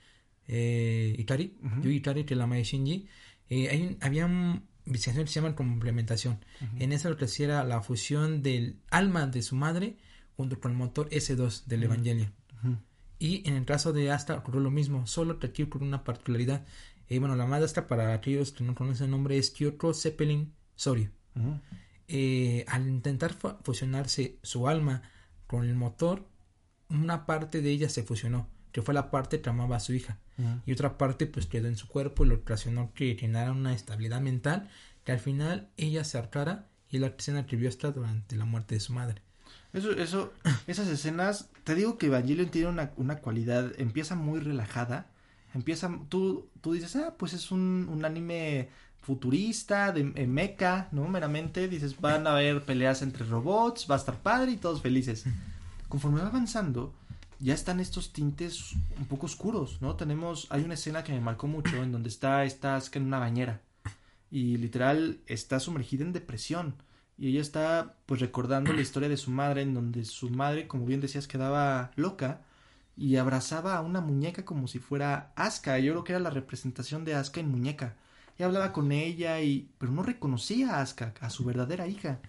eh, 0.48 1.14
Ikari, 1.18 1.56
Yuki 1.76 1.96
Ikari, 1.96 2.24
que 2.24 2.34
es 2.34 2.38
la 2.38 2.46
madre 2.46 2.58
de 2.60 2.64
Shinji, 2.64 3.06
eh, 3.48 3.68
hay 3.70 3.82
un- 3.82 3.96
había 4.00 4.26
un 4.26 4.64
investigación 4.86 5.24
que 5.26 5.30
se 5.32 5.40
llama 5.40 5.54
complementación. 5.54 6.38
En 6.80 6.92
esa 6.92 7.08
lo 7.10 7.16
que 7.16 7.26
hacía 7.26 7.46
era 7.46 7.64
la 7.64 7.80
fusión 7.82 8.42
del 8.42 8.80
alma 8.90 9.26
de 9.28 9.42
su 9.42 9.54
madre 9.54 9.96
junto 10.36 10.58
con 10.58 10.72
el 10.72 10.76
motor 10.78 11.08
S2 11.12 11.66
del 11.66 11.84
Evangelion. 11.84 12.32
Y 13.20 13.46
en 13.48 13.54
el 13.56 13.64
caso 13.66 13.92
de 13.92 14.10
Astra 14.10 14.36
ocurrió 14.38 14.60
lo 14.60 14.70
mismo, 14.70 15.06
solo 15.06 15.38
que 15.38 15.48
aquí 15.48 15.62
ocurrió 15.62 15.86
una 15.86 16.02
particularidad. 16.02 16.64
Eh, 17.08 17.18
bueno, 17.20 17.36
la 17.36 17.46
madre 17.46 17.66
Astra, 17.66 17.86
para 17.86 18.14
aquellos 18.14 18.50
que 18.50 18.64
no 18.64 18.74
conocen 18.74 19.04
el 19.06 19.10
nombre, 19.12 19.36
es 19.38 19.50
Kyoko 19.50 19.92
Zeppelin 19.94 20.52
Eh, 22.08 22.64
al 22.68 22.88
intentar 22.88 23.32
fu- 23.34 23.54
fusionarse 23.62 24.36
su 24.42 24.66
alma 24.68 25.02
con 25.46 25.64
el 25.64 25.74
motor, 25.74 26.26
una 26.88 27.24
parte 27.26 27.62
de 27.62 27.70
ella 27.70 27.88
se 27.88 28.02
fusionó, 28.02 28.48
que 28.72 28.82
fue 28.82 28.94
la 28.94 29.10
parte 29.10 29.40
que 29.40 29.48
amaba 29.50 29.76
a 29.76 29.80
su 29.80 29.92
hija. 29.94 30.18
Y 30.64 30.72
otra 30.72 30.96
parte 30.96 31.26
pues 31.26 31.46
quedó 31.46 31.68
en 31.68 31.76
su 31.76 31.86
cuerpo 31.86 32.24
y 32.24 32.28
lo 32.28 32.36
ocasionó 32.36 32.92
que 32.94 33.14
generara 33.14 33.52
una 33.52 33.74
estabilidad 33.74 34.22
mental 34.22 34.70
que 35.04 35.12
al 35.12 35.18
final 35.20 35.68
ella 35.76 36.02
se 36.02 36.16
hartara 36.18 36.66
y 36.88 36.98
la 36.98 37.14
que 37.14 37.22
se 37.22 37.36
atribuyó 37.36 37.68
hasta 37.68 37.92
durante 37.92 38.36
la 38.36 38.44
muerte 38.46 38.74
de 38.74 38.80
su 38.80 38.92
madre. 38.94 39.20
Eso, 39.72 39.92
eso, 39.92 40.32
esas 40.66 40.88
escenas, 40.88 41.50
te 41.64 41.74
digo 41.74 41.98
que 41.98 42.06
Evangelion 42.06 42.48
tiene 42.48 42.68
una, 42.68 42.90
una 42.96 43.18
cualidad, 43.18 43.72
empieza 43.78 44.14
muy 44.16 44.40
relajada, 44.40 45.10
empieza, 45.54 45.90
tú, 46.08 46.48
tú 46.62 46.72
dices, 46.72 46.96
ah, 46.96 47.14
pues 47.18 47.34
es 47.34 47.50
un, 47.52 47.86
un 47.90 48.04
anime 48.04 48.70
futurista, 49.00 49.92
de 49.92 50.04
mecha, 50.26 50.88
¿no? 50.92 51.08
Meramente, 51.08 51.68
dices, 51.68 52.00
van 52.00 52.26
a 52.26 52.32
haber 52.32 52.64
peleas 52.64 53.02
entre 53.02 53.24
robots, 53.24 53.86
va 53.90 53.94
a 53.94 53.98
estar 53.98 54.18
padre 54.18 54.52
y 54.52 54.56
todos 54.56 54.82
felices. 54.82 55.24
Conforme 55.88 56.20
va 56.20 56.28
avanzando, 56.28 56.94
ya 57.40 57.54
están 57.54 57.80
estos 57.80 58.12
tintes 58.12 58.74
un 58.98 59.06
poco 59.06 59.26
oscuros, 59.26 59.80
¿no? 59.80 59.96
Tenemos, 59.96 60.46
hay 60.50 60.62
una 60.62 60.74
escena 60.74 61.02
que 61.02 61.12
me 61.12 61.20
marcó 61.20 61.46
mucho 61.46 61.82
en 61.82 61.92
donde 61.92 62.10
está 62.10 62.44
esta 62.44 62.76
Asuka 62.76 62.98
en 62.98 63.06
una 63.06 63.18
bañera 63.18 63.62
y 64.30 64.56
literal 64.58 65.18
está 65.26 65.58
sumergida 65.58 66.04
en 66.04 66.12
depresión 66.12 66.76
y 67.18 67.28
ella 67.28 67.40
está 67.40 67.96
pues 68.06 68.20
recordando 68.20 68.72
la 68.72 68.80
historia 68.80 69.08
de 69.08 69.16
su 69.16 69.30
madre 69.30 69.62
en 69.62 69.74
donde 69.74 70.04
su 70.04 70.30
madre 70.30 70.68
como 70.68 70.86
bien 70.86 71.00
decías 71.00 71.26
quedaba 71.26 71.90
loca 71.96 72.42
y 72.96 73.16
abrazaba 73.16 73.76
a 73.76 73.80
una 73.80 74.00
muñeca 74.00 74.44
como 74.44 74.68
si 74.68 74.78
fuera 74.78 75.32
Asuka 75.34 75.78
yo 75.78 75.92
creo 75.92 76.04
que 76.04 76.12
era 76.12 76.20
la 76.20 76.30
representación 76.30 77.04
de 77.04 77.14
Asuka 77.14 77.40
en 77.40 77.50
muñeca 77.50 77.96
y 78.40 78.44
hablaba 78.44 78.72
con 78.72 78.90
ella 78.92 79.40
y 79.42 79.70
pero 79.78 79.92
no 79.92 80.02
reconocía 80.02 80.76
a 80.76 80.80
Asuka 80.82 81.14
a 81.20 81.30
su 81.30 81.44
verdadera 81.44 81.86
hija. 81.86 82.20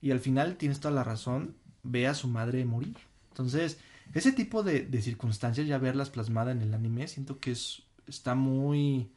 Y 0.00 0.12
al 0.12 0.20
final 0.20 0.56
tienes 0.56 0.80
toda 0.80 0.94
la 0.94 1.04
razón 1.04 1.56
ve 1.82 2.06
a 2.06 2.14
su 2.14 2.28
madre 2.28 2.64
morir. 2.64 2.96
Entonces 3.30 3.78
ese 4.14 4.32
tipo 4.32 4.62
de, 4.62 4.82
de 4.86 5.02
circunstancias 5.02 5.66
ya 5.66 5.78
verlas 5.78 6.10
plasmadas 6.10 6.54
en 6.56 6.62
el 6.62 6.74
anime 6.74 7.08
siento 7.08 7.40
que 7.40 7.50
es 7.52 7.82
está 8.06 8.34
muy 8.36 9.10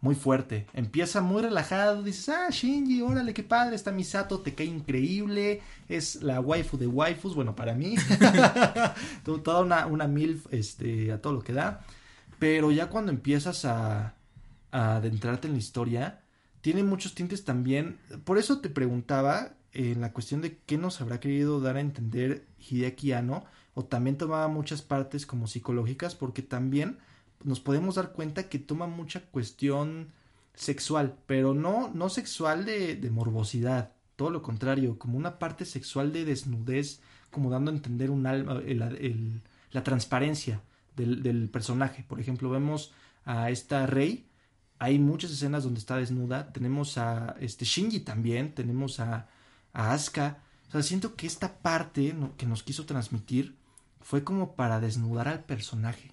muy 0.00 0.16
fuerte. 0.16 0.66
Empieza 0.74 1.20
muy 1.20 1.42
relajado, 1.42 2.02
dices, 2.02 2.28
ah, 2.30 2.48
Shinji, 2.50 3.02
órale, 3.02 3.32
qué 3.34 3.44
padre, 3.44 3.76
está 3.76 3.92
Misato, 3.92 4.40
te 4.40 4.52
cae 4.52 4.66
increíble, 4.66 5.62
es 5.88 6.22
la 6.24 6.40
waifu 6.40 6.76
de 6.76 6.88
waifus, 6.88 7.36
bueno, 7.36 7.54
para 7.54 7.74
mí, 7.76 7.94
To- 9.24 9.40
toda 9.42 9.60
una, 9.60 9.86
una 9.86 10.08
milf, 10.08 10.46
este, 10.50 11.12
a 11.12 11.20
todo 11.22 11.34
lo 11.34 11.42
que 11.42 11.52
da, 11.52 11.84
pero 12.40 12.72
ya 12.72 12.88
cuando 12.88 13.12
empiezas 13.12 13.64
a, 13.64 14.16
adentrarte 14.72 15.46
en 15.48 15.54
la 15.54 15.58
historia, 15.60 16.20
tiene 16.60 16.82
muchos 16.82 17.14
tintes 17.14 17.44
también, 17.44 17.98
por 18.24 18.38
eso 18.38 18.60
te 18.60 18.68
preguntaba, 18.70 19.54
en 19.72 20.00
la 20.02 20.12
cuestión 20.12 20.42
de 20.42 20.58
qué 20.66 20.76
nos 20.78 21.00
habrá 21.00 21.18
querido 21.20 21.60
dar 21.60 21.76
a 21.76 21.80
entender 21.80 22.46
Hideaki 22.58 23.12
Anno, 23.12 23.44
o 23.74 23.84
también 23.84 24.18
tomaba 24.18 24.48
muchas 24.48 24.82
partes 24.82 25.24
como 25.26 25.46
psicológicas 25.46 26.14
porque 26.14 26.42
también 26.42 26.98
nos 27.42 27.60
podemos 27.60 27.94
dar 27.94 28.12
cuenta 28.12 28.48
que 28.48 28.58
toma 28.58 28.86
mucha 28.86 29.22
cuestión 29.22 30.08
sexual, 30.54 31.16
pero 31.26 31.54
no, 31.54 31.90
no 31.94 32.08
sexual 32.10 32.64
de, 32.66 32.96
de 32.96 33.10
morbosidad, 33.10 33.92
todo 34.16 34.30
lo 34.30 34.42
contrario, 34.42 34.98
como 34.98 35.16
una 35.16 35.38
parte 35.38 35.64
sexual 35.64 36.12
de 36.12 36.24
desnudez, 36.26 37.00
como 37.30 37.50
dando 37.50 37.70
a 37.70 37.74
entender 37.74 38.10
un 38.10 38.26
alma, 38.26 38.60
el- 38.66 39.40
la 39.70 39.82
transparencia 39.82 40.60
del, 40.96 41.22
del 41.22 41.48
personaje. 41.48 42.04
Por 42.06 42.20
ejemplo, 42.20 42.50
vemos 42.50 42.92
a 43.24 43.50
esta 43.50 43.86
Rey, 43.86 44.26
hay 44.84 44.98
muchas 44.98 45.30
escenas 45.30 45.62
donde 45.62 45.78
está 45.78 45.96
desnuda, 45.96 46.52
tenemos 46.52 46.98
a 46.98 47.36
este 47.40 47.64
Shinji 47.64 48.00
también, 48.00 48.52
tenemos 48.52 48.98
a, 48.98 49.28
Asuka, 49.72 50.38
o 50.68 50.72
sea, 50.72 50.82
siento 50.82 51.14
que 51.14 51.26
esta 51.26 51.48
parte 51.68 52.14
que 52.36 52.46
nos 52.46 52.62
quiso 52.62 52.84
transmitir 52.84 53.54
fue 54.00 54.24
como 54.24 54.56
para 54.56 54.80
desnudar 54.80 55.28
al 55.28 55.44
personaje. 55.44 56.08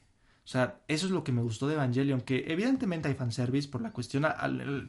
O 0.45 0.51
sea, 0.51 0.79
eso 0.87 1.05
es 1.07 1.11
lo 1.11 1.23
que 1.23 1.31
me 1.31 1.41
gustó 1.41 1.67
de 1.67 1.75
Evangelion, 1.75 2.21
que 2.21 2.45
evidentemente 2.47 3.07
hay 3.07 3.13
fanservice 3.13 3.67
por 3.69 3.81
la 3.81 3.91
cuestión, 3.91 4.25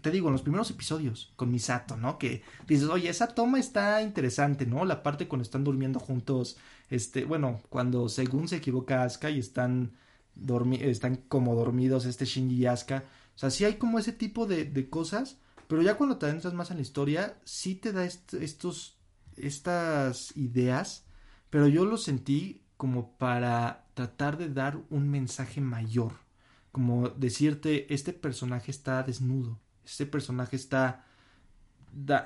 te 0.03 0.11
digo, 0.11 0.29
en 0.29 0.33
los 0.33 0.43
primeros 0.43 0.71
episodios 0.71 1.33
con 1.37 1.51
Misato, 1.51 1.97
¿no? 1.97 2.19
Que 2.19 2.43
dices, 2.67 2.89
oye, 2.89 3.09
esa 3.09 3.29
toma 3.29 3.59
está 3.59 4.03
interesante, 4.03 4.67
¿no? 4.67 4.85
La 4.85 5.03
parte 5.03 5.29
cuando 5.29 5.43
están 5.43 5.65
durmiendo 5.65 6.01
juntos, 6.01 6.57
este, 6.91 7.25
bueno, 7.25 7.61
cuando 7.69 8.09
según 8.09 8.49
se 8.49 8.57
equivoca 8.57 9.05
Asuka 9.05 9.31
y 9.31 9.39
están, 9.39 9.93
dormi- 10.35 10.81
están 10.81 11.17
como 11.29 11.55
dormidos 11.55 12.07
este 12.07 12.25
Shinji 12.25 12.57
y 12.57 12.67
Asuka. 12.67 13.03
O 13.41 13.43
sea, 13.43 13.49
sí 13.51 13.65
hay 13.65 13.77
como 13.77 13.99
ese 13.99 14.13
tipo 14.13 14.45
de, 14.47 14.67
de 14.67 14.91
cosas, 14.91 15.39
pero 15.67 15.81
ya 15.81 15.97
cuando 15.97 16.19
te 16.19 16.27
adentras 16.27 16.53
más 16.53 16.71
en 16.71 16.77
la 16.77 16.83
historia, 16.83 17.39
sí 17.45 17.75
te 17.75 17.91
da 17.91 18.05
est- 18.05 18.35
estos, 18.35 18.99
estas 19.35 20.37
ideas, 20.37 21.07
pero 21.49 21.67
yo 21.67 21.87
lo 21.87 21.97
sentí 21.97 22.61
como 22.77 23.17
para 23.17 23.87
tratar 23.95 24.37
de 24.37 24.51
dar 24.51 24.79
un 24.91 25.09
mensaje 25.09 25.63
mayor, 25.63 26.13
como 26.71 27.09
decirte, 27.09 27.93
este 27.95 28.13
personaje 28.13 28.71
está 28.71 29.03
desnudo, 29.05 29.59
este 29.87 30.05
personaje 30.05 30.57
está, 30.57 31.07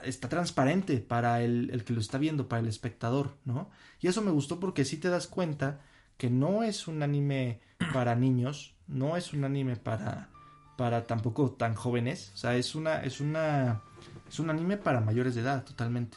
está 0.03 0.29
transparente 0.29 0.99
para 0.99 1.43
el, 1.43 1.71
el 1.71 1.85
que 1.85 1.93
lo 1.93 2.01
está 2.01 2.19
viendo, 2.19 2.49
para 2.49 2.61
el 2.61 2.69
espectador, 2.69 3.37
¿no? 3.45 3.71
Y 4.01 4.09
eso 4.09 4.21
me 4.21 4.33
gustó 4.33 4.59
porque 4.59 4.85
sí 4.85 4.97
te 4.97 5.11
das 5.11 5.29
cuenta 5.29 5.81
que 6.17 6.29
no 6.29 6.65
es 6.65 6.89
un 6.89 7.05
anime 7.05 7.61
para 7.93 8.17
niños, 8.17 8.75
no 8.89 9.17
es 9.17 9.33
un 9.33 9.45
anime 9.45 9.77
para 9.77 10.34
para 10.77 11.07
tampoco 11.07 11.53
tan 11.53 11.75
jóvenes, 11.75 12.33
o 12.35 12.37
sea, 12.37 12.57
es 12.57 12.75
una 12.75 13.03
es 13.03 13.21
una 13.21 13.83
es 14.29 14.39
un 14.39 14.51
anime 14.51 14.77
para 14.77 15.01
mayores 15.01 15.35
de 15.35 15.43
edad 15.43 15.65
totalmente. 15.65 16.17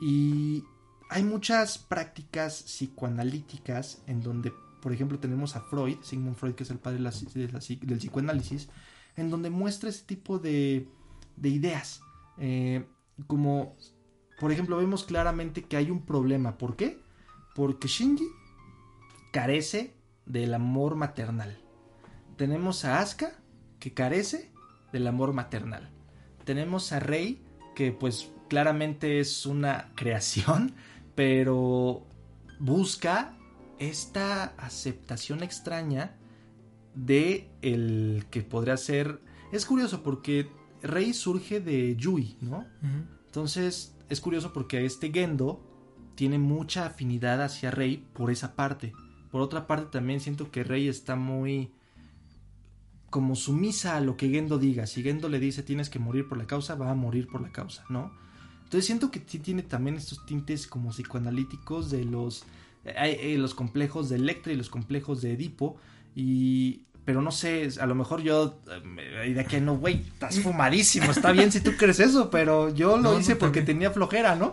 Y 0.00 0.64
hay 1.10 1.24
muchas 1.24 1.76
prácticas 1.76 2.62
psicoanalíticas 2.62 4.02
en 4.06 4.22
donde, 4.22 4.52
por 4.80 4.92
ejemplo, 4.92 5.18
tenemos 5.18 5.56
a 5.56 5.60
Freud, 5.60 5.98
Sigmund 6.02 6.36
Freud, 6.36 6.54
que 6.54 6.62
es 6.62 6.70
el 6.70 6.78
padre 6.78 6.98
de 6.98 7.02
la 7.02 7.10
de 7.10 7.52
la 7.52 7.58
del 7.58 7.98
psicoanálisis, 7.98 8.68
en 9.16 9.28
donde 9.28 9.50
muestra 9.50 9.90
ese 9.90 10.04
tipo 10.04 10.38
de, 10.38 10.88
de 11.36 11.48
ideas. 11.48 12.00
Eh, 12.38 12.86
como, 13.26 13.76
por 14.38 14.52
ejemplo, 14.52 14.76
vemos 14.78 15.04
claramente 15.04 15.64
que 15.64 15.76
hay 15.76 15.90
un 15.90 16.06
problema. 16.06 16.56
¿Por 16.56 16.76
qué? 16.76 16.98
Porque 17.54 17.88
Shinji 17.88 18.28
carece 19.32 19.94
del 20.26 20.54
amor 20.54 20.94
maternal. 20.94 21.58
Tenemos 22.36 22.84
a 22.84 23.00
Asuka, 23.00 23.32
que 23.80 23.92
carece 23.92 24.50
del 24.92 25.06
amor 25.06 25.32
maternal. 25.32 25.90
Tenemos 26.44 26.92
a 26.92 27.00
Rey, 27.00 27.42
que 27.74 27.92
pues 27.92 28.30
claramente 28.48 29.20
es 29.20 29.46
una 29.46 29.90
creación, 29.96 30.74
pero 31.14 32.06
busca 32.58 33.36
esta 33.78 34.44
aceptación 34.58 35.42
extraña 35.42 36.16
de 36.94 37.48
el 37.62 38.26
que 38.30 38.42
podría 38.42 38.76
ser... 38.76 39.20
Es 39.52 39.66
curioso 39.66 40.02
porque 40.02 40.48
Rey 40.82 41.12
surge 41.12 41.60
de 41.60 41.96
Yui, 41.96 42.36
¿no? 42.40 42.66
Entonces 43.26 43.96
es 44.08 44.20
curioso 44.20 44.52
porque 44.52 44.84
este 44.84 45.10
Gendo 45.10 45.64
tiene 46.14 46.38
mucha 46.38 46.86
afinidad 46.86 47.42
hacia 47.42 47.70
Rey 47.70 48.06
por 48.12 48.30
esa 48.30 48.54
parte. 48.54 48.92
Por 49.30 49.40
otra 49.40 49.66
parte 49.66 49.86
también 49.90 50.20
siento 50.20 50.50
que 50.50 50.64
Rey 50.64 50.88
está 50.88 51.16
muy 51.16 51.72
como 53.10 53.34
sumisa 53.34 53.96
a 53.96 54.00
lo 54.00 54.16
que 54.16 54.30
Gendo 54.30 54.58
diga. 54.58 54.86
Si 54.86 55.02
Gendo 55.02 55.28
le 55.28 55.40
dice 55.40 55.62
tienes 55.62 55.90
que 55.90 55.98
morir 55.98 56.28
por 56.28 56.38
la 56.38 56.46
causa, 56.46 56.76
va 56.76 56.90
a 56.90 56.94
morir 56.94 57.26
por 57.26 57.42
la 57.42 57.50
causa, 57.50 57.84
¿no? 57.88 58.12
Entonces 58.64 58.86
siento 58.86 59.10
que 59.10 59.20
sí 59.26 59.40
tiene 59.40 59.62
también 59.64 59.96
estos 59.96 60.24
tintes 60.24 60.68
como 60.68 60.90
psicoanalíticos 60.90 61.90
de 61.90 62.04
los, 62.04 62.44
eh, 62.84 63.18
eh, 63.20 63.36
los 63.36 63.52
complejos 63.52 64.08
de 64.08 64.16
Electra 64.16 64.52
y 64.52 64.56
los 64.56 64.70
complejos 64.70 65.20
de 65.22 65.32
Edipo. 65.32 65.76
Y, 66.14 66.82
pero 67.04 67.22
no 67.22 67.30
sé, 67.32 67.68
a 67.80 67.86
lo 67.86 67.94
mejor 67.94 68.22
yo, 68.22 68.60
eh, 69.24 69.34
de 69.34 69.44
que 69.44 69.60
no, 69.60 69.76
güey, 69.76 70.02
estás 70.06 70.38
fumadísimo, 70.40 71.10
está 71.10 71.32
bien 71.32 71.50
si 71.50 71.60
tú 71.60 71.72
crees 71.76 71.98
eso, 72.00 72.30
pero 72.30 72.68
yo 72.74 72.96
lo 72.96 73.02
No, 73.02 73.12
no, 73.12 73.20
hice 73.20 73.36
porque 73.36 73.60
también. 73.60 73.78
tenía 73.78 73.90
flojera, 73.90 74.36
¿no? 74.36 74.52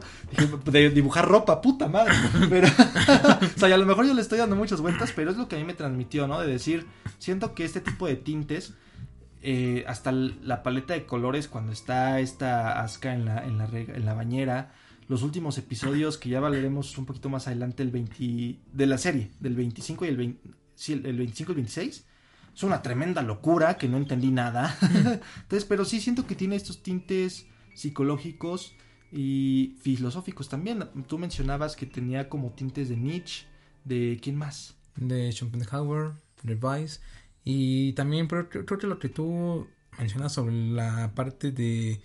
De 0.65 0.89
dibujar 0.89 1.27
ropa, 1.27 1.61
puta 1.61 1.87
madre. 1.87 2.13
Pero, 2.49 2.67
o 3.55 3.59
sea, 3.59 3.69
y 3.69 3.71
a 3.71 3.77
lo 3.77 3.85
mejor 3.85 4.05
yo 4.05 4.13
le 4.13 4.21
estoy 4.21 4.39
dando 4.39 4.55
muchas 4.55 4.81
vueltas, 4.81 5.11
pero 5.15 5.31
es 5.31 5.37
lo 5.37 5.47
que 5.47 5.55
a 5.55 5.59
mí 5.59 5.65
me 5.65 5.73
transmitió, 5.73 6.27
¿no? 6.27 6.39
De 6.39 6.47
decir, 6.47 6.85
siento 7.19 7.53
que 7.53 7.65
este 7.65 7.81
tipo 7.81 8.07
de 8.07 8.15
tintes, 8.15 8.73
eh, 9.41 9.83
hasta 9.87 10.11
la 10.11 10.63
paleta 10.63 10.93
de 10.93 11.05
colores 11.05 11.47
cuando 11.47 11.71
está 11.71 12.19
esta 12.19 12.81
Asuka 12.81 13.13
en 13.13 13.25
la, 13.25 13.45
en 13.45 13.57
la, 13.57 13.65
en 13.65 14.05
la 14.05 14.13
bañera, 14.13 14.73
los 15.07 15.23
últimos 15.23 15.57
episodios 15.57 16.17
que 16.17 16.29
ya 16.29 16.39
valeremos 16.39 16.97
un 16.97 17.05
poquito 17.05 17.29
más 17.29 17.47
adelante, 17.47 17.83
el 17.83 17.91
20 17.91 18.59
de 18.73 18.85
la 18.85 18.97
serie, 18.97 19.31
del 19.39 19.55
25 19.55 20.05
y 20.05 20.07
el 20.07 20.17
20, 20.17 20.49
sí, 20.75 20.93
el 20.93 21.17
25 21.17 21.51
y 21.51 21.53
el 21.53 21.55
26. 21.57 22.05
Es 22.57 22.63
una 22.63 22.81
tremenda 22.81 23.21
locura 23.21 23.77
que 23.77 23.87
no 23.87 23.97
entendí 23.97 24.31
nada. 24.31 24.75
Entonces, 24.81 25.63
pero 25.69 25.85
sí 25.85 26.01
siento 26.01 26.25
que 26.25 26.33
tiene 26.33 26.55
estos 26.55 26.81
tintes 26.81 27.45
psicológicos 27.75 28.73
y 29.11 29.75
filosóficos 29.79 30.49
también. 30.49 30.83
Tú 31.05 31.19
mencionabas 31.19 31.75
que 31.75 31.85
tenía 31.85 32.29
como 32.29 32.49
tintes 32.53 32.89
de 32.89 32.97
Nietzsche, 32.97 33.45
de 33.85 34.17
quién 34.19 34.37
más. 34.37 34.75
de 34.95 35.31
Schopenhauer, 35.31 36.13
de 36.41 36.55
Weiss 36.55 36.99
y 37.43 37.93
también 37.93 38.27
pero 38.27 38.49
creo 38.49 38.65
creo 38.65 38.79
que 38.79 38.87
lo 38.87 38.97
que 38.97 39.09
tú 39.09 39.67
mencionas 39.99 40.33
sobre 40.33 40.55
la 40.55 41.13
parte 41.13 41.51
de 41.51 42.01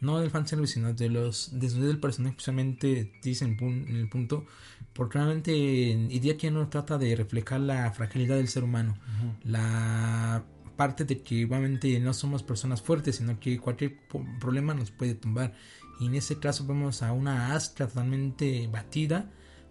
no 0.00 0.18
del 0.18 0.30
fanservice 0.30 0.74
sino 0.74 0.92
de 0.92 1.08
los 1.08 1.58
desnudos 1.58 1.88
del 1.88 2.00
personaje 2.00 2.32
especialmente 2.32 3.12
dicen 3.22 3.56
en 3.60 3.96
el 3.96 4.08
punto 4.08 4.46
porque 4.92 5.18
realmente 5.18 5.52
idea 5.52 6.36
que 6.36 6.50
no 6.50 6.68
trata 6.68 6.98
de 6.98 7.14
reflejar 7.16 7.60
la 7.60 7.90
fragilidad 7.92 8.36
del 8.36 8.48
ser 8.48 8.64
humano 8.64 8.96
la 9.44 10.44
parte 10.76 11.04
de 11.04 11.22
que 11.22 11.34
igualmente 11.36 11.98
no 12.00 12.12
somos 12.14 12.42
personas 12.42 12.82
fuertes 12.82 13.16
sino 13.16 13.38
que 13.38 13.58
cualquier 13.58 13.98
problema 14.40 14.74
nos 14.74 14.90
puede 14.90 15.14
tumbar 15.14 15.54
y 16.00 16.06
en 16.06 16.14
ese 16.14 16.38
caso 16.38 16.66
vemos 16.66 17.02
a 17.02 17.12
una 17.12 17.54
Astra 17.54 17.86
totalmente 17.86 18.66
batida 18.68 19.30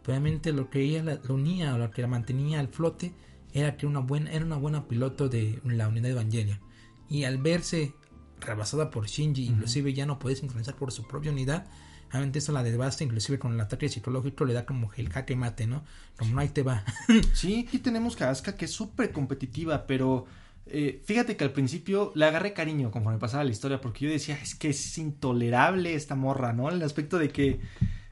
Obviamente 0.10 0.54
lo 0.54 0.72
que 0.72 0.82
ella 0.82 1.04
la, 1.04 1.20
la 1.24 1.34
unía 1.34 1.76
o 1.76 1.78
lo 1.78 1.92
que 1.92 2.02
la 2.02 2.08
mantenía 2.08 2.60
al 2.60 2.70
flote 2.70 3.14
era 3.54 3.78
que 3.78 3.86
una 3.86 4.00
buena, 4.00 4.32
era 4.32 4.44
una 4.44 4.58
buena 4.58 4.88
piloto 4.88 5.30
de 5.30 5.62
la 5.64 5.88
unidad 5.88 6.06
de 6.06 6.12
Evangelion. 6.12 6.60
Y 7.08 7.26
al 7.26 7.38
verse 7.38 7.94
rebasada 8.40 8.90
por 8.90 9.08
Shinji, 9.08 9.46
inclusive 9.46 9.94
ya 9.94 10.06
no 10.06 10.20
puede 10.20 10.36
sincronizar 10.36 10.76
por 10.76 10.92
su 10.92 11.08
propia 11.08 11.32
unidad, 11.32 11.68
obviamente 12.10 12.40
eso 12.40 12.52
la 12.52 12.64
devasta, 12.64 13.04
inclusive 13.04 13.40
con 13.40 13.54
el 13.54 13.62
ataque 13.62 13.90
psicológico 13.90 14.46
le 14.46 14.54
da 14.54 14.66
como 14.66 14.92
el 14.98 15.10
jaque 15.10 15.36
mate, 15.36 15.68
¿no? 15.68 15.84
Como 16.18 16.34
no 16.34 16.42
ahí 16.42 16.50
te 16.50 16.64
va. 16.64 16.84
Sí, 17.34 17.66
aquí 17.68 17.80
tenemos 17.80 18.20
a 18.22 18.30
Asuka 18.30 18.56
que 18.56 18.66
es 18.66 18.72
súper 18.72 19.12
competitiva, 19.12 19.86
pero 19.86 20.26
eh, 20.66 21.02
fíjate 21.06 21.36
que 21.36 21.44
al 21.44 21.52
principio 21.52 22.12
le 22.16 22.26
agarré 22.26 22.54
cariño 22.54 22.92
conforme 22.92 23.20
pasaba 23.20 23.44
la 23.44 23.52
historia, 23.52 23.82
porque 23.82 24.06
yo 24.06 24.12
decía, 24.12 24.38
es 24.42 24.56
que 24.56 24.70
es 24.70 24.98
intolerable 24.98 25.94
esta 25.94 26.16
morra, 26.16 26.54
¿no? 26.54 26.70
El 26.70 26.82
aspecto 26.84 27.18
de 27.18 27.30
que 27.30 27.60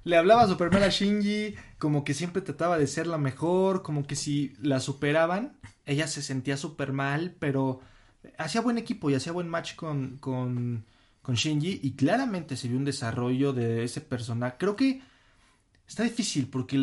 le 0.04 0.18
hablaba 0.18 0.48
súper 0.48 0.72
mal 0.72 0.84
a 0.84 0.90
Shinji, 0.90 1.56
como 1.78 2.04
que 2.04 2.14
siempre 2.14 2.42
trataba 2.42 2.78
de 2.78 2.88
ser 2.88 3.08
la 3.08 3.18
mejor, 3.18 3.84
como 3.84 4.08
que 4.08 4.16
si 4.16 4.54
la 4.62 4.80
superaban, 4.80 5.58
ella 5.86 6.08
se 6.08 6.22
sentía 6.22 6.58
súper 6.58 6.94
mal, 6.94 7.36
pero 7.40 7.82
hacía 8.38 8.62
buen 8.62 8.78
equipo 8.78 9.10
y 9.10 9.16
hacía 9.16 9.32
buen 9.32 9.50
match 9.50 9.76
con, 9.76 10.18
con, 10.18 10.86
con 11.22 11.36
Shinji, 11.36 11.80
y 11.84 11.92
claramente 11.92 12.56
se 12.56 12.68
vio 12.68 12.78
un 12.78 12.86
desarrollo 12.86 13.54
de 13.54 13.84
ese 13.84 14.02
personaje. 14.02 14.56
Creo 14.58 14.76
que 14.76 15.02
Está 15.88 16.04
difícil 16.04 16.50
porque 16.50 16.78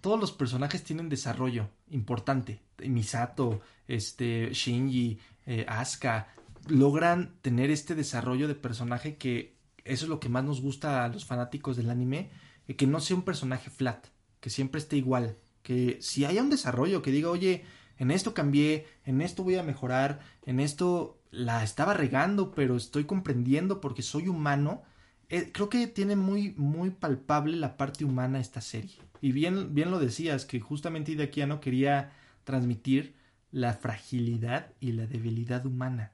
todos 0.00 0.20
los 0.20 0.32
personajes 0.32 0.84
tienen 0.84 1.08
desarrollo 1.08 1.70
importante. 1.90 2.60
Misato, 2.86 3.60
este, 3.88 4.50
Shinji, 4.52 5.18
eh, 5.46 5.64
Asuka, 5.66 6.28
logran 6.68 7.34
tener 7.40 7.70
este 7.70 7.94
desarrollo 7.94 8.48
de 8.48 8.54
personaje 8.54 9.16
que 9.16 9.56
eso 9.84 10.04
es 10.04 10.08
lo 10.10 10.20
que 10.20 10.28
más 10.28 10.44
nos 10.44 10.60
gusta 10.60 11.04
a 11.04 11.08
los 11.08 11.24
fanáticos 11.24 11.76
del 11.76 11.88
anime, 11.88 12.30
eh, 12.68 12.76
que 12.76 12.86
no 12.86 13.00
sea 13.00 13.16
un 13.16 13.22
personaje 13.22 13.70
flat, 13.70 14.06
que 14.40 14.50
siempre 14.50 14.78
esté 14.78 14.98
igual, 14.98 15.38
que 15.62 15.98
si 16.02 16.26
haya 16.26 16.42
un 16.42 16.50
desarrollo, 16.50 17.00
que 17.00 17.12
diga, 17.12 17.30
oye, 17.30 17.64
en 18.00 18.10
esto 18.10 18.34
cambié, 18.34 18.88
en 19.04 19.20
esto 19.20 19.44
voy 19.44 19.54
a 19.54 19.62
mejorar, 19.62 20.18
en 20.44 20.58
esto 20.58 21.20
la 21.30 21.62
estaba 21.62 21.94
regando, 21.94 22.50
pero 22.50 22.76
estoy 22.76 23.04
comprendiendo 23.04 23.80
porque 23.80 24.02
soy 24.02 24.26
humano 24.26 24.82
eh, 25.30 25.50
creo 25.52 25.68
que 25.68 25.86
tiene 25.86 26.16
muy, 26.16 26.54
muy 26.56 26.90
palpable 26.90 27.56
la 27.56 27.76
parte 27.76 28.04
humana 28.04 28.40
esta 28.40 28.60
serie. 28.60 28.96
Y 29.20 29.30
bien, 29.30 29.74
bien 29.74 29.92
lo 29.92 30.00
decías, 30.00 30.44
que 30.44 30.58
justamente 30.58 31.12
Hideaki 31.12 31.46
no 31.46 31.60
quería 31.60 32.10
transmitir 32.42 33.14
la 33.52 33.74
fragilidad 33.74 34.72
y 34.80 34.92
la 34.92 35.06
debilidad 35.06 35.64
humana. 35.64 36.12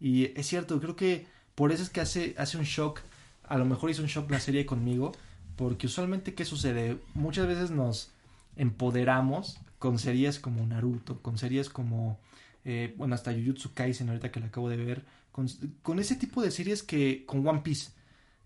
Y 0.00 0.38
es 0.38 0.46
cierto, 0.46 0.80
creo 0.80 0.96
que 0.96 1.26
por 1.54 1.70
eso 1.70 1.84
es 1.84 1.88
que 1.88 2.00
hace, 2.00 2.34
hace 2.36 2.58
un 2.58 2.64
shock, 2.64 3.00
a 3.44 3.56
lo 3.58 3.64
mejor 3.64 3.90
hizo 3.90 4.02
un 4.02 4.08
shock 4.08 4.30
la 4.30 4.40
serie 4.40 4.66
conmigo, 4.66 5.12
porque 5.54 5.86
usualmente, 5.86 6.34
¿qué 6.34 6.44
sucede? 6.44 6.98
Muchas 7.14 7.46
veces 7.46 7.70
nos 7.70 8.10
empoderamos 8.56 9.60
con 9.86 10.00
series 10.00 10.40
como 10.40 10.66
Naruto, 10.66 11.22
con 11.22 11.38
series 11.38 11.70
como, 11.70 12.18
eh, 12.64 12.92
bueno, 12.96 13.14
hasta 13.14 13.32
Jujutsu 13.32 13.72
Kaisen, 13.72 14.08
ahorita 14.08 14.32
que 14.32 14.40
la 14.40 14.46
acabo 14.46 14.68
de 14.68 14.76
ver, 14.76 15.04
con, 15.30 16.00
ese 16.00 16.16
tipo 16.16 16.42
de 16.42 16.50
series 16.50 16.82
que, 16.82 17.24
con 17.24 17.46
One 17.46 17.60
Piece, 17.60 17.92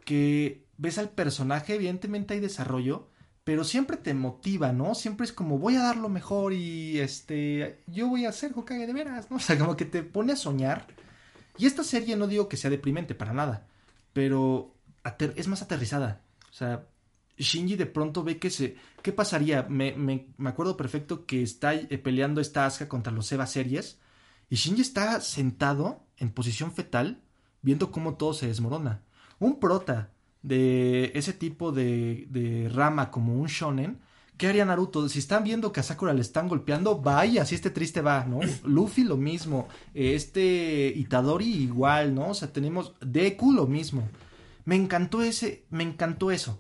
que 0.05 0.66
ves 0.76 0.99
al 0.99 1.09
personaje, 1.09 1.76
evidentemente 1.76 2.34
hay 2.34 2.41
desarrollo, 2.41 3.09
pero 3.43 3.64
siempre 3.64 3.97
te 3.97 4.12
motiva, 4.12 4.74
¿no? 4.74 4.95
Siempre 4.95 5.24
es 5.24 5.32
como 5.32 5.59
voy 5.59 5.76
a 5.76 5.82
dar 5.82 5.97
lo 5.97 6.11
mejor 6.11 6.53
y 6.53 7.01
este 7.01 7.80
yo 7.86 8.09
voy 8.09 8.26
a 8.26 8.28
hacer 8.28 8.53
Hokage 8.55 8.86
de 8.86 8.93
veras, 8.93 9.30
¿no? 9.30 9.36
O 9.38 9.41
sea, 9.41 9.59
como 9.59 9.78
que 9.78 9.86
te 9.86 10.03
pone 10.03 10.34
a 10.34 10.36
soñar. 10.36 10.88
Y 11.57 11.64
esta 11.64 11.84
serie 11.84 12.16
no 12.16 12.26
digo 12.26 12.51
que 12.51 12.59
sea 12.59 12.68
deprimente 12.68 13.14
para 13.14 13.32
nada, 13.32 13.66
pero 14.12 14.74
es 15.36 15.49
más 15.49 15.62
aterrizada. 15.62 16.20
O 16.51 16.53
sea, 16.53 16.84
Shinji 17.43 17.76
de 17.76 17.86
pronto 17.86 18.22
ve 18.22 18.38
que 18.38 18.51
se 18.51 18.76
¿qué 19.03 19.12
pasaría? 19.12 19.66
Me, 19.68 19.93
me, 19.95 20.28
me 20.36 20.51
acuerdo 20.51 20.76
perfecto 20.76 21.26
que 21.26 21.43
está 21.43 21.74
eh, 21.74 21.99
peleando 21.99 22.41
esta 22.41 22.66
Asuka 22.66 22.88
contra 22.88 23.12
los 23.12 23.30
Eva 23.32 23.47
series 23.47 23.99
y 24.49 24.57
Shinji 24.57 24.82
está 24.82 25.20
sentado 25.20 26.05
en 26.16 26.30
posición 26.30 26.72
fetal 26.72 27.22
viendo 27.62 27.91
cómo 27.91 28.14
todo 28.14 28.34
se 28.34 28.47
desmorona. 28.47 29.03
Un 29.38 29.59
prota 29.61 30.11
de 30.43 31.12
ese 31.14 31.32
tipo 31.32 31.72
de, 31.72 32.26
de 32.30 32.68
rama 32.68 33.11
como 33.11 33.34
un 33.34 33.47
shonen, 33.47 34.01
¿qué 34.36 34.49
haría 34.49 34.64
Naruto? 34.64 35.09
Si 35.09 35.18
están 35.18 35.45
viendo 35.45 35.72
que 35.72 35.80
a 35.80 35.82
Sakura 35.82 36.12
le 36.12 36.22
están 36.22 36.49
golpeando, 36.49 37.01
vaya, 37.01 37.45
si 37.45 37.55
este 37.55 37.70
triste 37.70 38.01
va, 38.01 38.24
¿no? 38.24 38.41
Luffy 38.64 39.05
lo 39.05 39.16
mismo, 39.16 39.68
este 39.95 40.93
Itadori 40.97 41.47
igual, 41.47 42.14
¿no? 42.14 42.30
O 42.30 42.34
sea, 42.34 42.53
tenemos 42.53 42.95
Deku 43.01 43.53
lo 43.53 43.66
mismo. 43.66 44.09
Me 44.64 44.76
encantó 44.76 45.22
ese, 45.22 45.66
me 45.70 45.84
encantó 45.84 46.30
eso, 46.30 46.59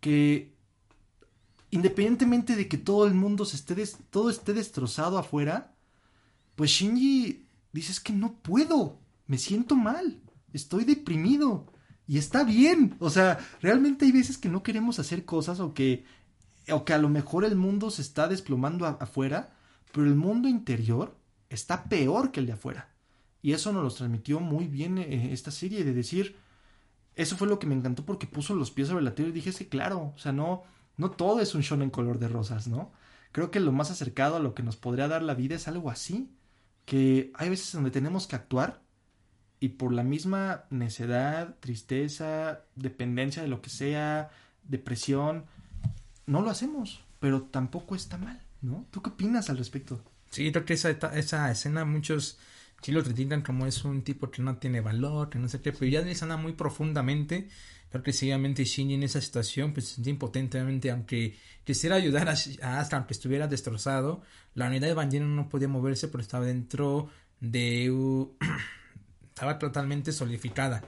que 0.00 0.54
independientemente 1.70 2.56
de 2.56 2.68
que 2.68 2.78
todo 2.78 3.06
el 3.06 3.14
mundo 3.14 3.44
se 3.44 3.56
esté 3.56 3.76
todo 4.10 4.30
esté 4.30 4.52
destrozado 4.52 5.18
afuera, 5.18 5.74
pues 6.56 6.70
Shinji 6.70 7.46
dice 7.72 7.92
es 7.92 8.00
que 8.00 8.12
no 8.12 8.34
puedo, 8.34 8.98
me 9.26 9.38
siento 9.38 9.76
mal, 9.76 10.20
estoy 10.52 10.84
deprimido 10.84 11.66
y 12.06 12.18
está 12.18 12.42
bien, 12.42 12.96
o 12.98 13.08
sea, 13.08 13.38
realmente 13.60 14.04
hay 14.04 14.12
veces 14.12 14.36
que 14.36 14.48
no 14.48 14.62
queremos 14.62 14.98
hacer 14.98 15.24
cosas 15.24 15.60
o 15.60 15.74
que 15.74 16.04
o 16.70 16.84
que 16.84 16.92
a 16.92 16.98
lo 16.98 17.08
mejor 17.08 17.44
el 17.44 17.56
mundo 17.56 17.90
se 17.90 18.02
está 18.02 18.28
desplomando 18.28 18.86
afuera, 18.86 19.54
pero 19.92 20.06
el 20.06 20.14
mundo 20.14 20.48
interior 20.48 21.16
está 21.48 21.84
peor 21.84 22.30
que 22.30 22.40
el 22.40 22.46
de 22.46 22.52
afuera. 22.52 22.90
Y 23.42 23.52
eso 23.52 23.72
nos 23.72 23.82
lo 23.82 23.90
transmitió 23.90 24.40
muy 24.40 24.66
bien 24.66 24.98
eh, 24.98 25.32
esta 25.32 25.50
serie 25.50 25.84
de 25.84 25.94
decir, 25.94 26.36
eso 27.16 27.36
fue 27.36 27.48
lo 27.48 27.58
que 27.58 27.66
me 27.66 27.74
encantó 27.74 28.04
porque 28.04 28.26
puso 28.26 28.54
los 28.54 28.70
pies 28.70 28.88
sobre 28.88 29.04
la 29.04 29.14
tierra 29.14 29.30
y 29.30 29.34
dije, 29.34 29.52
que 29.52 29.68
claro, 29.68 30.12
o 30.14 30.18
sea, 30.18 30.32
no, 30.32 30.64
no 30.96 31.10
todo 31.10 31.40
es 31.40 31.54
un 31.54 31.62
show 31.62 31.80
en 31.80 31.90
color 31.90 32.18
de 32.18 32.28
rosas, 32.28 32.68
¿no? 32.68 32.92
Creo 33.32 33.50
que 33.50 33.60
lo 33.60 33.72
más 33.72 33.90
acercado 33.90 34.36
a 34.36 34.40
lo 34.40 34.54
que 34.54 34.62
nos 34.62 34.76
podría 34.76 35.08
dar 35.08 35.22
la 35.22 35.34
vida 35.34 35.54
es 35.54 35.68
algo 35.68 35.90
así, 35.90 36.30
que 36.84 37.32
hay 37.34 37.48
veces 37.48 37.72
donde 37.72 37.90
tenemos 37.90 38.26
que 38.26 38.36
actuar 38.36 38.82
y 39.60 39.70
por 39.70 39.92
la 39.92 40.02
misma 40.02 40.64
necedad, 40.70 41.56
tristeza, 41.60 42.62
dependencia 42.74 43.42
de 43.42 43.48
lo 43.48 43.60
que 43.60 43.70
sea, 43.70 44.30
depresión, 44.64 45.44
no 46.26 46.42
lo 46.42 46.50
hacemos, 46.50 47.04
pero 47.18 47.42
tampoco 47.42 47.94
está 47.94 48.16
mal, 48.16 48.40
¿no? 48.62 48.86
¿Tú 48.90 49.02
qué 49.02 49.10
opinas 49.10 49.50
al 49.50 49.58
respecto? 49.58 50.02
Sí, 50.30 50.50
creo 50.50 50.64
que 50.64 50.74
esa, 50.74 50.90
esa 50.90 51.50
escena 51.50 51.84
muchos 51.84 52.38
sí 52.82 52.92
lo 52.92 53.02
critican 53.02 53.42
como 53.42 53.66
es 53.66 53.84
un 53.84 54.02
tipo 54.02 54.30
que 54.30 54.42
no 54.42 54.56
tiene 54.56 54.80
valor, 54.80 55.28
que 55.30 55.38
no 55.38 55.48
sé 55.48 55.60
qué, 55.60 55.72
pero 55.72 55.86
ya 55.90 55.98
analizando 56.00 56.38
muy 56.38 56.52
profundamente, 56.52 57.48
creo 57.90 58.02
que 58.02 58.12
seguidamente 58.12 58.64
Shinji 58.64 58.94
en 58.94 59.02
esa 59.02 59.20
situación 59.20 59.72
pues 59.72 59.88
se 59.88 59.94
sentía 59.96 60.12
impotente, 60.12 60.58
obviamente, 60.58 60.90
aunque 60.90 61.36
quisiera 61.64 61.96
ayudar 61.96 62.28
a, 62.28 62.34
a 62.62 62.80
aunque 62.82 63.12
estuviera 63.14 63.46
destrozado, 63.48 64.22
la 64.54 64.66
unidad 64.68 64.86
de 64.86 64.92
Evangelion 64.92 65.36
no 65.36 65.48
podía 65.48 65.68
moverse, 65.68 66.08
pero 66.08 66.22
estaba 66.22 66.46
dentro 66.46 67.10
de... 67.40 67.90
u- 67.90 68.36
estaba 69.28 69.58
totalmente 69.58 70.12
solidificada. 70.12 70.82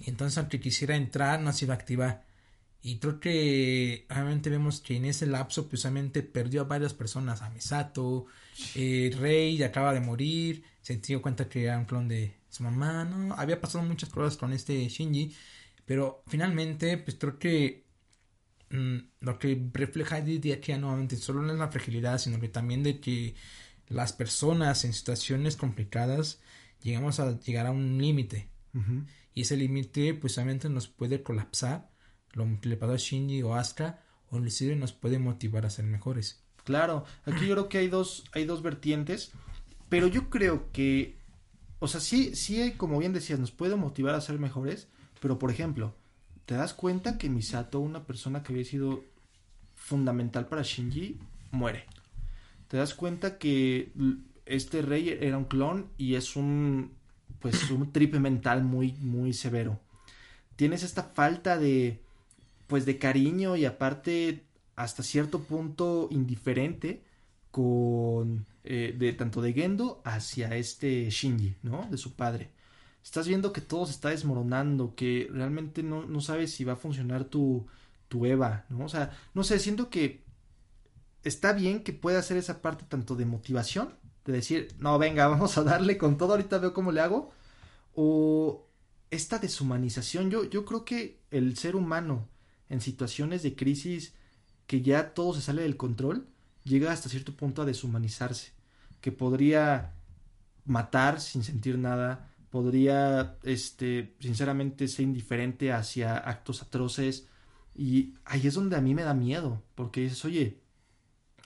Y 0.00 0.10
entonces 0.10 0.38
aunque 0.38 0.60
quisiera 0.60 0.96
entrar 0.96 1.40
no 1.40 1.52
se 1.52 1.64
iba 1.64 1.74
a 1.74 1.76
activar. 1.78 2.24
Y 2.82 2.98
creo 2.98 3.18
que 3.18 4.06
obviamente 4.10 4.48
vemos 4.48 4.80
que 4.80 4.96
en 4.96 5.06
ese 5.06 5.26
lapso 5.26 5.68
precisamente 5.68 6.22
perdió 6.22 6.60
a 6.60 6.64
varias 6.64 6.94
personas, 6.94 7.42
a 7.42 7.50
Misato, 7.50 8.26
eh, 8.76 9.10
Rey 9.18 9.60
acaba 9.64 9.92
de 9.92 10.00
morir, 10.00 10.62
se 10.86 10.98
dio 10.98 11.20
cuenta 11.20 11.48
que 11.48 11.64
era 11.64 11.76
un 11.76 11.84
clon 11.84 12.06
de 12.06 12.36
su 12.48 12.62
mamá, 12.62 13.04
¿no? 13.04 13.34
Había 13.34 13.60
pasado 13.60 13.82
muchas 13.82 14.08
cosas 14.08 14.36
con 14.36 14.52
este 14.52 14.88
Shinji, 14.88 15.34
pero 15.84 16.22
finalmente 16.28 16.96
pues 16.96 17.16
creo 17.16 17.40
que 17.40 17.86
mm, 18.70 18.98
lo 19.18 19.36
que 19.40 19.68
refleja 19.72 20.20
de 20.20 20.52
aquí 20.52 20.70
a 20.70 20.78
nuevamente 20.78 21.16
solo 21.16 21.42
no 21.42 21.52
es 21.52 21.58
la 21.58 21.72
fragilidad, 21.72 22.18
sino 22.18 22.38
que 22.38 22.48
también 22.48 22.84
de 22.84 23.00
que 23.00 23.34
las 23.88 24.12
personas 24.12 24.84
en 24.84 24.92
situaciones 24.92 25.56
complicadas 25.56 26.40
llegamos 26.80 27.18
a 27.18 27.36
llegar 27.40 27.66
a 27.66 27.72
un 27.72 27.98
límite. 27.98 28.48
Y 29.34 29.40
ese 29.40 29.56
límite 29.56 30.14
pues 30.14 30.38
obviamente 30.38 30.68
nos 30.68 30.86
puede 30.86 31.24
colapsar 31.24 31.90
lo 32.30 32.46
que 32.60 32.68
le 32.68 32.76
pasó 32.76 32.92
a 32.92 32.96
Shinji 32.96 33.42
o 33.42 33.56
Asuka 33.56 34.04
o 34.30 34.36
inclusive 34.36 34.76
nos 34.76 34.92
puede 34.92 35.18
motivar 35.18 35.66
a 35.66 35.70
ser 35.70 35.84
mejores. 35.84 36.44
Claro, 36.62 37.04
aquí 37.24 37.48
yo 37.48 37.54
creo 37.54 37.68
que 37.68 37.78
hay 37.78 37.88
dos, 37.88 38.24
hay 38.32 38.44
dos 38.44 38.62
vertientes, 38.62 39.32
pero 39.88 40.06
yo 40.08 40.30
creo 40.30 40.70
que, 40.72 41.16
o 41.78 41.88
sea, 41.88 42.00
sí, 42.00 42.34
sí, 42.34 42.72
como 42.76 42.98
bien 42.98 43.12
decías, 43.12 43.38
nos 43.38 43.50
puede 43.50 43.76
motivar 43.76 44.14
a 44.14 44.20
ser 44.20 44.38
mejores, 44.38 44.88
pero 45.20 45.38
por 45.38 45.50
ejemplo, 45.50 45.94
¿te 46.44 46.54
das 46.54 46.74
cuenta 46.74 47.18
que 47.18 47.28
Misato, 47.28 47.80
una 47.80 48.04
persona 48.04 48.42
que 48.42 48.52
había 48.52 48.64
sido 48.64 49.04
fundamental 49.74 50.46
para 50.46 50.62
Shinji, 50.62 51.18
muere? 51.52 51.84
¿Te 52.68 52.76
das 52.76 52.94
cuenta 52.94 53.38
que 53.38 53.92
este 54.44 54.82
rey 54.82 55.16
era 55.20 55.38
un 55.38 55.44
clon 55.44 55.88
y 55.96 56.14
es 56.14 56.34
un, 56.34 56.92
pues, 57.40 57.70
un 57.70 57.92
trip 57.92 58.14
mental 58.14 58.64
muy, 58.64 58.92
muy 58.94 59.32
severo? 59.32 59.78
Tienes 60.56 60.82
esta 60.82 61.04
falta 61.04 61.58
de, 61.58 62.00
pues, 62.66 62.84
de 62.86 62.98
cariño 62.98 63.56
y 63.56 63.64
aparte 63.64 64.42
hasta 64.74 65.02
cierto 65.02 65.42
punto 65.44 66.08
indiferente 66.10 67.05
con 67.56 68.44
eh, 68.64 68.94
de 68.98 69.14
tanto 69.14 69.40
de 69.40 69.54
Gendo 69.54 70.02
hacia 70.04 70.54
este 70.56 71.08
Shinji, 71.08 71.56
¿no? 71.62 71.88
De 71.90 71.96
su 71.96 72.12
padre. 72.12 72.50
Estás 73.02 73.26
viendo 73.26 73.50
que 73.50 73.62
todo 73.62 73.86
se 73.86 73.92
está 73.92 74.10
desmoronando, 74.10 74.94
que 74.94 75.26
realmente 75.32 75.82
no, 75.82 76.04
no 76.04 76.20
sabes 76.20 76.52
si 76.52 76.64
va 76.64 76.74
a 76.74 76.76
funcionar 76.76 77.24
tu, 77.24 77.66
tu 78.08 78.26
Eva, 78.26 78.66
¿no? 78.68 78.84
O 78.84 78.88
sea, 78.90 79.16
no 79.32 79.42
sé, 79.42 79.58
siento 79.58 79.88
que 79.88 80.22
está 81.24 81.54
bien 81.54 81.82
que 81.82 81.94
pueda 81.94 82.18
hacer 82.18 82.36
esa 82.36 82.60
parte 82.60 82.84
tanto 82.86 83.16
de 83.16 83.24
motivación, 83.24 83.94
de 84.26 84.34
decir, 84.34 84.68
no, 84.78 84.98
venga, 84.98 85.26
vamos 85.34 85.56
a 85.56 85.64
darle 85.64 85.96
con 85.96 86.18
todo, 86.18 86.32
ahorita 86.32 86.58
veo 86.58 86.74
cómo 86.74 86.92
le 86.92 87.00
hago, 87.00 87.32
o 87.94 88.66
esta 89.10 89.38
deshumanización. 89.38 90.30
Yo, 90.30 90.44
yo 90.44 90.66
creo 90.66 90.84
que 90.84 91.22
el 91.30 91.56
ser 91.56 91.74
humano 91.74 92.28
en 92.68 92.82
situaciones 92.82 93.42
de 93.42 93.56
crisis 93.56 94.12
que 94.66 94.82
ya 94.82 95.14
todo 95.14 95.32
se 95.32 95.40
sale 95.40 95.62
del 95.62 95.78
control, 95.78 96.28
llega 96.66 96.92
hasta 96.92 97.08
cierto 97.08 97.34
punto 97.34 97.62
a 97.62 97.64
deshumanizarse, 97.64 98.52
que 99.00 99.12
podría 99.12 99.94
matar 100.64 101.20
sin 101.20 101.44
sentir 101.44 101.78
nada, 101.78 102.28
podría, 102.50 103.36
este, 103.44 104.14
sinceramente 104.20 104.88
ser 104.88 105.04
indiferente 105.04 105.72
hacia 105.72 106.16
actos 106.16 106.62
atroces, 106.62 107.28
y 107.74 108.14
ahí 108.24 108.46
es 108.46 108.54
donde 108.54 108.76
a 108.76 108.80
mí 108.80 108.94
me 108.94 109.02
da 109.02 109.14
miedo, 109.14 109.62
porque 109.74 110.00
dices, 110.00 110.24
oye, 110.24 110.60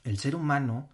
el 0.05 0.19
ser 0.19 0.35
humano 0.35 0.89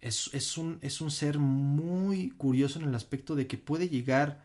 es, 0.00 0.30
es, 0.32 0.56
un, 0.56 0.78
es 0.80 1.00
un 1.00 1.10
ser 1.10 1.38
muy 1.38 2.30
curioso 2.30 2.78
en 2.80 2.88
el 2.88 2.94
aspecto 2.94 3.34
de 3.34 3.46
que 3.46 3.58
puede 3.58 3.88
llegar 3.88 4.44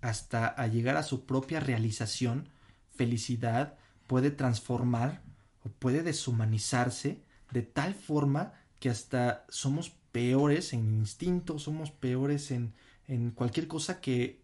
hasta 0.00 0.46
a 0.46 0.66
llegar 0.66 0.96
a 0.96 1.02
su 1.02 1.26
propia 1.26 1.60
realización, 1.60 2.48
felicidad, 2.94 3.76
puede 4.06 4.30
transformar 4.30 5.22
o 5.64 5.68
puede 5.68 6.02
deshumanizarse 6.02 7.22
de 7.50 7.62
tal 7.62 7.94
forma 7.94 8.52
que 8.80 8.90
hasta 8.90 9.44
somos 9.48 9.90
peores 10.12 10.72
en 10.72 10.94
instinto, 10.94 11.58
somos 11.58 11.90
peores 11.90 12.50
en, 12.50 12.72
en 13.06 13.30
cualquier 13.30 13.66
cosa 13.68 14.00
que 14.00 14.42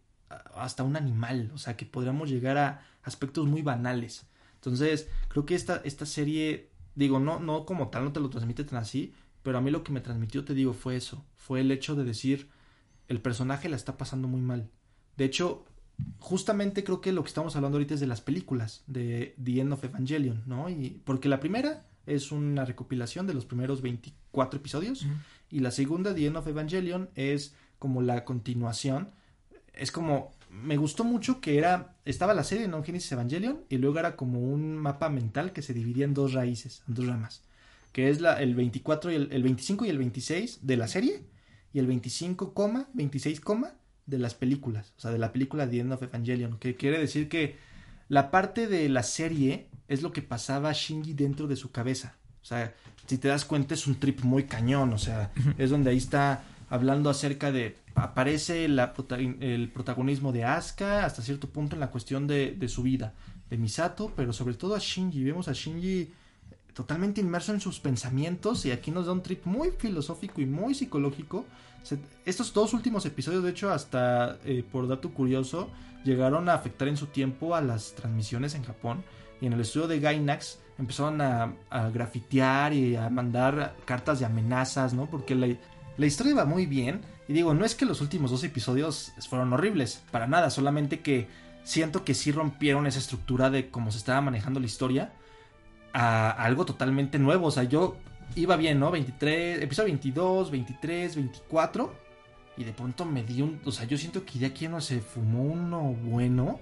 hasta 0.54 0.82
un 0.82 0.96
animal, 0.96 1.50
o 1.54 1.58
sea 1.58 1.76
que 1.76 1.86
podríamos 1.86 2.30
llegar 2.30 2.58
a 2.58 2.82
aspectos 3.02 3.46
muy 3.46 3.62
banales. 3.62 4.26
Entonces, 4.56 5.08
creo 5.28 5.44
que 5.46 5.54
esta, 5.54 5.80
esta 5.84 6.06
serie, 6.06 6.70
digo, 6.94 7.20
no, 7.20 7.38
no 7.38 7.66
como 7.66 7.88
tal, 7.88 8.04
no 8.04 8.12
te 8.12 8.20
lo 8.20 8.30
transmite 8.30 8.64
tan 8.64 8.78
así, 8.78 9.12
pero 9.42 9.58
a 9.58 9.60
mí 9.60 9.70
lo 9.70 9.84
que 9.84 9.92
me 9.92 10.00
transmitió, 10.00 10.44
te 10.44 10.54
digo, 10.54 10.72
fue 10.72 10.96
eso, 10.96 11.24
fue 11.36 11.60
el 11.60 11.70
hecho 11.70 11.94
de 11.94 12.04
decir, 12.04 12.48
el 13.08 13.20
personaje 13.20 13.68
la 13.68 13.76
está 13.76 13.98
pasando 13.98 14.26
muy 14.26 14.40
mal. 14.40 14.70
De 15.16 15.26
hecho, 15.26 15.66
justamente 16.18 16.82
creo 16.82 17.00
que 17.00 17.12
lo 17.12 17.22
que 17.22 17.28
estamos 17.28 17.54
hablando 17.54 17.76
ahorita 17.76 17.94
es 17.94 18.00
de 18.00 18.06
las 18.06 18.20
películas 18.20 18.82
de 18.86 19.34
The 19.42 19.60
End 19.60 19.72
of 19.72 19.84
Evangelion, 19.84 20.42
¿no? 20.46 20.68
Y 20.70 21.00
porque 21.04 21.28
la 21.28 21.40
primera 21.40 21.84
es 22.06 22.32
una 22.32 22.64
recopilación 22.64 23.26
de 23.26 23.34
los 23.34 23.44
primeros 23.44 23.82
24 23.82 24.58
episodios 24.58 25.06
y 25.50 25.60
la 25.60 25.70
segunda 25.70 26.14
The 26.14 26.26
End 26.26 26.36
of 26.36 26.46
Evangelion 26.46 27.10
es 27.14 27.54
como 27.78 28.02
la 28.02 28.24
continuación. 28.24 29.10
Es 29.72 29.90
como 29.90 30.32
me 30.50 30.76
gustó 30.76 31.04
mucho 31.04 31.40
que 31.40 31.58
era 31.58 31.96
estaba 32.04 32.32
la 32.32 32.44
serie 32.44 32.68
no 32.68 32.82
Genesis 32.84 33.12
Evangelion 33.12 33.62
y 33.68 33.78
luego 33.78 33.98
era 33.98 34.16
como 34.16 34.40
un 34.40 34.76
mapa 34.76 35.08
mental 35.08 35.52
que 35.52 35.62
se 35.62 35.74
dividía 35.74 36.04
en 36.04 36.14
dos 36.14 36.32
raíces, 36.32 36.82
en 36.88 36.94
dos 36.94 37.06
ramas, 37.06 37.42
que 37.92 38.08
es 38.08 38.20
la 38.20 38.40
el 38.40 38.54
24 38.54 39.10
y 39.10 39.14
el, 39.16 39.32
el 39.32 39.42
25 39.42 39.84
y 39.84 39.88
el 39.88 39.98
26 39.98 40.60
de 40.62 40.76
la 40.76 40.88
serie 40.88 41.22
y 41.72 41.80
el 41.80 41.86
25, 41.86 42.54
coma, 42.54 42.88
26, 42.94 43.40
coma 43.40 43.74
de 44.06 44.18
las 44.18 44.34
películas, 44.34 44.92
o 44.96 45.00
sea, 45.00 45.10
de 45.10 45.18
la 45.18 45.32
película 45.32 45.68
The 45.68 45.80
End 45.80 45.92
of 45.92 46.02
Evangelion, 46.02 46.58
que 46.58 46.76
quiere 46.76 46.98
decir 47.00 47.28
que 47.28 47.56
la 48.08 48.30
parte 48.30 48.66
de 48.66 48.88
la 48.88 49.02
serie 49.02 49.68
es 49.88 50.02
lo 50.02 50.12
que 50.12 50.22
pasaba 50.22 50.70
a 50.70 50.72
Shinji 50.72 51.14
dentro 51.14 51.46
de 51.46 51.56
su 51.56 51.70
cabeza. 51.70 52.16
O 52.42 52.44
sea, 52.44 52.74
si 53.06 53.18
te 53.18 53.28
das 53.28 53.44
cuenta 53.44 53.74
es 53.74 53.86
un 53.86 53.98
trip 53.98 54.22
muy 54.22 54.44
cañón, 54.44 54.92
o 54.92 54.98
sea, 54.98 55.32
es 55.58 55.70
donde 55.70 55.90
ahí 55.90 55.98
está 55.98 56.42
hablando 56.68 57.10
acerca 57.10 57.52
de 57.52 57.76
aparece 57.94 58.66
la 58.68 58.92
el 59.18 59.70
protagonismo 59.70 60.32
de 60.32 60.44
Asuka 60.44 61.04
hasta 61.04 61.22
cierto 61.22 61.48
punto 61.48 61.76
en 61.76 61.80
la 61.80 61.90
cuestión 61.90 62.26
de, 62.26 62.52
de 62.52 62.68
su 62.68 62.82
vida, 62.82 63.14
de 63.50 63.56
Misato, 63.56 64.12
pero 64.16 64.32
sobre 64.32 64.54
todo 64.54 64.74
a 64.74 64.78
Shinji. 64.78 65.22
Vemos 65.22 65.48
a 65.48 65.52
Shinji 65.52 66.10
totalmente 66.74 67.20
inmerso 67.20 67.52
en 67.52 67.60
sus 67.60 67.78
pensamientos 67.78 68.66
y 68.66 68.72
aquí 68.72 68.90
nos 68.90 69.06
da 69.06 69.12
un 69.12 69.22
trip 69.22 69.46
muy 69.46 69.70
filosófico 69.70 70.40
y 70.40 70.46
muy 70.46 70.74
psicológico. 70.74 71.46
Estos 72.24 72.52
dos 72.52 72.72
últimos 72.72 73.04
episodios, 73.06 73.42
de 73.42 73.50
hecho, 73.50 73.70
hasta 73.70 74.38
eh, 74.44 74.64
por 74.70 74.88
dato 74.88 75.12
curioso, 75.12 75.70
llegaron 76.04 76.48
a 76.48 76.54
afectar 76.54 76.88
en 76.88 76.96
su 76.96 77.06
tiempo 77.06 77.54
a 77.54 77.60
las 77.60 77.94
transmisiones 77.94 78.54
en 78.54 78.64
Japón 78.64 79.04
y 79.40 79.46
en 79.46 79.52
el 79.52 79.60
estudio 79.60 79.88
de 79.88 80.00
Gainax 80.00 80.60
empezaron 80.78 81.20
a, 81.20 81.54
grafitear 81.92 82.72
y 82.72 82.96
a 82.96 83.08
mandar 83.08 83.76
cartas 83.84 84.18
de 84.18 84.26
amenazas, 84.26 84.94
¿no? 84.94 85.06
Porque 85.06 85.34
la, 85.34 85.48
la 85.96 86.06
historia 86.06 86.32
iba 86.32 86.44
muy 86.44 86.66
bien 86.66 87.02
y 87.28 87.32
digo, 87.32 87.54
no 87.54 87.64
es 87.64 87.74
que 87.74 87.86
los 87.86 88.00
últimos 88.00 88.30
dos 88.30 88.44
episodios 88.44 89.12
fueron 89.28 89.52
horribles, 89.52 90.02
para 90.10 90.26
nada, 90.26 90.50
solamente 90.50 91.00
que 91.00 91.28
siento 91.62 92.04
que 92.04 92.14
sí 92.14 92.32
rompieron 92.32 92.86
esa 92.86 92.98
estructura 92.98 93.50
de 93.50 93.70
cómo 93.70 93.90
se 93.90 93.98
estaba 93.98 94.20
manejando 94.20 94.60
la 94.60 94.66
historia 94.66 95.12
a 95.92 96.30
algo 96.30 96.66
totalmente 96.66 97.18
nuevo. 97.18 97.46
O 97.46 97.50
sea, 97.50 97.64
yo 97.64 97.96
iba 98.34 98.56
bien, 98.56 98.78
¿no? 98.80 98.90
23, 98.90 99.62
episodio 99.62 99.88
22, 99.88 100.50
23, 100.50 101.16
24. 101.16 102.04
Y 102.56 102.64
de 102.64 102.72
pronto 102.72 103.04
me 103.04 103.24
di 103.24 103.42
un. 103.42 103.60
O 103.64 103.72
sea, 103.72 103.86
yo 103.86 103.98
siento 103.98 104.24
que 104.24 104.38
ya 104.38 104.48
aquí 104.48 104.68
no 104.68 104.80
se 104.80 105.00
fumó 105.00 105.42
uno 105.42 105.82
bueno. 105.92 106.60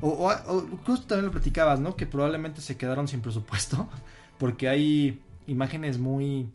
O, 0.00 0.08
o, 0.08 0.30
o 0.30 0.60
justo 0.84 1.06
también 1.06 1.26
lo 1.26 1.32
platicabas, 1.32 1.80
¿no? 1.80 1.96
Que 1.96 2.06
probablemente 2.06 2.60
se 2.60 2.76
quedaron 2.76 3.08
sin 3.08 3.20
presupuesto. 3.20 3.88
Porque 4.38 4.68
hay 4.68 5.22
imágenes 5.46 5.98
muy. 5.98 6.50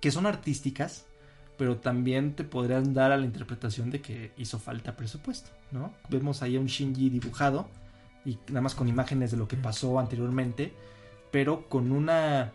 que 0.00 0.10
son 0.10 0.26
artísticas. 0.26 1.06
Pero 1.56 1.78
también 1.78 2.34
te 2.34 2.44
podrían 2.44 2.94
dar 2.94 3.10
a 3.10 3.16
la 3.16 3.24
interpretación 3.24 3.90
de 3.90 4.00
que 4.00 4.30
hizo 4.36 4.60
falta 4.60 4.96
presupuesto, 4.96 5.50
¿no? 5.72 5.92
Vemos 6.08 6.40
ahí 6.42 6.54
a 6.56 6.60
un 6.60 6.66
Shinji 6.66 7.10
dibujado. 7.10 7.68
Y 8.24 8.38
nada 8.48 8.60
más 8.60 8.76
con 8.76 8.86
imágenes 8.88 9.32
de 9.32 9.38
lo 9.38 9.48
que 9.48 9.56
pasó 9.56 9.98
anteriormente 9.98 10.72
pero 11.30 11.68
con 11.68 11.92
una 11.92 12.52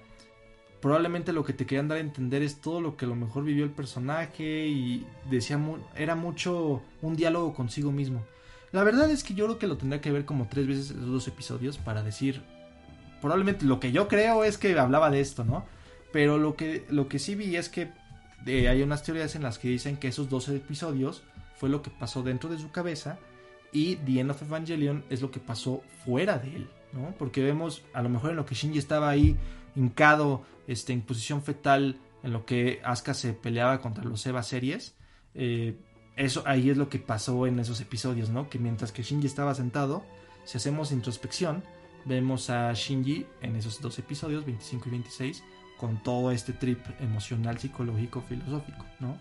probablemente 0.84 1.32
lo 1.32 1.46
que 1.46 1.54
te 1.54 1.66
querían 1.66 1.88
dar 1.88 1.98
a 1.98 2.02
entender 2.02 2.44
es 2.44 2.60
todo 2.60 2.82
lo 2.82 2.98
que 2.98 3.06
a 3.06 3.08
lo 3.08 3.16
mejor 3.16 3.46
vivió 3.46 3.64
el 3.64 3.72
personaje 3.72 4.68
y 4.68 5.08
decía 5.32 5.58
era 5.96 6.16
mucho 6.16 6.82
un 7.02 7.16
diálogo 7.16 7.54
consigo 7.54 7.94
mismo. 7.94 8.26
La 8.74 8.84
verdad 8.84 9.10
es 9.10 9.24
que 9.24 9.34
yo 9.34 9.46
creo 9.46 9.60
que 9.60 9.68
lo 9.68 9.78
tendría 9.78 10.02
que 10.02 10.12
ver 10.12 10.26
como 10.26 10.50
tres 10.50 10.68
veces 10.68 10.90
esos 10.90 11.06
dos 11.06 11.26
episodios 11.30 11.78
para 11.78 12.04
decir 12.04 12.42
probablemente 13.22 13.64
lo 13.64 13.80
que 13.80 13.94
yo 13.94 14.10
creo 14.10 14.44
es 14.44 14.58
que 14.58 14.78
hablaba 14.78 15.10
de 15.10 15.22
esto, 15.22 15.46
¿no? 15.46 15.66
Pero 16.12 16.38
lo 16.38 16.58
que 16.58 16.86
lo 16.90 17.08
que 17.08 17.18
sí 17.18 17.36
vi 17.36 17.56
es 17.56 17.70
que 17.70 17.90
eh, 18.46 18.68
hay 18.68 18.82
unas 18.82 19.04
teorías 19.04 19.36
en 19.36 19.44
las 19.44 19.60
que 19.60 19.70
dicen 19.70 19.96
que 19.96 20.10
esos 20.10 20.30
12 20.30 20.58
episodios 20.58 21.24
fue 21.56 21.70
lo 21.70 21.82
que 21.82 21.92
pasó 21.92 22.24
dentro 22.24 22.50
de 22.50 22.60
su 22.60 22.72
cabeza 22.72 23.20
y 23.72 23.96
The 23.96 24.20
End 24.20 24.32
of 24.32 24.42
Evangelion 24.42 25.06
es 25.10 25.22
lo 25.22 25.32
que 25.32 25.40
pasó 25.40 25.82
fuera 26.04 26.40
de 26.40 26.58
él, 26.58 26.70
¿no? 26.92 27.16
Porque 27.18 27.42
vemos 27.42 27.84
a 27.94 28.02
lo 28.02 28.10
mejor 28.10 28.32
en 28.32 28.36
lo 28.36 28.46
que 28.46 28.54
Shinji 28.54 28.80
estaba 28.80 29.08
ahí 29.08 29.38
hincado, 29.76 30.44
este, 30.68 30.94
en 30.94 31.02
posición 31.02 31.44
fetal, 31.44 31.98
en 32.24 32.32
lo 32.32 32.46
que 32.46 32.82
Asuka 32.84 33.14
se 33.14 33.34
peleaba 33.34 33.82
contra 33.82 34.04
los 34.04 34.26
Eva 34.26 34.44
series, 34.44 34.96
eh, 35.36 35.78
eso 36.16 36.44
ahí 36.46 36.70
es 36.70 36.78
lo 36.78 36.90
que 36.90 37.00
pasó 37.00 37.48
en 37.48 37.60
esos 37.60 37.82
episodios, 37.82 38.30
¿no? 38.30 38.50
Que 38.50 38.60
mientras 38.60 38.92
que 38.92 39.04
Shinji 39.04 39.28
estaba 39.28 39.56
sentado, 39.56 40.04
si 40.46 40.58
hacemos 40.58 40.92
introspección, 40.92 41.64
vemos 42.06 42.50
a 42.50 42.72
Shinji 42.74 43.26
en 43.42 43.56
esos 43.56 43.82
dos 43.82 43.98
episodios, 44.00 44.46
25 44.46 44.88
y 44.88 44.92
26, 44.92 45.44
con 45.78 46.02
todo 46.04 46.32
este 46.32 46.54
trip 46.54 46.80
emocional, 47.00 47.58
psicológico, 47.58 48.22
filosófico, 48.22 48.86
¿no? 49.00 49.18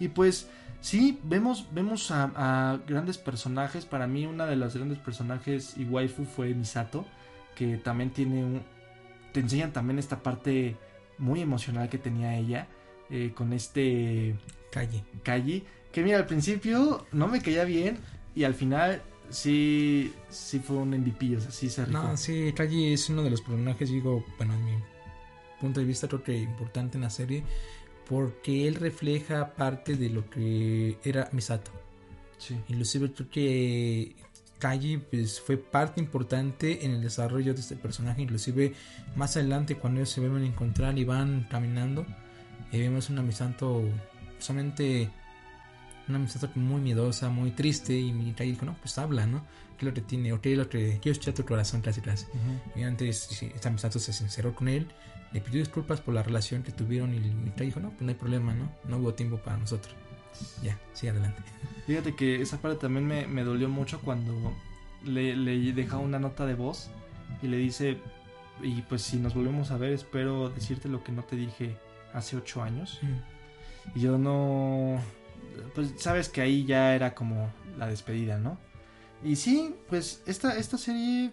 Y 0.00 0.08
pues 0.08 0.48
sí, 0.80 1.18
vemos, 1.24 1.66
vemos 1.72 2.10
a, 2.10 2.78
grandes 2.86 3.18
personajes. 3.18 3.84
Para 3.84 4.06
mí, 4.06 4.26
una 4.26 4.46
de 4.46 4.56
las 4.56 4.76
grandes 4.76 4.98
personajes 4.98 5.76
y 5.76 5.84
waifu 5.84 6.24
fue 6.24 6.54
Misato, 6.54 7.04
que 7.54 7.76
también 7.78 8.10
tiene 8.10 8.44
un. 8.44 8.62
Te 9.32 9.40
enseñan 9.40 9.72
también 9.72 9.98
esta 9.98 10.22
parte 10.22 10.76
muy 11.18 11.40
emocional 11.40 11.88
que 11.88 11.98
tenía 11.98 12.36
ella, 12.36 12.68
eh, 13.10 13.32
con 13.34 13.52
este 13.52 14.36
Calle. 14.70 15.04
Kaji, 15.22 15.64
que 15.92 16.02
mira, 16.02 16.18
al 16.18 16.26
principio 16.26 17.06
no 17.12 17.28
me 17.28 17.40
caía 17.40 17.64
bien 17.64 17.98
y 18.34 18.44
al 18.44 18.54
final 18.54 19.02
sí, 19.30 20.12
sí 20.28 20.60
fue 20.60 20.76
un 20.76 20.90
MVP, 20.90 21.36
o 21.36 21.40
sea, 21.40 21.50
sí 21.50 21.68
se 21.70 21.84
rifó. 21.84 21.98
No, 21.98 22.16
sí, 22.16 22.52
Kaji 22.54 22.92
es 22.92 23.08
uno 23.08 23.22
de 23.22 23.30
los 23.30 23.40
personajes, 23.40 23.90
digo, 23.90 24.24
bueno, 24.36 24.54
en 24.54 24.64
mi 24.64 24.72
punto 25.60 25.80
de 25.80 25.86
vista 25.86 26.08
creo 26.08 26.22
que 26.22 26.36
importante 26.36 26.96
en 26.96 27.02
la 27.02 27.10
serie, 27.10 27.42
porque 28.08 28.68
él 28.68 28.76
refleja 28.76 29.54
parte 29.54 29.96
de 29.96 30.10
lo 30.10 30.28
que 30.30 30.98
era 31.04 31.28
Misato. 31.32 31.70
Sí. 32.38 32.56
Inclusive 32.68 33.12
creo 33.12 33.28
que 33.28 34.14
Kaji 34.58 34.98
pues, 34.98 35.40
fue 35.40 35.56
parte 35.56 36.00
importante 36.00 36.84
en 36.84 36.92
el 36.92 37.02
desarrollo 37.02 37.54
de 37.54 37.60
este 37.60 37.76
personaje. 37.76 38.22
Inclusive 38.22 38.74
más 39.16 39.36
adelante 39.36 39.76
cuando 39.76 40.00
ellos 40.00 40.10
se 40.10 40.20
vuelven 40.20 40.42
a 40.42 40.46
encontrar 40.46 40.98
y 40.98 41.04
van 41.04 41.46
caminando, 41.50 42.06
eh, 42.72 42.80
vemos 42.80 43.10
una 43.10 43.22
Misato 43.22 43.82
solamente 44.38 45.10
una 46.08 46.18
Misato 46.18 46.48
muy 46.54 46.80
miedosa, 46.80 47.28
muy 47.28 47.50
triste 47.50 47.98
y 47.98 48.12
mi 48.12 48.32
Kaji 48.32 48.52
dijo, 48.52 48.66
no, 48.66 48.76
pues 48.80 48.98
habla, 48.98 49.26
¿no? 49.26 49.44
¿Qué 49.76 49.84
es 49.86 49.88
lo 49.90 49.94
que 49.94 50.00
tiene? 50.00 50.32
¿O 50.32 50.40
qué 50.40 50.52
es 50.52 50.58
lo 50.58 50.68
que 50.68 50.98
quiero 51.00 51.12
escuchar 51.12 51.34
tu 51.34 51.44
corazón 51.44 51.80
casi 51.82 52.00
casi? 52.00 52.26
Ujú. 52.26 52.80
Y 52.80 52.82
antes 52.82 53.42
esta 53.42 53.70
Misato 53.70 53.98
se 53.98 54.12
sinceró 54.12 54.54
con 54.54 54.68
él, 54.68 54.88
le 55.32 55.40
pidió 55.40 55.60
disculpas 55.60 56.00
por 56.00 56.14
la 56.14 56.22
relación 56.22 56.62
que 56.62 56.72
tuvieron 56.72 57.14
y 57.14 57.20
Mikrai 57.20 57.66
dijo, 57.66 57.80
no, 57.80 57.90
pues 57.90 58.02
no 58.02 58.08
hay 58.08 58.14
problema, 58.14 58.54
¿no? 58.54 58.70
No 58.88 58.98
hubo 58.98 59.14
tiempo 59.14 59.38
para 59.38 59.58
nosotros. 59.58 59.94
Ya, 60.62 60.78
sigue 60.94 61.10
adelante. 61.10 61.42
Fíjate 61.86 62.14
que 62.14 62.40
esa 62.42 62.60
parte 62.60 62.78
también 62.78 63.06
me, 63.06 63.26
me 63.26 63.44
dolió 63.44 63.68
mucho 63.68 64.00
cuando 64.00 64.52
le, 65.04 65.36
le 65.36 65.72
deja 65.72 65.98
una 65.98 66.18
nota 66.18 66.44
de 66.46 66.54
voz 66.54 66.90
y 67.42 67.46
le 67.48 67.56
dice, 67.56 67.98
y 68.62 68.82
pues 68.82 69.02
si 69.02 69.16
nos 69.16 69.34
volvemos 69.34 69.70
a 69.70 69.78
ver 69.78 69.92
espero 69.92 70.50
decirte 70.50 70.88
lo 70.88 71.02
que 71.02 71.12
no 71.12 71.22
te 71.22 71.36
dije 71.36 71.76
hace 72.12 72.36
ocho 72.36 72.62
años. 72.62 73.00
Y 73.94 74.00
yo 74.00 74.18
no... 74.18 75.00
Pues 75.74 75.92
sabes 75.96 76.28
que 76.28 76.40
ahí 76.40 76.64
ya 76.66 76.94
era 76.94 77.14
como 77.14 77.50
la 77.78 77.86
despedida, 77.86 78.38
¿no? 78.38 78.58
Y 79.24 79.36
sí, 79.36 79.74
pues 79.88 80.22
esta, 80.26 80.56
esta 80.56 80.78
serie 80.78 81.32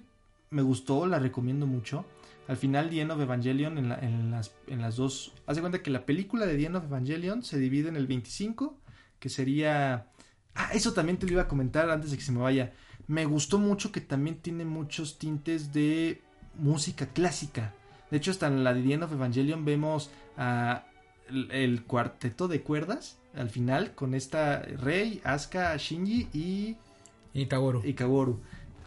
me 0.52 0.62
gustó, 0.62 1.06
la 1.06 1.20
recomiendo 1.20 1.68
mucho. 1.68 2.06
Al 2.48 2.58
final, 2.58 2.90
The 2.90 3.02
End 3.02 3.12
of 3.12 3.20
Evangelion 3.20 3.78
en, 3.78 3.90
la- 3.90 4.00
en 4.00 4.32
las, 4.32 4.54
en 4.68 4.82
las 4.82 4.96
dos... 4.96 5.34
Haz 5.48 5.56
de 5.58 5.62
cuenta 5.62 5.82
que 5.84 5.90
la 5.92 6.06
película 6.06 6.46
de 6.46 6.56
The 6.56 6.66
End 6.68 6.76
of 6.78 6.86
Evangelion 6.86 7.44
se 7.44 7.58
divide 7.58 7.90
en 7.90 7.96
el 7.96 8.08
25, 8.08 8.78
que 9.26 9.30
sería... 9.30 10.06
Ah, 10.54 10.70
eso 10.76 10.94
también 10.94 11.18
te 11.18 11.26
lo 11.26 11.32
iba 11.32 11.42
a 11.42 11.48
comentar 11.48 11.90
antes 11.90 12.12
de 12.12 12.18
que 12.18 12.24
se 12.24 12.32
me 12.32 12.42
vaya. 12.42 12.74
Me 13.08 13.26
gustó 13.26 13.58
mucho 13.58 13.92
que 13.92 14.00
también 14.00 14.38
tiene 14.38 14.66
muchos 14.66 15.18
tintes 15.18 15.74
de 15.74 16.22
música 16.60 17.08
clásica. 17.08 17.74
De 18.12 18.18
hecho, 18.18 18.30
hasta 18.30 18.46
en 18.46 18.64
la 18.64 18.76
de 18.76 18.84
The 18.84 18.94
End 18.94 19.04
of 19.04 19.12
Evangelion 19.14 19.66
vemos 19.66 20.12
a 20.38 20.86
el, 21.28 21.50
el 21.50 21.86
cuarteto 21.86 22.48
de 22.48 22.62
cuerdas 22.62 23.18
al 23.34 23.50
final 23.50 23.96
con 23.96 24.14
esta 24.14 24.60
Rey, 24.60 25.22
Asuka, 25.24 25.76
Shinji 25.76 26.28
y, 26.32 26.78
y 27.34 27.48
Kaworu. 27.48 28.42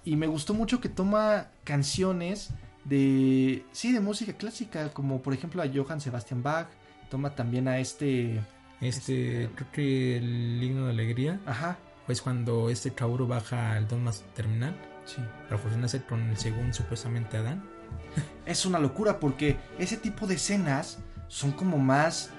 Y 0.05 0.15
me 0.15 0.29
gustó 0.29 0.55
mucho 0.55 0.81
que 0.81 0.89
toma 0.89 1.49
canciones 1.65 2.51
de 2.85 3.65
sí 3.73 3.93
de 3.93 3.99
música 3.99 4.35
clásica 4.35 4.91
como 4.93 5.21
por 5.21 5.35
ejemplo 5.35 5.63
a 5.63 5.67
Johann 5.67 6.01
Sebastian 6.01 6.45
Bach, 6.45 6.69
toma 7.11 7.35
también 7.35 7.67
a 7.67 7.81
este 7.81 8.41
Este, 8.81 9.45
Este- 9.45 9.55
creo 9.55 9.73
que 9.73 10.17
el 10.19 10.63
himno 10.63 10.87
de 10.87 10.91
alegría 10.93 11.41
ajá, 11.47 11.79
es 12.07 12.23
cuando 12.23 12.71
este 12.71 12.93
Kaworu 12.93 13.27
baja 13.27 13.73
al 13.73 13.89
don 13.89 14.05
más 14.05 14.25
terminal 14.35 14.75
sí. 15.05 15.23
para 15.49 15.59
fusionarse 15.61 16.03
con 16.05 16.21
el 16.31 16.37
según 16.37 16.73
supuestamente 16.73 17.37
Adán. 17.37 17.63
es 18.47 18.65
una 18.67 18.79
locura 18.79 19.19
porque 19.19 19.57
ese 19.79 19.97
tipo 19.97 20.27
de 20.27 20.35
escenas 20.37 20.99
son 21.29 21.53
como 21.53 21.79
más 21.79 22.31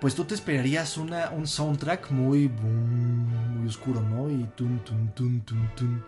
pues 0.00 0.14
tú 0.14 0.24
te 0.24 0.34
esperarías 0.34 0.96
una, 0.96 1.30
un 1.30 1.46
soundtrack 1.46 2.10
muy, 2.12 2.46
boom, 2.46 3.58
muy 3.58 3.68
oscuro, 3.68 4.00
¿no? 4.00 4.30
Y 4.30 4.44
tun, 4.56 4.78
tun, 4.84 5.08
tun, 5.14 5.40
tun, 5.40 5.70
tun. 5.74 6.04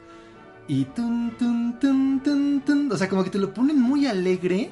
Y 0.68 0.84
tun, 0.84 1.34
tun, 1.36 1.76
tun, 1.80 2.20
tun, 2.22 2.62
tun. 2.64 2.92
O 2.92 2.96
sea, 2.96 3.08
como 3.08 3.24
que 3.24 3.30
te 3.30 3.38
lo 3.38 3.52
ponen 3.52 3.80
muy 3.80 4.06
alegre, 4.06 4.70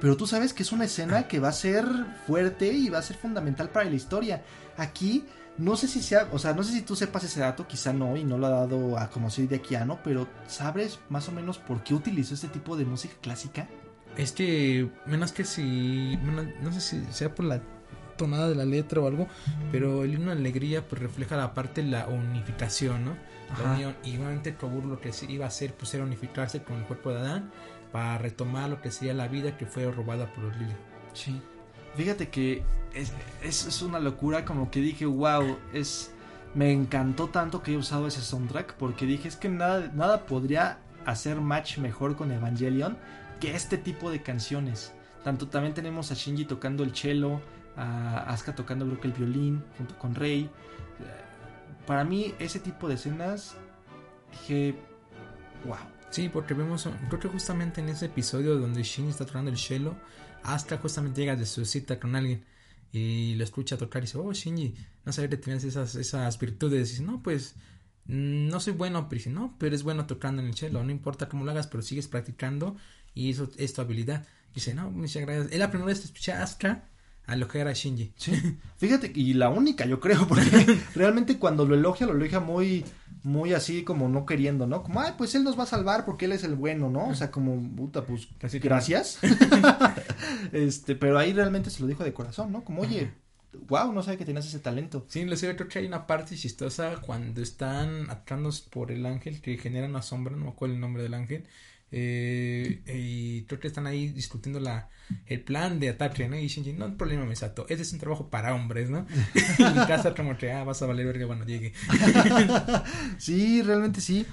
pero 0.00 0.16
tú 0.16 0.26
sabes 0.26 0.54
que 0.54 0.62
es 0.62 0.72
una 0.72 0.86
escena 0.86 1.28
que 1.28 1.38
va 1.38 1.48
a 1.48 1.52
ser 1.52 1.84
fuerte 2.26 2.72
y 2.72 2.88
va 2.88 2.98
a 2.98 3.02
ser 3.02 3.16
fundamental 3.16 3.68
para 3.68 3.88
la 3.88 3.94
historia. 3.94 4.42
Aquí, 4.76 5.26
no 5.58 5.76
sé 5.76 5.88
si 5.88 6.02
sea, 6.02 6.28
o 6.32 6.38
sea, 6.38 6.54
no 6.54 6.62
sé 6.62 6.72
si 6.72 6.82
tú 6.82 6.96
sepas 6.96 7.24
ese 7.24 7.40
dato, 7.40 7.66
quizá 7.66 7.92
no, 7.92 8.16
y 8.16 8.24
no 8.24 8.38
lo 8.38 8.46
ha 8.46 8.50
dado 8.50 8.98
a 8.98 9.10
conocer 9.10 9.46
de 9.46 9.56
Akiano, 9.56 10.00
pero 10.02 10.26
¿sabes 10.46 11.00
más 11.10 11.28
o 11.28 11.32
menos 11.32 11.58
por 11.58 11.82
qué 11.84 11.94
utilizó 11.94 12.34
este 12.34 12.48
tipo 12.48 12.76
de 12.76 12.86
música 12.86 13.14
clásica? 13.20 13.68
Es 14.16 14.32
que, 14.32 14.90
menos 15.06 15.32
que 15.32 15.44
si, 15.44 16.18
no 16.62 16.72
sé 16.72 16.80
si 16.80 17.04
sea 17.12 17.34
por 17.34 17.44
la 17.44 17.60
tonada 18.16 18.48
de 18.48 18.54
la 18.54 18.64
letra 18.64 19.00
o 19.00 19.06
algo, 19.06 19.28
pero 19.70 20.04
el 20.04 20.14
himno 20.14 20.30
de 20.30 20.38
alegría 20.38 20.86
pues 20.86 21.00
refleja 21.00 21.36
la 21.36 21.54
parte 21.54 21.82
de 21.82 21.90
la 21.90 22.06
unificación, 22.06 23.04
¿no? 23.04 23.16
La 23.62 23.72
unión. 23.72 23.96
Y 24.04 24.10
igualmente 24.10 24.52
Tobur 24.52 24.84
lo 24.84 25.00
que 25.00 25.10
iba 25.28 25.46
a 25.46 25.48
hacer 25.48 25.74
pues 25.74 25.94
era 25.94 26.04
unificarse 26.04 26.62
con 26.62 26.76
el 26.76 26.84
cuerpo 26.84 27.10
de 27.10 27.20
Adán 27.20 27.50
para 27.92 28.18
retomar 28.18 28.70
lo 28.70 28.80
que 28.80 28.90
sería 28.90 29.14
la 29.14 29.28
vida 29.28 29.56
que 29.56 29.66
fue 29.66 29.90
robada 29.90 30.32
por 30.32 30.44
Lili. 30.56 30.74
Sí. 31.12 31.40
Fíjate 31.96 32.28
que 32.28 32.62
es, 32.94 33.12
es, 33.42 33.82
una 33.82 33.98
locura, 33.98 34.44
como 34.44 34.70
que 34.70 34.80
dije, 34.80 35.06
wow, 35.06 35.58
es... 35.72 36.12
Me 36.52 36.72
encantó 36.72 37.28
tanto 37.28 37.62
que 37.62 37.74
he 37.74 37.76
usado 37.76 38.08
ese 38.08 38.22
soundtrack 38.22 38.74
porque 38.74 39.06
dije, 39.06 39.28
es 39.28 39.36
que 39.36 39.48
nada, 39.48 39.88
nada 39.94 40.26
podría 40.26 40.78
hacer 41.06 41.40
match 41.40 41.78
mejor 41.78 42.16
con 42.16 42.32
Evangelion 42.32 42.98
que 43.38 43.54
este 43.54 43.78
tipo 43.78 44.10
de 44.10 44.20
canciones. 44.22 44.92
Tanto 45.22 45.46
también 45.46 45.74
tenemos 45.74 46.10
a 46.10 46.14
Shinji 46.14 46.46
tocando 46.46 46.82
el 46.82 46.94
cello, 46.94 47.40
a 47.76 48.24
Asuka 48.28 48.54
tocando 48.54 48.84
creo 48.86 49.00
que 49.00 49.06
el 49.08 49.14
violín 49.14 49.64
junto 49.78 49.96
con. 49.96 50.14
Eh, 50.20 50.48
Para 51.86 52.04
mí 52.04 52.34
ese 52.40 52.58
tipo 52.58 52.88
de 52.88 52.94
escenas 52.94 53.56
dije, 54.32 54.74
wow. 55.64 55.76
Sí, 56.10 56.28
porque 56.28 56.54
vemos, 56.54 56.88
creo 57.08 57.20
que 57.20 57.28
justamente 57.28 57.80
en 57.80 57.88
ese 57.88 58.06
episodio 58.06 58.56
donde 58.56 58.82
Shinji 58.82 59.10
está 59.10 59.26
tocando 59.26 59.50
el 59.50 59.56
cello, 59.56 59.94
Asuka 60.42 60.78
justamente 60.78 61.20
llega 61.20 61.36
de 61.36 61.46
su 61.46 61.64
cita 61.64 62.00
con 62.00 62.16
alguien 62.16 62.44
y 62.92 63.34
lo 63.36 63.44
escucha 63.44 63.78
tocar 63.78 64.02
y 64.02 64.06
dice, 64.06 64.18
oh 64.18 64.32
Shinji, 64.32 64.74
no 65.04 65.12
sabía 65.12 65.30
que 65.30 65.36
tenías 65.36 65.62
esas, 65.62 65.94
esas 65.94 66.38
virtudes. 66.38 66.88
Y 66.88 66.92
dice, 66.92 67.02
no, 67.04 67.22
pues 67.22 67.54
no 68.06 68.58
soy 68.58 68.72
bueno, 68.72 69.08
pero 69.08 69.18
dice, 69.18 69.30
no, 69.30 69.54
pero 69.58 69.68
eres 69.68 69.84
bueno 69.84 70.06
tocando 70.06 70.42
en 70.42 70.48
el 70.48 70.54
cello, 70.54 70.82
no 70.82 70.90
importa 70.90 71.28
cómo 71.28 71.44
lo 71.44 71.52
hagas, 71.52 71.68
pero 71.68 71.82
sigues 71.82 72.08
practicando 72.08 72.76
y 73.14 73.30
eso 73.30 73.48
es 73.56 73.72
tu 73.72 73.80
habilidad. 73.80 74.26
Y 74.50 74.54
dice, 74.54 74.74
no, 74.74 74.90
muchas 74.90 75.22
gracias. 75.22 75.52
Es 75.52 75.58
la 75.60 75.70
primera 75.70 75.86
vez 75.86 76.00
que 76.00 76.06
escuché 76.06 76.32
a 76.32 76.42
Asuka 76.42 76.88
a 77.26 77.36
lo 77.36 77.46
que 77.46 77.60
era 77.60 77.72
Shinji. 77.72 78.12
Sí, 78.16 78.32
fíjate, 78.78 79.12
y 79.14 79.34
la 79.34 79.50
única 79.50 79.86
yo 79.86 80.00
creo, 80.00 80.26
porque 80.26 80.80
realmente 80.96 81.38
cuando 81.38 81.64
lo 81.64 81.76
elogia, 81.76 82.08
lo 82.08 82.14
elogia 82.14 82.40
muy, 82.40 82.84
muy 83.22 83.52
así 83.54 83.84
como 83.84 84.08
no 84.08 84.26
queriendo, 84.26 84.66
¿no? 84.66 84.82
Como, 84.82 85.00
ay, 85.00 85.12
pues 85.18 85.34
él 85.34 85.44
nos 85.44 85.58
va 85.58 85.64
a 85.64 85.66
salvar 85.66 86.04
porque 86.04 86.24
él 86.26 86.32
es 86.32 86.44
el 86.44 86.54
bueno, 86.54 86.90
¿no? 86.90 87.08
O 87.08 87.14
sea, 87.14 87.30
como, 87.30 87.60
puta, 87.76 88.04
pues, 88.06 88.28
que- 88.38 88.58
gracias. 88.58 89.18
este, 90.52 90.94
pero 90.96 91.18
ahí 91.18 91.32
realmente 91.32 91.70
se 91.70 91.80
lo 91.82 91.86
dijo 91.86 92.04
de 92.04 92.12
corazón, 92.12 92.52
¿no? 92.52 92.64
Como, 92.64 92.82
oye, 92.82 93.12
wow, 93.68 93.92
no 93.92 94.02
sabía 94.02 94.18
que 94.18 94.24
tenías 94.24 94.46
ese 94.46 94.58
talento. 94.60 95.04
Sí, 95.08 95.20
inclusive 95.20 95.56
creo 95.56 95.68
que 95.68 95.78
hay 95.80 95.86
una 95.86 96.06
parte 96.06 96.36
chistosa 96.36 97.00
cuando 97.00 97.40
están 97.42 98.10
atacando 98.10 98.50
por 98.70 98.92
el 98.92 99.04
ángel 99.06 99.40
que 99.40 99.58
genera 99.58 99.86
una 99.86 100.02
sombra, 100.02 100.36
no 100.36 100.44
me 100.44 100.50
acuerdo 100.50 100.74
el 100.74 100.80
nombre 100.80 101.02
del 101.02 101.14
ángel. 101.14 101.46
Eh, 101.92 102.82
y 102.86 103.42
creo 103.42 103.60
que 103.60 103.68
están 103.68 103.86
ahí 103.86 104.08
discutiendo 104.08 104.60
la 104.60 104.88
el 105.26 105.40
plan 105.40 105.80
de 105.80 105.88
ataque, 105.88 106.28
¿no? 106.28 106.38
Y 106.38 106.46
Shinji, 106.46 106.72
no 106.72 106.84
hay 106.84 106.92
problema, 106.92 107.24
Misato, 107.24 107.66
ese 107.68 107.82
es 107.82 107.92
un 107.92 107.98
trabajo 107.98 108.30
para 108.30 108.54
hombres, 108.54 108.90
¿no? 108.90 109.06
y 109.58 109.86
casa 109.86 110.14
como 110.14 110.36
que, 110.38 110.52
ah, 110.52 110.64
vas 110.64 110.82
a 110.82 110.86
valer 110.86 111.06
verga 111.06 111.26
cuando 111.26 111.44
llegue. 111.44 111.72
Sí, 113.18 113.62
realmente 113.62 114.00
sí. 114.00 114.26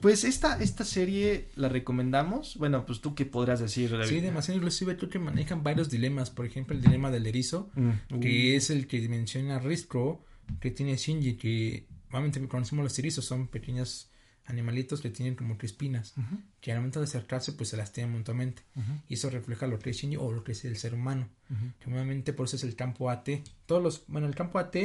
Pues 0.00 0.24
esta, 0.24 0.58
esta 0.60 0.84
serie 0.84 1.48
la 1.56 1.68
recomendamos. 1.68 2.56
Bueno, 2.58 2.84
pues 2.84 3.00
tú 3.00 3.14
qué 3.14 3.24
podrás 3.24 3.60
decir, 3.60 3.90
David? 3.90 4.06
Sí, 4.06 4.20
demasiado, 4.20 4.58
inclusive 4.58 4.96
creo 4.96 5.08
que 5.08 5.18
manejan 5.18 5.62
varios 5.62 5.88
dilemas, 5.88 6.30
por 6.30 6.44
ejemplo, 6.44 6.76
el 6.76 6.82
dilema 6.82 7.10
del 7.10 7.26
erizo, 7.26 7.70
Mm, 7.74 8.20
que 8.20 8.56
es 8.56 8.70
el 8.70 8.86
que 8.86 9.08
menciona 9.08 9.58
Risco, 9.58 10.24
que 10.60 10.70
tiene 10.70 10.96
Shinji, 10.96 11.36
que 11.36 11.86
obviamente 12.10 12.46
conocemos 12.48 12.82
los 12.82 12.98
erizos, 12.98 13.24
son 13.24 13.48
pequeños 13.48 14.10
animalitos 14.46 15.00
que 15.00 15.10
tienen 15.10 15.34
como 15.36 15.56
que 15.58 15.66
espinas, 15.66 16.14
que 16.60 16.70
al 16.72 16.78
momento 16.78 17.00
de 17.00 17.04
acercarse 17.04 17.52
pues 17.52 17.70
se 17.70 17.76
lastiman 17.76 18.12
mutuamente. 18.12 18.62
Ujú. 18.76 18.92
Y 19.08 19.14
eso 19.14 19.30
refleja 19.30 19.66
lo 19.66 19.78
que 19.78 19.90
es 19.90 19.96
Shinji 19.96 20.16
o 20.16 20.32
lo 20.32 20.44
que 20.44 20.52
es 20.52 20.64
el 20.64 20.76
ser 20.76 20.94
humano. 20.94 21.28
Ujú. 21.50 21.72
Que 21.80 21.90
obviamente 21.90 22.32
por 22.32 22.46
eso 22.46 22.56
es 22.56 22.64
el 22.64 22.76
campo 22.76 23.10
AT. 23.10 23.28
Todos 23.66 23.82
los, 23.82 24.04
bueno, 24.06 24.26
el 24.26 24.34
campo 24.34 24.58
AT 24.58 24.76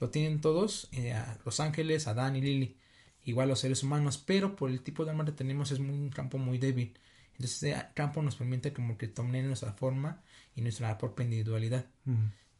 lo 0.00 0.10
tienen 0.10 0.40
todos, 0.40 0.88
eh, 0.92 1.12
a 1.12 1.38
los 1.44 1.58
ángeles, 1.60 2.06
Adán 2.06 2.36
y 2.36 2.40
Lily. 2.40 2.76
Igual 3.24 3.48
los 3.48 3.60
seres 3.60 3.82
humanos, 3.82 4.18
pero 4.24 4.56
por 4.56 4.70
el 4.70 4.80
tipo 4.82 5.04
de 5.04 5.10
arma 5.12 5.24
que 5.24 5.32
tenemos 5.32 5.70
es 5.72 5.78
muy- 5.80 5.94
un 5.94 6.10
campo 6.10 6.38
muy 6.38 6.58
débil. 6.58 6.92
Entonces 7.32 7.62
ese 7.62 7.86
campo 7.94 8.20
nos 8.22 8.36
permite 8.36 8.72
como 8.72 8.98
que 8.98 9.08
tomar 9.08 9.42
nuestra 9.44 9.72
forma 9.72 10.20
y 10.54 10.60
nuestra 10.60 10.96
propia 10.98 11.24
individualidad. 11.24 11.86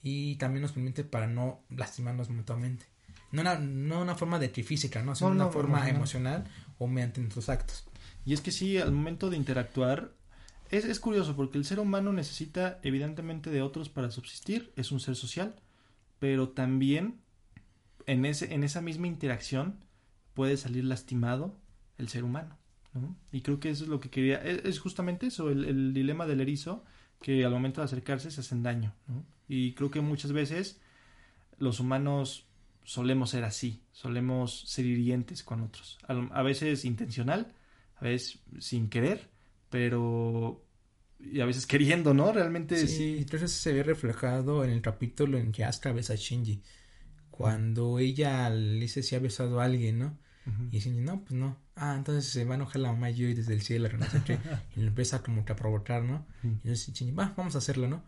Y 0.02 0.36
también 0.36 0.62
nos 0.62 0.72
permite 0.72 1.04
para 1.04 1.26
no 1.28 1.62
lastimarnos 1.70 2.30
mutuamente. 2.30 2.86
No 3.32 3.40
una, 3.40 3.58
no 3.58 4.00
una 4.02 4.14
forma 4.14 4.38
de 4.38 4.50
que 4.52 4.62
física, 4.62 5.02
¿no? 5.02 5.14
sino 5.14 5.30
No, 5.30 5.36
una 5.36 5.44
no, 5.46 5.50
forma 5.50 5.88
emocional. 5.88 6.42
emocional 6.42 6.74
o 6.78 6.86
mediante 6.86 7.20
nuestros 7.20 7.48
actos. 7.48 7.84
Y 8.24 8.34
es 8.34 8.40
que 8.40 8.52
sí, 8.52 8.78
al 8.78 8.92
momento 8.92 9.30
de 9.30 9.36
interactuar, 9.36 10.12
es, 10.70 10.84
es 10.84 11.00
curioso 11.00 11.34
porque 11.34 11.58
el 11.58 11.64
ser 11.64 11.80
humano 11.80 12.12
necesita 12.12 12.78
evidentemente 12.82 13.50
de 13.50 13.62
otros 13.62 13.88
para 13.88 14.10
subsistir, 14.10 14.72
es 14.76 14.92
un 14.92 15.00
ser 15.00 15.16
social, 15.16 15.56
pero 16.18 16.50
también 16.50 17.20
en, 18.06 18.24
ese, 18.24 18.54
en 18.54 18.64
esa 18.64 18.80
misma 18.80 19.06
interacción 19.06 19.84
puede 20.34 20.56
salir 20.56 20.84
lastimado 20.84 21.56
el 21.98 22.08
ser 22.08 22.24
humano. 22.24 22.56
¿no? 22.94 23.16
Y 23.32 23.40
creo 23.40 23.58
que 23.60 23.70
eso 23.70 23.84
es 23.84 23.90
lo 23.90 24.00
que 24.00 24.10
quería, 24.10 24.36
es, 24.42 24.64
es 24.64 24.78
justamente 24.78 25.26
eso, 25.26 25.50
el, 25.50 25.64
el 25.64 25.94
dilema 25.94 26.26
del 26.26 26.40
erizo, 26.40 26.84
que 27.20 27.44
al 27.44 27.52
momento 27.52 27.80
de 27.80 27.86
acercarse 27.86 28.30
se 28.30 28.40
hacen 28.40 28.62
daño. 28.62 28.94
¿no? 29.08 29.24
Y 29.48 29.72
creo 29.74 29.90
que 29.90 30.00
muchas 30.00 30.32
veces 30.32 30.80
los 31.58 31.80
humanos 31.80 32.46
solemos 32.84 33.30
ser 33.30 33.44
así, 33.44 33.82
solemos 33.92 34.62
ser 34.68 34.86
hirientes 34.86 35.42
con 35.42 35.60
otros, 35.62 35.98
a 36.08 36.42
veces 36.42 36.84
intencional, 36.84 37.52
a 37.96 38.04
veces 38.04 38.40
sin 38.58 38.88
querer, 38.88 39.30
pero 39.70 40.64
y 41.18 41.40
a 41.40 41.46
veces 41.46 41.66
queriendo, 41.66 42.14
¿no? 42.14 42.32
Realmente 42.32 42.76
Sí, 42.76 42.88
sí. 42.88 43.16
entonces 43.18 43.52
se 43.52 43.72
ve 43.72 43.82
reflejado 43.84 44.64
en 44.64 44.70
el 44.70 44.82
capítulo 44.82 45.38
en 45.38 45.52
que 45.52 45.64
Asuka 45.64 45.92
besa 45.92 46.14
a 46.14 46.16
Shinji. 46.16 46.62
Cuando 47.30 47.98
ella 47.98 48.50
le 48.50 48.80
dice 48.80 49.02
si 49.02 49.14
ha 49.14 49.18
besado 49.20 49.60
a 49.60 49.64
alguien, 49.64 49.98
¿no? 49.98 50.18
Y 50.72 50.80
Shinji, 50.80 51.00
no, 51.00 51.20
pues 51.22 51.34
no. 51.34 51.56
Ah, 51.76 51.94
entonces 51.96 52.26
se 52.26 52.44
va 52.44 52.54
a 52.54 52.56
enojar 52.56 52.80
la 52.82 52.90
mamá 52.92 53.10
y 53.10 53.14
yo 53.14 53.28
y 53.28 53.34
desde 53.34 53.54
el 53.54 53.62
cielo, 53.62 53.88
no 53.96 54.04
sé 54.10 54.22
qué. 54.26 54.38
Y 54.76 54.80
le 54.80 54.88
empieza 54.88 55.22
como 55.22 55.44
que 55.44 55.52
a 55.52 55.56
provocar, 55.56 56.02
¿no? 56.02 56.26
Y 56.42 56.48
entonces 56.48 56.92
Shinji, 56.92 57.12
va, 57.14 57.32
vamos 57.36 57.54
a 57.54 57.58
hacerlo, 57.58 57.86
¿no? 57.88 58.04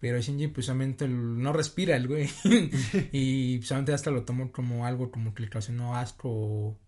Pero 0.00 0.20
Shinji, 0.20 0.48
pues 0.48 0.66
solamente 0.66 1.08
no 1.08 1.52
respira 1.52 1.96
el 1.96 2.06
güey. 2.06 2.28
y 3.12 3.60
solamente 3.62 3.92
hasta 3.92 4.10
lo 4.10 4.24
tomó 4.24 4.52
como 4.52 4.86
algo 4.86 5.10
como 5.10 5.34
que 5.34 5.42
le 5.42 5.48
ocasionó 5.48 5.96
asco 5.96 6.78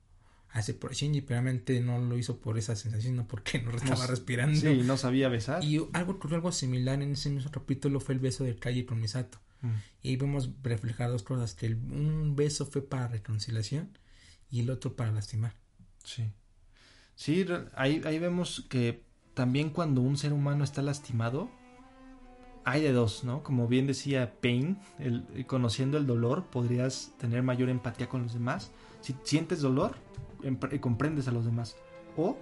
hace 0.52 0.74
por 0.74 0.94
Shinji, 0.94 1.20
pero 1.20 1.40
realmente 1.40 1.80
no 1.80 1.98
lo 1.98 2.18
hizo 2.18 2.40
por 2.40 2.58
esa 2.58 2.74
sensación, 2.76 3.16
no 3.16 3.26
porque 3.26 3.60
no 3.62 3.70
estaba 3.72 4.06
respirando. 4.06 4.58
Sí, 4.58 4.82
no 4.84 4.96
sabía 4.96 5.28
besar. 5.28 5.62
Y 5.64 5.80
algo 5.92 6.12
ocurrió 6.12 6.36
algo 6.36 6.52
similar 6.52 7.00
en 7.02 7.12
ese 7.12 7.30
mismo 7.30 7.50
capítulo 7.50 8.00
fue 8.00 8.14
el 8.14 8.20
beso 8.20 8.44
de 8.44 8.56
Kaji 8.56 8.84
con 8.84 9.00
Misato. 9.00 9.38
Mm. 9.62 9.68
Y 10.02 10.08
ahí 10.10 10.16
vemos 10.16 10.50
reflejar 10.62 11.10
dos 11.10 11.22
cosas, 11.22 11.54
que 11.54 11.66
el- 11.66 11.76
un 11.76 12.34
beso 12.34 12.66
fue 12.66 12.82
para 12.82 13.08
reconciliación 13.08 13.96
y 14.50 14.60
el 14.60 14.70
otro 14.70 14.96
para 14.96 15.12
lastimar. 15.12 15.54
Sí. 16.04 16.24
Sí, 17.14 17.44
ahí, 17.74 18.00
ahí 18.04 18.18
vemos 18.18 18.66
que 18.68 19.04
también 19.34 19.70
cuando 19.70 20.00
un 20.00 20.16
ser 20.16 20.32
humano 20.32 20.64
está 20.64 20.82
lastimado, 20.82 21.50
hay 22.64 22.82
de 22.82 22.92
dos, 22.92 23.24
¿no? 23.24 23.42
Como 23.42 23.68
bien 23.68 23.86
decía 23.86 24.34
Pain, 24.40 24.78
el, 24.98 25.46
conociendo 25.46 25.98
el 25.98 26.06
dolor, 26.06 26.44
podrías 26.44 27.12
tener 27.18 27.42
mayor 27.42 27.68
empatía 27.68 28.08
con 28.08 28.22
los 28.22 28.34
demás. 28.34 28.70
Si 29.00 29.14
sientes 29.24 29.60
dolor, 29.60 29.96
empre- 30.42 30.78
comprendes 30.80 31.26
a 31.28 31.32
los 31.32 31.44
demás. 31.44 31.76
O, 32.16 32.36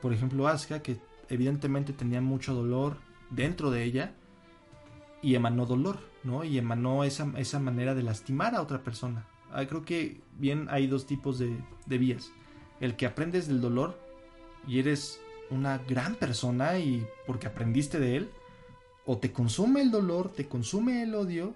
por 0.00 0.12
ejemplo, 0.12 0.46
Asuka, 0.46 0.80
que 0.80 0.98
evidentemente 1.28 1.92
tenía 1.92 2.20
mucho 2.20 2.54
dolor 2.54 2.96
dentro 3.30 3.70
de 3.70 3.84
ella 3.84 4.14
y 5.22 5.34
emanó 5.34 5.66
dolor, 5.66 5.98
¿no? 6.22 6.44
Y 6.44 6.56
emanó 6.56 7.02
esa, 7.04 7.32
esa 7.36 7.58
manera 7.58 7.94
de 7.94 8.04
lastimar 8.04 8.54
a 8.54 8.62
otra 8.62 8.82
persona. 8.82 9.26
Ah, 9.52 9.66
creo 9.66 9.84
que 9.84 10.20
bien 10.38 10.68
hay 10.70 10.86
dos 10.86 11.06
tipos 11.06 11.38
de, 11.38 11.56
de 11.86 11.98
vías. 11.98 12.30
El 12.80 12.94
que 12.96 13.06
aprendes 13.06 13.48
del 13.48 13.60
dolor 13.60 13.98
y 14.66 14.78
eres 14.78 15.20
una 15.50 15.78
gran 15.78 16.14
persona 16.14 16.78
y 16.78 17.04
porque 17.26 17.46
aprendiste 17.48 17.98
de 17.98 18.16
él, 18.16 18.30
o 19.10 19.16
te 19.16 19.32
consume 19.32 19.80
el 19.80 19.90
dolor, 19.90 20.30
te 20.32 20.46
consume 20.46 21.02
el 21.02 21.14
odio 21.14 21.54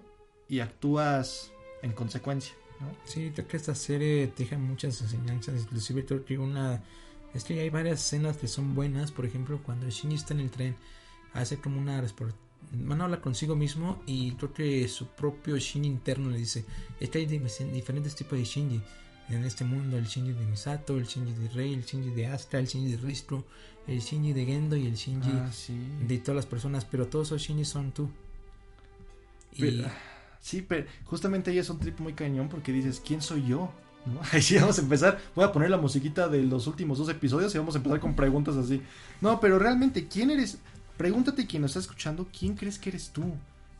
y 0.49 0.59
actúas 0.59 1.51
en 1.83 1.91
consecuencia, 1.93 2.53
¿no? 2.81 2.87
Sí, 3.05 3.31
creo 3.33 3.47
que 3.47 3.57
esta 3.57 3.75
serie 3.75 4.25
te 4.27 4.43
deja 4.43 4.57
muchas 4.57 4.99
enseñanzas, 5.01 5.61
inclusive 5.61 6.03
creo 6.05 6.25
que 6.25 6.37
una... 6.37 6.83
Es 7.35 7.43
que 7.43 7.59
hay 7.59 7.69
varias 7.69 7.99
escenas 8.03 8.37
que 8.37 8.47
son 8.47 8.73
buenas, 8.75 9.11
por 9.11 9.25
ejemplo, 9.25 9.59
cuando 9.63 9.87
Shinji 9.89 10.15
está 10.15 10.33
en 10.33 10.39
el 10.41 10.49
tren, 10.51 10.75
hace 11.33 11.57
como 11.57 11.79
una, 11.79 12.01
respor- 12.01 12.33
Van 12.71 13.01
a 13.01 13.03
hablar 13.03 13.21
consigo 13.21 13.55
mismo 13.55 14.01
y 14.07 14.31
creo 14.33 14.51
que 14.53 14.87
su 14.87 15.05
propio 15.07 15.55
Shinji 15.57 15.87
interno 15.87 16.29
le 16.31 16.37
dice, 16.39 16.65
es 16.99 17.09
que 17.09 17.19
hay 17.19 17.25
di- 17.27 17.39
diferentes 17.71 18.15
tipos 18.15 18.37
de 18.39 18.45
Shinji 18.45 18.81
en 19.29 19.43
este 19.45 19.63
mundo, 19.63 19.97
el 19.97 20.05
Shinji 20.05 20.33
de 20.33 20.45
Misato, 20.45 20.97
el 20.97 21.05
Shinji 21.05 21.33
de 21.33 21.49
Rei, 21.49 21.73
el 21.73 21.83
Shinji 21.85 22.09
de 22.11 22.27
Astra, 22.27 22.59
el 22.59 22.65
Shinji 22.67 22.91
de 22.95 22.97
Ristro, 22.97 23.45
el 23.87 23.99
Shinji 23.99 24.33
de 24.33 24.45
Gendo 24.45 24.75
y 24.75 24.87
el 24.87 24.95
Shinji 24.95 25.31
Ah, 25.33 25.49
sí. 25.51 25.75
de 26.07 26.17
todas 26.19 26.35
las 26.37 26.45
personas, 26.45 26.85
pero 26.85 27.07
todos 27.07 27.27
esos 27.29 27.41
Shinji 27.41 27.65
son 27.65 27.91
tú. 27.91 28.09
Y 29.53 29.61
Pero- 29.61 29.89
sí, 30.39 30.61
pero 30.61 30.87
justamente 31.05 31.51
ahí 31.51 31.57
es 31.59 31.69
un 31.69 31.79
trip 31.79 31.99
muy 31.99 32.13
cañón 32.13 32.49
porque 32.49 32.71
dices, 32.71 33.01
¿quién 33.05 33.21
soy 33.21 33.45
yo? 33.45 33.71
¿No? 34.05 34.19
Ahí 34.33 34.41
sí 34.41 34.55
vamos 34.55 34.77
a 34.79 34.81
empezar. 34.81 35.17
Voy 35.33 35.45
a 35.45 35.51
poner 35.53 35.69
la 35.69 35.77
musiquita 35.77 36.27
de 36.27 36.43
los 36.43 36.67
últimos 36.67 36.97
dos 36.97 37.07
episodios 37.07 37.55
y 37.55 37.57
vamos 37.57 37.73
a 37.75 37.77
empezar 37.77 38.01
con 38.01 38.15
preguntas 38.15 38.57
así. 38.57 38.81
No, 39.21 39.39
pero 39.39 39.57
realmente, 39.59 40.09
¿quién 40.09 40.29
eres? 40.29 40.57
Pregúntate 40.97 41.47
quién 41.47 41.61
nos 41.61 41.71
está 41.71 41.79
escuchando, 41.79 42.27
¿quién 42.37 42.55
crees 42.55 42.77
que 42.77 42.89
eres 42.89 43.11
tú? 43.11 43.23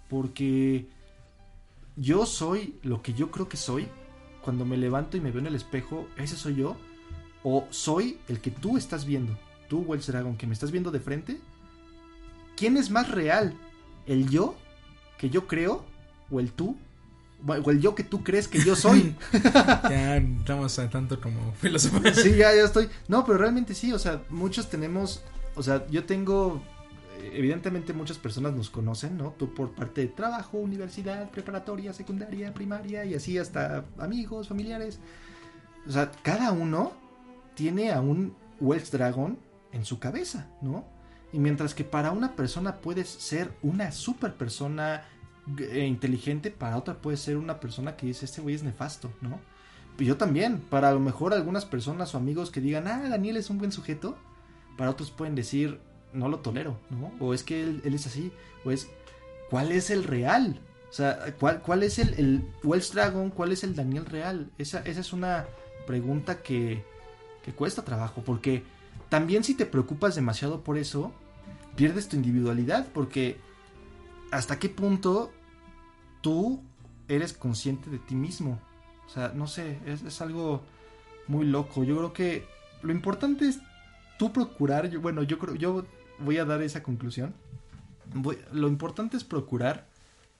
Porque 0.09 0.87
yo 1.97 2.25
soy 2.25 2.75
lo 2.83 3.01
que 3.01 3.13
yo 3.13 3.31
creo 3.31 3.49
que 3.49 3.57
soy. 3.57 3.87
Cuando 4.41 4.63
me 4.63 4.77
levanto 4.77 5.17
y 5.17 5.21
me 5.21 5.31
veo 5.31 5.39
en 5.41 5.47
el 5.47 5.55
espejo, 5.55 6.07
ese 6.17 6.37
soy 6.37 6.55
yo. 6.55 6.77
O 7.43 7.67
soy 7.69 8.17
el 8.29 8.39
que 8.39 8.51
tú 8.51 8.77
estás 8.77 9.03
viendo. 9.05 9.37
Tú, 9.73 9.79
Wells 9.79 10.05
Dragon, 10.05 10.37
que 10.37 10.45
me 10.45 10.53
estás 10.53 10.69
viendo 10.69 10.91
de 10.91 10.99
frente. 10.99 11.39
¿Quién 12.55 12.77
es 12.77 12.91
más 12.91 13.09
real? 13.09 13.55
¿El 14.05 14.29
yo 14.29 14.53
que 15.17 15.31
yo 15.31 15.47
creo? 15.47 15.83
¿O 16.29 16.39
el 16.39 16.51
tú? 16.51 16.77
O 17.47 17.71
el 17.71 17.81
yo 17.81 17.95
que 17.95 18.03
tú 18.03 18.23
crees 18.23 18.47
que 18.47 18.63
yo 18.63 18.75
soy. 18.75 19.15
ya 19.89 20.17
entramos 20.17 20.77
a 20.77 20.91
tanto 20.91 21.19
como 21.19 21.53
filosofía. 21.53 22.13
sí, 22.13 22.35
ya, 22.35 22.53
ya 22.53 22.65
estoy. 22.65 22.87
No, 23.07 23.25
pero 23.25 23.39
realmente 23.39 23.73
sí, 23.73 23.91
o 23.91 23.97
sea, 23.97 24.21
muchos 24.29 24.69
tenemos, 24.69 25.23
o 25.55 25.63
sea, 25.63 25.87
yo 25.87 26.05
tengo, 26.05 26.61
eh, 27.17 27.31
evidentemente 27.33 27.93
muchas 27.93 28.19
personas 28.19 28.53
nos 28.53 28.69
conocen, 28.69 29.17
¿no? 29.17 29.33
Tú 29.39 29.55
por 29.55 29.71
parte 29.71 30.01
de 30.01 30.07
trabajo, 30.09 30.59
universidad, 30.59 31.31
preparatoria, 31.31 31.93
secundaria, 31.93 32.53
primaria 32.53 33.05
y 33.05 33.15
así 33.15 33.39
hasta 33.39 33.85
amigos, 33.97 34.49
familiares. 34.49 34.99
O 35.87 35.91
sea, 35.91 36.11
cada 36.21 36.51
uno 36.51 36.93
tiene 37.55 37.91
a 37.91 38.01
un 38.01 38.35
Wells 38.59 38.91
Dragon 38.91 39.35
en 39.73 39.85
su 39.85 39.99
cabeza, 39.99 40.47
¿no? 40.61 40.85
Y 41.33 41.39
mientras 41.39 41.73
que 41.73 41.83
para 41.83 42.11
una 42.11 42.35
persona 42.35 42.77
puedes 42.77 43.09
ser 43.09 43.51
una 43.63 43.91
super 43.91 44.35
persona 44.35 45.03
eh, 45.57 45.85
inteligente, 45.85 46.51
para 46.51 46.77
otra 46.77 46.95
puede 47.01 47.17
ser 47.17 47.37
una 47.37 47.59
persona 47.59 47.97
que 47.97 48.05
dice, 48.05 48.25
este 48.25 48.39
güey 48.39 48.55
es 48.55 48.63
nefasto, 48.63 49.11
¿no? 49.19 49.39
Y 49.97 50.05
yo 50.05 50.15
también, 50.15 50.59
para 50.59 50.89
a 50.89 50.93
lo 50.93 50.99
mejor 50.99 51.33
algunas 51.33 51.65
personas 51.65 52.13
o 52.13 52.17
amigos 52.17 52.49
que 52.51 52.61
digan, 52.61 52.87
ah, 52.87 53.09
Daniel 53.09 53.37
es 53.37 53.49
un 53.49 53.57
buen 53.57 53.71
sujeto, 53.71 54.17
para 54.77 54.89
otros 54.89 55.11
pueden 55.11 55.35
decir, 55.35 55.79
no 56.13 56.29
lo 56.29 56.39
tolero, 56.39 56.79
¿no? 56.89 57.11
O 57.19 57.33
es 57.33 57.43
que 57.43 57.61
él, 57.61 57.81
es 57.83 58.07
así, 58.07 58.31
o 58.63 58.71
es, 58.71 58.87
¿cuál 59.49 59.71
es 59.71 59.89
el 59.89 60.03
real? 60.03 60.59
O 60.89 60.93
sea, 60.93 61.35
¿cuál, 61.39 61.81
es 61.81 61.97
el, 61.97 62.13
el 62.15 62.47
Wells 62.63 62.93
Dragon? 62.93 63.31
¿Cuál 63.31 63.51
es 63.51 63.63
el 63.63 63.75
Daniel 63.75 64.05
real? 64.05 64.51
Esa, 64.59 64.79
esa 64.81 65.01
es 65.01 65.11
una 65.11 65.47
pregunta 65.87 66.43
que, 66.43 66.85
que 67.43 67.53
cuesta 67.53 67.83
trabajo, 67.83 68.21
porque 68.23 68.63
también 69.13 69.43
si 69.43 69.53
te 69.53 69.67
preocupas 69.67 70.15
demasiado 70.15 70.63
por 70.63 70.75
eso, 70.75 71.13
pierdes 71.75 72.09
tu 72.09 72.15
individualidad, 72.15 72.87
porque 72.95 73.37
hasta 74.31 74.57
qué 74.57 74.69
punto 74.69 75.31
tú 76.21 76.63
eres 77.07 77.31
consciente 77.31 77.91
de 77.91 77.99
ti 77.99 78.15
mismo. 78.15 78.59
O 79.05 79.09
sea, 79.09 79.31
no 79.35 79.45
sé, 79.45 79.77
es, 79.85 80.01
es 80.01 80.19
algo 80.19 80.63
muy 81.27 81.45
loco. 81.45 81.83
Yo 81.83 81.95
creo 81.95 82.13
que 82.13 82.47
lo 82.81 82.91
importante 82.91 83.47
es 83.47 83.59
tú 84.17 84.33
procurar, 84.33 84.89
bueno, 84.97 85.21
yo 85.21 85.37
creo, 85.37 85.53
yo 85.53 85.85
voy 86.17 86.39
a 86.39 86.45
dar 86.45 86.63
esa 86.63 86.81
conclusión. 86.81 87.35
Lo 88.51 88.67
importante 88.67 89.15
es 89.15 89.23
procurar 89.23 89.85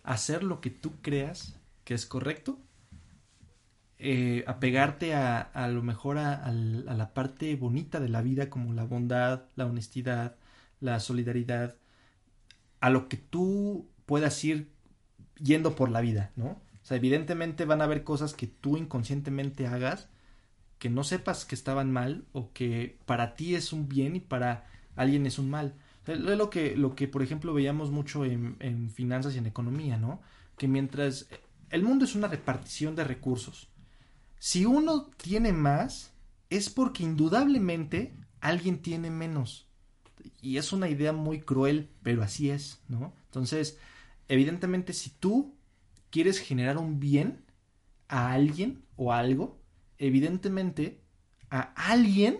hacer 0.04 0.42
lo 0.44 0.62
que 0.62 0.72
tú 0.72 0.94
creas 1.04 1.60
que 1.84 1.94
es 1.94 2.08
correcto. 2.08 2.58
Eh, 4.06 4.44
apegarte 4.48 5.16
a, 5.16 5.40
a 5.40 5.70
lo 5.70 5.82
mejor 5.82 6.18
a, 6.18 6.52
la 6.52 7.14
parte 7.14 7.56
bonita 7.56 8.02
de 8.02 8.10
la 8.10 8.22
vida 8.22 8.50
como 8.50 8.74
la 8.74 8.84
bondad, 8.84 9.44
la 9.56 9.66
honestidad, 9.66 10.36
la 10.82 11.00
solidaridad, 11.00 11.78
a 12.82 12.90
lo 12.90 13.08
que 13.08 13.16
tú 13.16 13.88
puedas 14.06 14.44
ir 14.44 14.70
yendo 15.42 15.78
por 15.78 15.90
la 15.90 16.02
vida, 16.02 16.34
¿no? 16.36 16.48
O 16.48 16.86
sea, 16.86 16.98
evidentemente 16.98 17.64
van 17.64 17.80
a 17.80 17.86
haber 17.86 18.04
cosas 18.04 18.34
que 18.34 18.46
tú 18.46 18.76
inconscientemente 18.76 19.68
hagas 19.68 20.10
que 20.80 20.90
no 20.90 21.06
sepas 21.06 21.46
que 21.46 21.56
estaban 21.56 21.90
mal 21.90 22.26
o 22.34 22.52
que 22.52 23.00
para 23.06 23.36
ti 23.36 23.56
es 23.56 23.72
un 23.72 23.88
bien 23.88 24.18
y 24.18 24.20
para 24.20 24.68
alguien 24.98 25.26
es 25.26 25.40
un 25.40 25.50
mal. 25.50 25.76
Es 26.06 26.20
lo 26.20 26.50
que, 26.50 26.76
lo 26.76 26.94
que, 26.94 27.08
por 27.08 27.24
ejemplo, 27.24 27.54
veíamos 27.54 27.90
mucho 27.90 28.26
en 28.26 28.90
finanzas 28.94 29.36
y 29.36 29.38
en 29.38 29.46
economía, 29.46 29.96
¿no? 29.96 30.20
Que 30.58 30.68
mientras 30.68 31.30
el 31.70 31.84
mundo 31.84 32.04
es 32.04 32.16
una 32.16 32.28
repartición 32.28 32.98
de 32.98 33.06
recursos, 33.06 33.70
si 34.44 34.66
uno 34.66 35.10
tiene 35.16 35.54
más, 35.54 36.12
es 36.50 36.70
porque 36.70 37.02
indudablemente 37.02 38.14
alguien 38.42 38.82
tiene 38.82 39.10
menos. 39.10 39.70
Y 40.42 40.58
es 40.58 40.74
una 40.74 40.90
idea 40.90 41.14
muy 41.14 41.40
cruel, 41.40 41.90
pero 42.04 42.24
así 42.24 42.50
es, 42.50 42.82
¿no? 42.90 43.14
Entonces, 43.24 43.80
evidentemente, 44.28 44.92
si 44.92 45.12
tú 45.12 45.56
quieres 46.10 46.40
generar 46.40 46.78
un 46.78 47.00
bien 47.00 47.46
a 48.10 48.34
alguien 48.34 48.84
o 48.98 49.14
algo, 49.14 49.62
evidentemente 49.98 51.00
a 51.50 51.62
alguien 51.90 52.40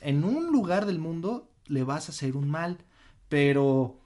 en 0.00 0.24
un 0.24 0.50
lugar 0.50 0.84
del 0.84 0.98
mundo 0.98 1.54
le 1.66 1.84
vas 1.84 2.08
a 2.08 2.12
hacer 2.12 2.34
un 2.36 2.50
mal. 2.50 2.78
Pero 3.28 4.00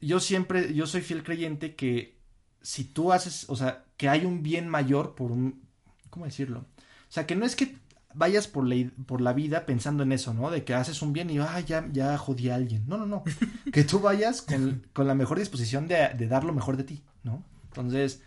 yo 0.00 0.20
siempre, 0.20 0.72
yo 0.72 0.86
soy 0.86 1.02
fiel 1.02 1.22
creyente 1.22 1.74
que 1.74 2.18
si 2.62 2.84
tú 2.84 3.12
haces, 3.12 3.44
o 3.50 3.56
sea, 3.56 3.84
que 3.98 4.08
hay 4.08 4.24
un 4.24 4.42
bien 4.42 4.70
mayor 4.70 5.14
por 5.14 5.32
un, 5.32 5.68
¿cómo 6.10 6.24
decirlo? 6.26 6.60
O 6.60 7.12
sea, 7.12 7.26
que 7.26 7.36
no 7.36 7.44
es 7.46 7.56
que 7.56 7.76
vayas 8.14 8.48
por 8.48 8.66
la, 8.66 8.90
por 9.06 9.20
la 9.20 9.32
vida 9.32 9.66
pensando 9.66 10.02
en 10.02 10.12
eso, 10.12 10.34
¿no? 10.34 10.50
De 10.50 10.64
que 10.64 10.74
haces 10.74 11.02
un 11.02 11.12
bien 11.12 11.30
y, 11.30 11.38
ah, 11.38 11.60
ya, 11.60 11.88
ya 11.92 12.16
jodí 12.18 12.48
a 12.50 12.56
alguien. 12.56 12.84
No, 12.86 12.96
no, 12.98 13.06
no. 13.06 13.24
que 13.72 13.84
tú 13.84 14.00
vayas 14.00 14.42
con, 14.42 14.86
con 14.92 15.06
la 15.06 15.14
mejor 15.14 15.38
disposición 15.38 15.88
de, 15.88 16.10
de 16.16 16.28
dar 16.28 16.44
lo 16.44 16.52
mejor 16.52 16.76
de 16.76 16.84
ti, 16.84 17.02
¿no? 17.24 17.44
Entonces, 17.66 18.22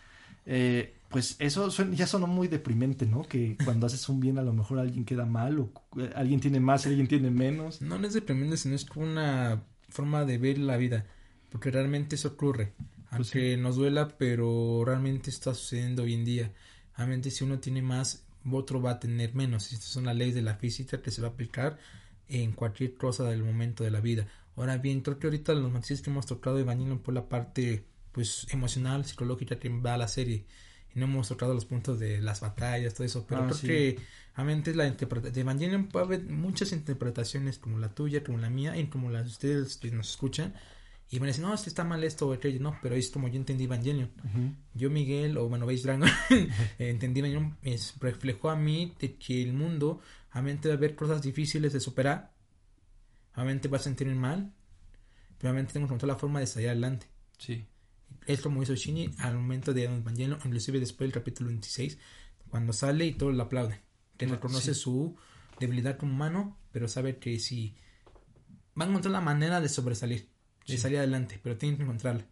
eh, 0.46 0.94
pues 1.10 1.36
eso 1.40 1.70
suena- 1.72 1.96
ya 1.96 2.08
sonó 2.08 2.28
muy 2.28 2.48
deprimente, 2.48 3.06
¿no? 3.06 3.24
Que 3.24 3.58
cuando 3.64 3.86
haces 3.88 4.08
un 4.10 4.20
bien 4.20 4.38
a 4.38 4.42
lo 4.44 4.54
mejor 4.54 4.80
alguien 4.80 5.06
queda 5.06 5.26
mal 5.26 5.60
o 5.60 5.72
eh, 5.98 6.12
alguien 6.16 6.40
tiene 6.40 6.60
más 6.60 6.86
alguien 6.86 7.08
tiene 7.08 7.30
menos. 7.32 7.82
No, 7.82 7.98
no 8.00 8.08
es 8.08 8.14
deprimente, 8.14 8.58
sino 8.58 8.76
es 8.76 8.86
como 8.86 9.06
una 9.06 9.64
forma 9.90 10.26
de 10.26 10.38
ver 10.38 10.58
la 10.58 10.78
vida. 10.78 11.06
Porque 11.50 11.70
realmente 11.72 12.16
eso 12.16 12.30
ocurre. 12.30 12.74
Pues 13.16 13.36
Aunque 13.36 13.58
nos 13.58 13.76
duela, 13.76 14.08
pero 14.18 14.84
realmente 14.86 15.30
está 15.30 15.54
sucediendo 15.54 16.04
hoy 16.04 16.14
en 16.16 16.26
día. 16.26 16.52
Realmente 16.98 17.32
si 17.32 17.44
uno 17.44 17.60
tiene 17.60 17.82
más, 17.82 18.24
otro 18.52 18.82
va 18.82 18.92
a 18.92 19.00
tener 19.00 19.34
menos. 19.36 19.72
Estas 19.74 19.90
son 19.90 20.06
las 20.06 20.16
leyes 20.16 20.36
de 20.36 20.42
la 20.42 20.56
física 20.56 21.02
que 21.02 21.12
se 21.12 21.22
va 21.22 21.30
a 21.30 21.32
aplicar 21.32 21.78
en 22.28 22.52
cualquier 22.54 22.96
cosa 22.96 23.24
del 23.30 23.44
momento 23.44 23.84
de 23.84 23.92
la 23.92 24.00
vida. 24.02 24.28
Ahora 24.56 24.78
bien, 24.78 25.02
creo 25.02 25.18
que 25.20 25.28
ahorita 25.28 25.54
los 25.54 25.72
noticias 25.72 26.02
que 26.02 26.10
hemos 26.10 26.26
tocado 26.26 26.60
Evangelion 26.60 27.00
por 27.00 27.14
la 27.14 27.28
parte 27.28 27.84
pues 28.12 28.46
emocional, 28.52 29.06
psicológica 29.06 29.58
que 29.58 29.70
va 29.70 29.96
a 29.96 29.98
la 29.98 30.08
serie. 30.08 30.46
Y 30.96 31.00
no 31.00 31.06
hemos 31.06 31.28
tocado 31.28 31.56
los 31.56 31.66
puntos 31.66 32.00
de 32.00 32.22
las 32.22 32.42
batallas, 32.42 32.94
todo 32.94 33.06
eso. 33.06 33.26
Pero 33.28 33.42
Ah, 33.42 33.46
creo 33.46 33.58
sí. 33.58 33.68
que 33.68 34.00
es 34.70 34.76
la 34.76 34.88
interpretación 34.88 35.34
de 35.34 35.42
Evangelion 35.42 35.88
puede 35.88 36.06
haber 36.06 36.24
muchas 36.26 36.72
interpretaciones 36.72 37.58
como 37.58 37.80
la 37.80 37.90
tuya, 37.90 38.24
como 38.24 38.38
la 38.38 38.50
mía 38.52 38.78
y 38.78 38.86
como 38.88 39.10
las 39.10 39.24
de 39.24 39.30
ustedes 39.30 39.78
que 39.78 39.90
nos 39.92 40.12
escuchan. 40.12 40.54
Y 41.14 41.18
a 41.22 41.26
decir, 41.28 41.44
no, 41.44 41.54
es 41.54 41.62
que 41.62 41.70
está 41.70 41.84
mal 41.84 42.04
esto 42.04 42.34
aquello. 42.34 42.60
No, 42.60 42.76
pero 42.82 42.96
es 42.96 43.12
como 43.12 43.28
yo 43.28 43.36
entendí 43.36 43.66
Evangelion. 43.66 44.10
Yo, 44.74 44.90
Miguel, 44.90 45.38
o 45.38 45.48
bueno, 45.48 45.68
veis 45.68 45.84
Dragon, 45.84 46.10
eh, 46.32 46.50
entendí 46.80 47.20
Evangelion, 47.20 47.56
me 47.62 47.78
reflejó 48.00 48.50
a 48.50 48.56
mí 48.56 48.96
de 49.00 49.16
que 49.18 49.44
el 49.44 49.54
mundo, 49.54 50.02
realmente 50.34 50.70
va 50.70 50.74
a 50.74 50.78
haber 50.78 50.96
cosas 50.96 51.22
difíciles 51.22 51.72
de 51.72 51.80
superar. 51.80 52.34
Realmente 53.36 53.68
va 53.68 53.78
a 53.78 53.82
sentir 53.82 54.08
mal. 54.16 54.54
Pero 55.38 55.52
realmente 55.52 55.74
tengo 55.74 55.86
que 55.86 55.90
encontrar 55.94 56.08
la 56.08 56.16
forma 56.16 56.40
de 56.40 56.48
salir 56.48 56.70
adelante. 56.70 57.06
Sí. 57.38 57.64
Es 58.26 58.42
como 58.42 58.64
hizo 58.64 58.74
Shinji 58.74 59.12
al 59.20 59.36
momento 59.36 59.72
de 59.72 59.84
Evangelion, 59.84 60.40
inclusive 60.46 60.80
después 60.80 61.06
del 61.08 61.14
capítulo 61.14 61.50
26, 61.50 62.00
cuando 62.50 62.74
sale 62.74 63.06
y 63.06 63.14
todos 63.14 63.36
lo 63.36 63.44
aplauden. 63.44 63.80
Que 64.18 64.26
No, 64.26 64.34
reconoce 64.34 64.74
sí. 64.74 64.80
su 64.82 65.16
debilidad 65.60 65.98
como 65.98 66.14
humano, 66.14 66.58
pero 66.72 66.88
sabe 66.88 67.18
que 67.18 67.38
si 67.40 67.76
va 68.80 68.86
a 68.86 68.88
encontrar 68.88 69.12
la 69.12 69.22
manera 69.22 69.62
de 69.62 69.70
sobresalir, 69.70 70.33
de 70.68 70.74
Sí. 70.74 70.78
salir 70.78 70.98
adelante, 71.00 71.40
pero 71.44 71.58
tiene 71.58 71.78
que 71.78 71.84
encontrarla. 71.84 72.26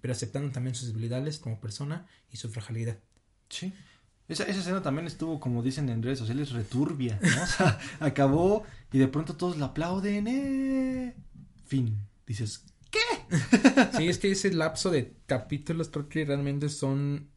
Pero 0.00 0.12
aceptando 0.12 0.50
también 0.52 0.74
sus 0.74 0.88
debilidades 0.88 1.38
como 1.38 1.60
persona 1.60 2.06
y 2.30 2.36
su 2.36 2.48
fragilidad. 2.48 2.98
Sí. 3.48 3.72
Esa, 4.28 4.44
esa 4.44 4.60
escena 4.60 4.82
también 4.82 5.06
estuvo, 5.06 5.38
como 5.40 5.62
dicen 5.62 5.88
en 5.88 6.02
redes 6.02 6.18
sociales, 6.18 6.50
returbia, 6.50 7.18
¿no? 7.22 7.28
O 7.42 7.46
sea, 7.46 7.78
acabó 8.00 8.64
y 8.92 8.98
de 8.98 9.08
pronto 9.08 9.36
todos 9.36 9.56
la 9.56 9.66
aplauden, 9.66 10.26
¡eh! 10.28 11.14
Fin. 11.64 11.96
Dices, 12.26 12.64
Sí, 13.96 14.08
es 14.08 14.18
que 14.18 14.30
ese 14.30 14.52
lapso 14.52 14.90
de 14.90 15.14
capítulos 15.26 15.88
creo 15.88 16.08
que 16.08 16.24
realmente 16.24 16.68
son 16.68 17.28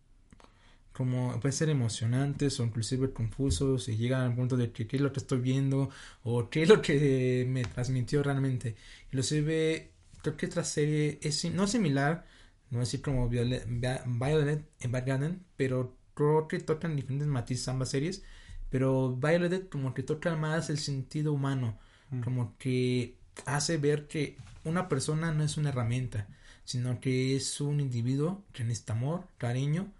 como 0.93 1.39
puede 1.39 1.53
ser 1.53 1.69
emocionantes 1.69 2.59
o 2.59 2.63
inclusive 2.65 3.13
confusos 3.13 3.88
y 3.88 3.95
llegan 3.95 4.21
al 4.21 4.36
punto 4.36 4.57
de 4.57 4.71
que 4.71 4.86
qué 4.86 4.97
es 4.97 5.01
lo 5.01 5.13
que 5.13 5.19
estoy 5.19 5.39
viendo 5.39 5.89
o 6.23 6.49
qué 6.49 6.63
es 6.63 6.69
lo 6.69 6.82
que 6.82 7.45
me 7.47 7.63
transmitió 7.63 8.21
realmente. 8.21 8.75
Inclusive 9.05 9.91
creo 10.22 10.38
que 10.38 10.45
otra 10.45 10.63
serie 10.63 11.20
es 11.22 11.45
no 11.51 11.67
similar, 11.67 12.26
no 12.70 12.82
es 12.82 12.89
así 12.89 12.99
como 12.99 13.30
Violet, 13.30 13.65
Violet 14.05 14.70
Evergarden, 14.80 15.43
pero 15.57 15.97
creo 16.13 16.47
que 16.47 16.59
tocan 16.59 16.95
diferentes 16.95 17.28
matices 17.28 17.67
ambas 17.67 17.89
series. 17.89 18.24
Pero 18.70 19.15
Violet 19.15 19.70
como 19.70 19.93
que 19.93 20.03
toca 20.03 20.36
más 20.36 20.70
el 20.70 20.78
sentido 20.78 21.34
humano, 21.34 21.80
como 22.24 22.57
que 22.57 23.17
hace 23.45 23.78
ver 23.78 24.07
que 24.07 24.38
una 24.63 24.88
persona 24.89 25.32
no 25.32 25.43
es 25.43 25.57
una 25.57 25.70
herramienta, 25.70 26.28
sino 26.65 26.99
que 26.99 27.36
es 27.36 27.61
un 27.61 27.80
individuo 27.80 28.43
que 28.53 28.63
necesita 28.63 28.93
amor, 28.93 29.28
cariño 29.38 29.91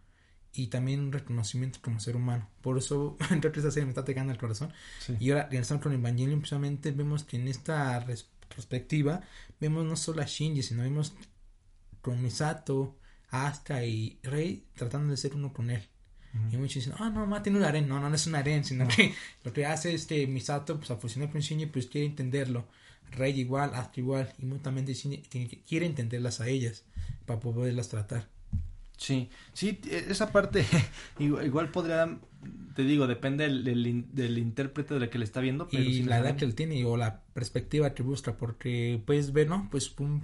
y 0.53 0.67
también 0.67 0.99
un 0.99 1.11
reconocimiento 1.11 1.80
como 1.82 1.99
ser 1.99 2.15
humano. 2.15 2.47
Por 2.61 2.78
eso 2.78 3.17
creo 3.39 3.51
que 3.51 3.59
esta 3.59 3.72
serie 3.72 3.86
me 3.86 3.91
está 3.91 4.05
pegando 4.05 4.32
al 4.32 4.39
corazón. 4.39 4.72
Sí. 4.99 5.15
Y 5.20 5.32
ahora, 5.32 5.47
regresando 5.49 5.84
con 5.84 5.93
Evangelion, 5.93 6.39
precisamente 6.39 6.91
vemos 6.91 7.24
que 7.24 7.38
en 7.38 7.47
esta 7.47 7.99
retrospectiva 8.50 9.22
vemos 9.60 9.86
no 9.86 9.95
solo 9.95 10.22
a 10.22 10.26
Shinji, 10.26 10.64
sino 10.64 10.84
vemos 10.84 11.14
con 12.02 12.22
Misato, 12.22 12.97
Asuka 13.30 13.86
y 13.86 14.20
Rei 14.24 14.66
tratando 14.76 15.12
de 15.12 15.18
ser 15.18 15.36
uno 15.36 15.54
con 15.54 15.70
él. 15.70 15.88
Y 16.52 16.58
muchos 16.58 16.76
dicen, 16.76 16.93
ah, 17.00 17.10
no, 17.10 17.26
ma, 17.26 17.41
tiene 17.41 17.58
un 17.58 17.64
harén. 17.64 17.88
No, 17.88 18.00
no, 18.00 18.08
no 18.08 18.16
es 18.16 18.28
un 18.28 18.36
harén, 18.36 18.64
sino 18.64 18.88
que 18.88 19.14
lo 19.43 19.52
que 19.52 19.66
hace 19.66 19.95
este 19.95 20.28
Misato, 20.28 20.78
pues 20.78 20.91
a 20.91 20.97
fusionar 20.97 21.32
con 21.32 21.41
Shinji, 21.41 21.66
pues 21.68 21.88
quiere 21.88 22.06
entenderlo. 22.06 22.68
Rey 23.12 23.39
igual, 23.39 23.74
Asuka 23.74 24.00
igual, 24.00 24.34
y 24.38 24.45
mutuamente 24.45 24.93
Shinji 24.93 25.64
quiere 25.68 25.88
entenderlas 25.88 26.39
a 26.39 26.47
ellas 26.47 26.84
para 27.26 27.39
poderlas 27.39 27.89
tratar. 27.89 28.30
Sí, 29.00 29.30
sí, 29.54 29.74
t- 29.74 30.12
esa 30.12 30.32
parte 30.32 30.66
igual, 31.20 31.45
igual 31.45 31.70
podría, 31.70 32.18
te 32.76 32.84
digo, 32.84 33.08
depende 33.08 33.45
del, 33.45 33.64
del, 33.64 34.06
del 34.14 34.38
intérprete 34.38 34.93
de 34.93 35.00
la 35.00 35.10
que 35.10 35.18
le 35.18 35.24
está 35.24 35.39
viendo, 35.39 35.70
pero 35.70 35.84
y 35.84 35.93
sí 35.95 36.04
la 36.04 36.20
edad 36.20 36.36
que 36.36 36.43
él 36.43 36.54
tiene 36.54 36.84
o 36.84 36.97
la 36.97 37.22
perspectiva 37.34 37.93
que 37.93 38.04
busca 38.04 38.36
porque 38.36 39.02
puedes 39.06 39.32
ver 39.32 39.47
no 39.47 39.68
pues 39.72 39.93
un 40.00 40.22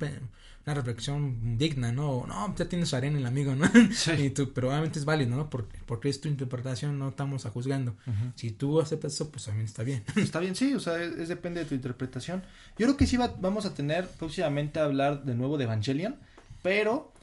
una 0.68 0.74
reflexión 0.74 1.58
digna 1.60 1.92
no 1.92 2.26
no 2.28 2.56
ya 2.58 2.68
tienes 2.68 2.92
arena 2.96 3.18
el 3.20 3.26
amigo 3.28 3.56
no 3.56 3.70
Sí. 3.94 4.12
y 4.14 4.30
tú 4.32 4.52
pero 4.52 4.70
obviamente 4.70 4.98
es 5.00 5.06
válido 5.06 5.36
no 5.38 5.50
porque, 5.50 5.78
porque 5.86 6.10
es 6.10 6.20
tu 6.20 6.28
interpretación 6.28 6.98
no 7.00 7.10
estamos 7.10 7.46
a 7.46 7.52
juzgando. 7.52 7.96
Si 8.36 8.52
tú 8.52 8.82
aceptas 8.82 9.14
eso 9.14 9.30
pues 9.32 9.46
también 9.46 9.68
está 9.68 9.84
bien. 9.84 10.04
Está 10.18 10.40
bien, 10.40 10.56
sí, 10.56 10.74
o 10.74 10.80
sea, 10.82 11.02
es, 11.02 11.14
es 11.18 11.30
depende 11.30 11.62
de 11.62 11.66
tu 11.68 11.76
interpretación. 11.76 12.42
Yo 12.78 12.88
creo 12.88 12.98
que 12.98 13.08
sí 13.08 13.16
va- 13.16 13.34
vamos 13.40 13.66
a 13.66 13.74
tener 13.74 14.08
próximamente 14.20 14.80
a 14.80 14.86
hablar 14.86 15.24
de 15.24 15.36
nuevo 15.36 15.58
de 15.58 15.64
Evangelion, 15.66 16.16
pero 16.64 17.14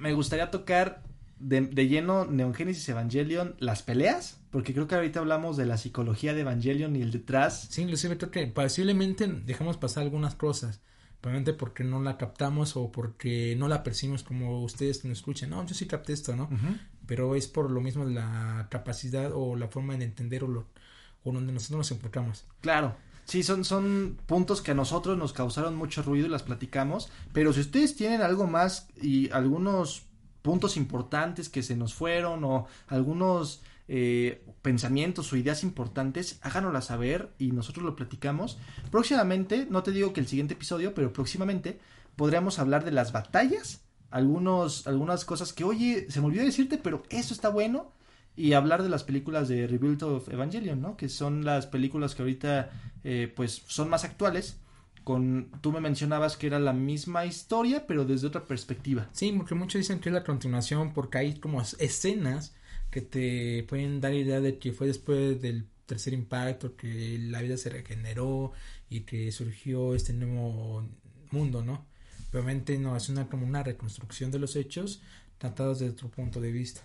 me 0.00 0.12
gustaría 0.12 0.50
tocar 0.50 1.02
de, 1.38 1.60
de 1.62 1.88
lleno 1.88 2.24
Neon 2.24 2.54
Genesis 2.54 2.88
Evangelion 2.88 3.54
las 3.58 3.82
peleas, 3.82 4.40
porque 4.50 4.72
creo 4.74 4.88
que 4.88 4.96
ahorita 4.96 5.20
hablamos 5.20 5.56
de 5.56 5.66
la 5.66 5.76
psicología 5.76 6.34
de 6.34 6.40
Evangelion 6.40 6.96
y 6.96 7.02
el 7.02 7.12
detrás. 7.12 7.68
sí 7.70 7.82
inclusive 7.82 8.16
creo 8.18 8.30
que 8.30 8.46
posiblemente 8.46 9.26
dejamos 9.26 9.76
pasar 9.76 10.02
algunas 10.04 10.34
cosas 10.34 10.80
probablemente 11.20 11.52
porque 11.52 11.82
no 11.84 12.00
la 12.00 12.16
captamos 12.16 12.76
o 12.76 12.92
porque 12.92 13.56
no 13.58 13.66
la 13.68 13.82
percibimos 13.82 14.22
como 14.22 14.62
ustedes 14.62 14.98
que 14.98 15.08
nos 15.08 15.18
escuchan 15.18 15.50
no 15.50 15.66
yo 15.66 15.74
sí 15.74 15.86
capté 15.86 16.12
esto 16.12 16.36
no 16.36 16.48
pero 17.06 17.34
es 17.34 17.48
por 17.48 17.70
lo 17.70 17.80
mismo 17.80 18.04
la 18.04 18.68
capacidad 18.70 19.32
o 19.34 19.56
la 19.56 19.66
forma 19.68 19.96
de 19.96 20.04
entender 20.04 20.44
o, 20.44 20.48
lo, 20.48 20.66
o 21.24 21.32
donde 21.32 21.52
nosotros 21.52 21.78
nos 21.78 21.90
enfocamos 21.90 22.44
Claro. 22.60 22.96
Sí, 23.28 23.42
son, 23.42 23.62
son 23.62 24.16
puntos 24.24 24.62
que 24.62 24.70
a 24.70 24.74
nosotros 24.74 25.18
nos 25.18 25.34
causaron 25.34 25.76
mucho 25.76 26.02
ruido 26.02 26.26
y 26.26 26.30
las 26.30 26.42
platicamos. 26.42 27.10
Pero 27.34 27.52
si 27.52 27.60
ustedes 27.60 27.94
tienen 27.94 28.22
algo 28.22 28.46
más 28.46 28.88
y 29.02 29.30
algunos 29.32 30.04
puntos 30.40 30.78
importantes 30.78 31.50
que 31.50 31.62
se 31.62 31.76
nos 31.76 31.92
fueron 31.92 32.42
o 32.44 32.66
algunos 32.86 33.60
eh, 33.86 34.46
pensamientos 34.62 35.30
o 35.30 35.36
ideas 35.36 35.62
importantes, 35.62 36.38
háganoslas 36.40 36.86
saber 36.86 37.34
y 37.38 37.52
nosotros 37.52 37.84
lo 37.84 37.96
platicamos. 37.96 38.56
Próximamente, 38.90 39.66
no 39.68 39.82
te 39.82 39.92
digo 39.92 40.14
que 40.14 40.20
el 40.20 40.26
siguiente 40.26 40.54
episodio, 40.54 40.94
pero 40.94 41.12
próximamente 41.12 41.78
podríamos 42.16 42.58
hablar 42.58 42.82
de 42.86 42.92
las 42.92 43.12
batallas, 43.12 43.82
algunos, 44.10 44.86
algunas 44.86 45.26
cosas 45.26 45.52
que, 45.52 45.64
oye, 45.64 46.06
se 46.08 46.22
me 46.22 46.28
olvidó 46.28 46.44
decirte, 46.44 46.78
pero 46.78 47.02
eso 47.10 47.34
está 47.34 47.50
bueno 47.50 47.92
y 48.38 48.52
hablar 48.52 48.84
de 48.84 48.88
las 48.88 49.02
películas 49.02 49.48
de 49.48 49.66
Rebuild 49.66 50.02
of 50.04 50.28
Evangelion, 50.28 50.80
¿no? 50.80 50.96
Que 50.96 51.08
son 51.08 51.44
las 51.44 51.66
películas 51.66 52.14
que 52.14 52.22
ahorita 52.22 52.70
eh, 53.02 53.32
pues 53.34 53.64
son 53.66 53.90
más 53.90 54.04
actuales. 54.04 54.58
Con 55.02 55.50
tú 55.60 55.72
me 55.72 55.80
mencionabas 55.80 56.36
que 56.36 56.46
era 56.46 56.60
la 56.60 56.72
misma 56.72 57.26
historia, 57.26 57.86
pero 57.86 58.04
desde 58.04 58.28
otra 58.28 58.44
perspectiva. 58.44 59.08
Sí, 59.12 59.32
porque 59.36 59.56
muchos 59.56 59.80
dicen 59.80 59.98
que 59.98 60.10
es 60.10 60.14
la 60.14 60.22
continuación 60.22 60.92
porque 60.92 61.18
hay 61.18 61.34
como 61.34 61.60
escenas 61.60 62.54
que 62.90 63.00
te 63.00 63.64
pueden 63.68 64.00
dar 64.00 64.14
idea 64.14 64.40
de 64.40 64.58
que 64.58 64.72
fue 64.72 64.86
después 64.86 65.42
del 65.42 65.66
tercer 65.86 66.12
impacto, 66.12 66.76
que 66.76 67.18
la 67.18 67.42
vida 67.42 67.56
se 67.56 67.70
regeneró 67.70 68.52
y 68.88 69.00
que 69.00 69.32
surgió 69.32 69.94
este 69.94 70.12
nuevo 70.12 70.86
mundo, 71.30 71.64
¿no? 71.64 71.84
Obviamente 72.32 72.78
no, 72.78 72.96
es 72.96 73.08
una 73.08 73.26
como 73.28 73.46
una 73.46 73.62
reconstrucción 73.62 74.30
de 74.30 74.38
los 74.38 74.54
hechos 74.54 75.00
tratados 75.38 75.78
desde 75.78 75.94
otro 75.94 76.08
punto 76.08 76.40
de 76.40 76.52
vista. 76.52 76.82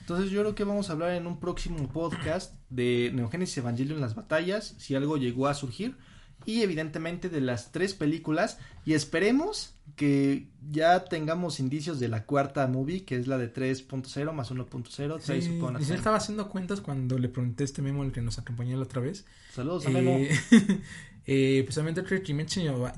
Entonces 0.00 0.30
yo 0.30 0.40
creo 0.40 0.54
que 0.54 0.64
vamos 0.64 0.88
a 0.88 0.92
hablar 0.92 1.12
en 1.12 1.26
un 1.26 1.40
próximo 1.40 1.88
podcast 1.88 2.54
de 2.70 3.10
Neogénesis 3.14 3.58
Evangelion 3.58 4.00
las 4.00 4.14
batallas, 4.14 4.74
si 4.78 4.94
algo 4.94 5.16
llegó 5.16 5.46
a 5.46 5.54
surgir, 5.54 5.96
y 6.44 6.62
evidentemente 6.62 7.28
de 7.28 7.40
las 7.40 7.72
tres 7.72 7.94
películas, 7.94 8.58
y 8.84 8.94
esperemos 8.94 9.74
que 9.96 10.48
ya 10.70 11.04
tengamos 11.04 11.58
indicios 11.60 11.98
de 11.98 12.08
la 12.08 12.24
cuarta 12.24 12.66
movie, 12.66 13.04
que 13.04 13.16
es 13.16 13.26
la 13.26 13.38
de 13.38 13.52
3.0 13.52 14.32
más 14.32 14.50
1.0. 14.50 15.20
Sí, 15.20 15.86
yo 15.88 15.94
estaba 15.94 16.16
haciendo 16.16 16.48
cuentas 16.48 16.80
cuando 16.80 17.18
le 17.18 17.28
pregunté 17.28 17.64
a 17.64 17.66
este 17.66 17.82
memo 17.82 18.04
el 18.04 18.12
que 18.12 18.20
nos 18.20 18.38
acompañó 18.38 18.76
la 18.76 18.84
otra 18.84 19.00
vez. 19.00 19.24
Saludos 19.52 19.86
a 19.86 19.90
Memo. 19.90 20.18
Eh, 20.18 20.30
eh, 21.26 21.62
precisamente 21.64 22.02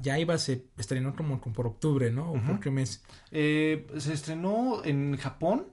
ya 0.03 0.19
iba, 0.19 0.37
se 0.39 0.65
estrenó 0.77 1.15
como, 1.15 1.41
como 1.41 1.55
por 1.55 1.67
octubre, 1.67 2.11
¿no? 2.11 2.33
¿O 2.33 2.43
por 2.43 2.59
qué 2.61 2.71
mes? 2.71 3.03
Eh, 3.31 3.87
se 3.99 4.13
estrenó 4.13 4.85
en 4.85 5.17
Japón 5.17 5.67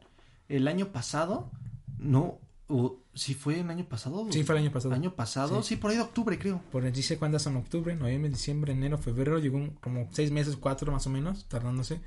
el 0.50 0.68
año 0.68 0.88
pasado. 0.91 1.52
No, 1.98 2.39
o 2.68 3.00
si 3.14 3.34
fue 3.34 3.60
el 3.60 3.70
año 3.70 3.86
pasado. 3.86 4.28
Sí, 4.32 4.43
fue 4.43 4.56
el 4.56 4.64
año 4.64 4.72
pasado. 4.72 4.93
Año 4.93 5.16
pasado, 5.16 5.62
sí, 5.64 5.70
Sí. 5.70 5.76
por 5.78 5.91
ahí 5.91 5.98
de 5.98 6.04
octubre, 6.04 6.38
creo. 6.39 6.62
Por 6.72 6.89
dice 6.91 7.18
cuándo 7.18 7.39
son 7.39 7.56
octubre, 7.58 7.96
noviembre, 7.96 8.30
diciembre, 8.30 8.74
enero, 8.74 8.98
febrero, 8.98 9.39
llegó 9.39 9.58
un- 9.58 9.72
como 9.72 10.08
seis 10.12 10.32
meses, 10.32 10.56
cuatro 10.58 10.91
más 10.91 11.06
o 11.08 11.10
menos, 11.10 11.46
tardándose. 11.48 12.02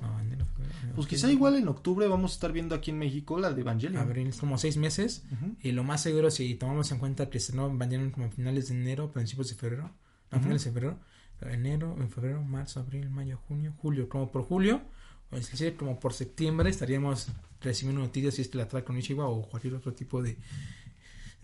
No, 0.00 0.20
enero, 0.20 0.44
febrero, 0.46 0.74
Pues 0.80 0.90
octubre, 0.90 1.08
quizá 1.08 1.32
igual 1.32 1.56
en 1.56 1.66
octubre 1.66 2.06
vamos 2.06 2.30
a 2.30 2.34
estar 2.34 2.52
viendo 2.52 2.76
aquí 2.76 2.92
en 2.92 2.98
México 2.98 3.40
la 3.40 3.52
de 3.52 3.62
Evangelion. 3.62 4.00
Abril, 4.00 4.32
como 4.38 4.56
seis 4.56 4.76
meses. 4.76 5.24
Y 5.60 5.72
lo 5.72 5.82
más 5.82 6.02
seguro, 6.02 6.30
si 6.30 6.54
tomamos 6.54 6.92
en 6.92 6.98
cuenta 6.98 7.28
que 7.30 7.40
se 7.40 7.56
no 7.56 7.68
vendieron 7.76 8.12
como 8.12 8.26
a 8.26 8.30
finales 8.30 8.68
de 8.68 8.76
enero, 8.76 9.10
principios 9.10 9.48
de 9.48 9.56
febrero, 9.56 9.90
no, 10.30 10.38
finales 10.38 10.62
de 10.64 10.70
febrero, 10.70 11.00
enero, 11.40 11.96
en 11.98 12.10
febrero, 12.10 12.42
marzo, 12.44 12.78
abril, 12.78 13.10
mayo, 13.10 13.38
junio, 13.48 13.72
julio, 13.78 14.08
como 14.08 14.30
por 14.30 14.42
julio, 14.44 14.82
decir, 15.30 15.76
como 15.76 16.00
por 16.00 16.12
septiembre 16.12 16.70
estaríamos 16.70 17.28
recibiendo 17.60 18.00
noticias 18.00 18.34
si 18.34 18.42
es 18.42 18.48
que 18.48 18.58
la 18.58 18.68
trae 18.68 18.84
con 18.84 18.96
Ichiwa 18.96 19.26
o 19.28 19.42
cualquier 19.42 19.74
otro 19.74 19.92
tipo 19.92 20.22
de, 20.22 20.36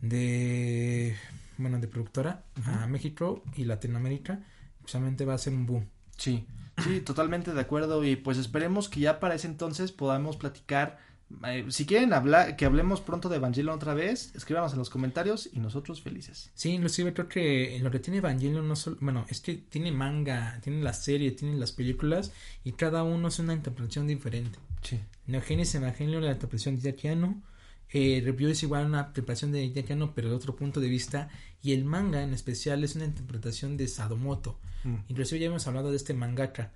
de, 0.00 1.16
bueno, 1.58 1.78
de 1.78 1.88
productora 1.88 2.44
a 2.64 2.86
México 2.86 3.42
y 3.56 3.64
Latinoamérica, 3.64 4.40
precisamente 4.78 5.24
va 5.24 5.34
a 5.34 5.38
ser 5.38 5.52
un 5.54 5.66
boom. 5.66 5.88
Sí, 6.16 6.46
sí, 6.82 7.00
totalmente 7.00 7.52
de 7.52 7.60
acuerdo. 7.60 8.04
Y 8.04 8.16
pues 8.16 8.38
esperemos 8.38 8.88
que 8.88 9.00
ya 9.00 9.20
para 9.20 9.34
ese 9.34 9.46
entonces 9.46 9.92
podamos 9.92 10.36
platicar. 10.36 10.98
Eh, 11.46 11.66
si 11.68 11.86
quieren 11.86 12.12
hablar, 12.12 12.56
que 12.56 12.64
hablemos 12.64 13.00
pronto 13.00 13.28
de 13.28 13.36
Evangelion 13.36 13.74
otra 13.74 13.94
vez, 13.94 14.32
escríbanos 14.34 14.72
en 14.72 14.78
los 14.78 14.90
comentarios 14.90 15.48
y 15.52 15.58
nosotros 15.58 16.02
felices. 16.02 16.50
Sí, 16.54 16.70
inclusive 16.70 17.12
creo 17.12 17.28
que 17.28 17.78
lo 17.82 17.90
que 17.90 17.98
tiene 17.98 18.18
Evangelion 18.18 18.66
no 18.66 18.76
solo, 18.76 18.96
bueno, 19.00 19.24
es 19.28 19.40
que 19.40 19.54
tiene 19.54 19.92
manga, 19.92 20.60
tiene 20.62 20.82
la 20.82 20.92
serie, 20.92 21.32
tiene 21.32 21.56
las 21.56 21.72
películas 21.72 22.32
y 22.62 22.72
cada 22.72 23.02
uno 23.02 23.28
es 23.28 23.38
una 23.38 23.54
interpretación 23.54 24.06
diferente. 24.06 24.58
Sí. 24.82 25.00
Neogénesis 25.26 25.76
Evangelion, 25.76 26.24
la 26.24 26.32
interpretación 26.32 26.76
de 26.76 26.82
Yakiano. 26.82 27.42
Eh, 27.90 28.20
Review 28.24 28.50
es 28.50 28.62
igual 28.62 28.86
una 28.86 29.06
interpretación 29.08 29.52
de 29.52 29.70
Yakiano, 29.70 30.14
pero 30.14 30.28
de 30.28 30.34
otro 30.34 30.56
punto 30.56 30.80
de 30.80 30.88
vista. 30.88 31.28
Y 31.62 31.72
el 31.72 31.84
manga 31.84 32.22
en 32.22 32.34
especial 32.34 32.84
es 32.84 32.96
una 32.96 33.04
interpretación 33.04 33.76
de 33.76 33.88
Sadomoto. 33.88 34.58
Mm. 34.84 34.96
Inclusive 35.08 35.40
ya 35.40 35.46
hemos 35.46 35.66
hablado 35.66 35.90
de 35.90 35.96
este 35.96 36.12
mangaka. 36.12 36.72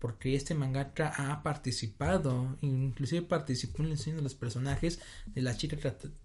Porque 0.00 0.34
este 0.34 0.54
mangaka 0.54 1.12
ha 1.16 1.42
participado, 1.42 2.56
inclusive 2.62 3.22
participó 3.22 3.82
en 3.82 3.90
el 3.90 3.96
diseño 3.96 4.16
de 4.16 4.22
los 4.22 4.34
personajes 4.34 5.00
de 5.26 5.42
la 5.42 5.56
chica 5.56 5.76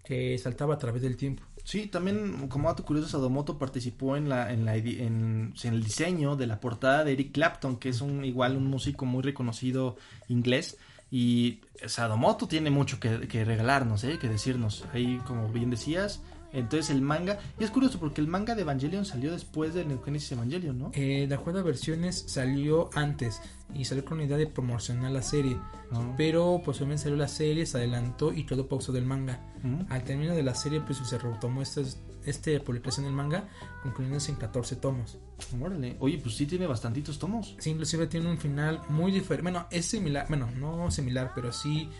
que, 0.04 0.38
saltaba 0.38 0.74
a 0.74 0.78
través 0.78 1.02
del 1.02 1.16
tiempo. 1.16 1.42
Sí, 1.62 1.86
también 1.86 2.48
como 2.48 2.68
dato 2.68 2.84
curioso, 2.84 3.08
Sadomoto 3.08 3.58
participó 3.58 4.16
en 4.16 4.28
la, 4.28 4.50
el 4.50 5.84
diseño 5.84 6.36
de 6.36 6.46
la 6.46 6.58
portada 6.58 7.04
de 7.04 7.12
Eric 7.12 7.32
Clapton, 7.32 7.76
que 7.76 7.90
es 7.90 8.00
un 8.00 8.24
igual 8.24 8.56
un 8.56 8.66
músico 8.66 9.04
muy 9.04 9.22
reconocido 9.22 9.96
inglés. 10.28 10.78
Y 11.10 11.60
Sadomoto 11.86 12.48
tiene 12.48 12.70
mucho 12.70 12.98
que, 12.98 13.28
que 13.28 13.44
regalarnos, 13.44 14.04
¿eh? 14.04 14.18
que 14.18 14.28
decirnos. 14.28 14.84
Ahí, 14.92 15.20
como 15.26 15.48
bien 15.48 15.70
decías, 15.70 16.22
entonces 16.56 16.90
el 16.90 17.02
manga. 17.02 17.38
Y 17.58 17.64
es 17.64 17.70
curioso 17.70 17.98
porque 18.00 18.20
el 18.20 18.28
manga 18.28 18.54
de 18.54 18.62
Evangelion 18.62 19.04
salió 19.04 19.30
después 19.30 19.74
de 19.74 19.84
Neogénesis 19.84 20.32
Evangelion, 20.32 20.78
¿no? 20.78 20.90
Eh, 20.94 21.26
de 21.28 21.34
acuerdo 21.34 21.60
a 21.60 21.62
versiones, 21.62 22.24
salió 22.26 22.90
antes 22.94 23.40
y 23.74 23.84
salió 23.84 24.04
con 24.04 24.18
la 24.18 24.24
idea 24.24 24.36
de 24.36 24.46
promocionar 24.46 25.10
la 25.10 25.22
serie. 25.22 25.58
Ah. 25.92 26.14
Pero 26.16 26.62
posiblemente 26.64 27.04
salió 27.04 27.16
la 27.16 27.28
serie, 27.28 27.66
se 27.66 27.76
adelantó 27.78 28.32
y 28.32 28.44
quedó 28.44 28.68
pausa 28.68 28.92
del 28.92 29.04
manga. 29.04 29.40
Ujú. 29.58 29.86
Al 29.90 30.02
término 30.04 30.34
de 30.34 30.42
la 30.42 30.54
serie, 30.54 30.80
pues 30.80 30.98
se 30.98 31.18
retomó 31.18 31.62
estas, 31.62 32.00
este 32.24 32.58
publicación 32.60 33.04
del 33.04 33.14
manga, 33.14 33.48
concluyéndose 33.82 34.32
en 34.32 34.38
14 34.38 34.76
tomos. 34.76 35.18
Órale. 35.60 35.96
Oye, 36.00 36.18
pues 36.18 36.36
sí 36.36 36.46
tiene 36.46 36.66
bastantitos 36.66 37.18
tomos. 37.18 37.54
Sí, 37.58 37.70
inclusive 37.70 38.06
tiene 38.06 38.30
un 38.30 38.38
final 38.38 38.80
muy 38.88 39.12
diferente. 39.12 39.42
Bueno, 39.42 39.66
es 39.70 39.86
similar, 39.86 40.26
bueno, 40.28 40.48
no 40.58 40.90
similar, 40.90 41.32
pero 41.34 41.52
sí 41.52 41.90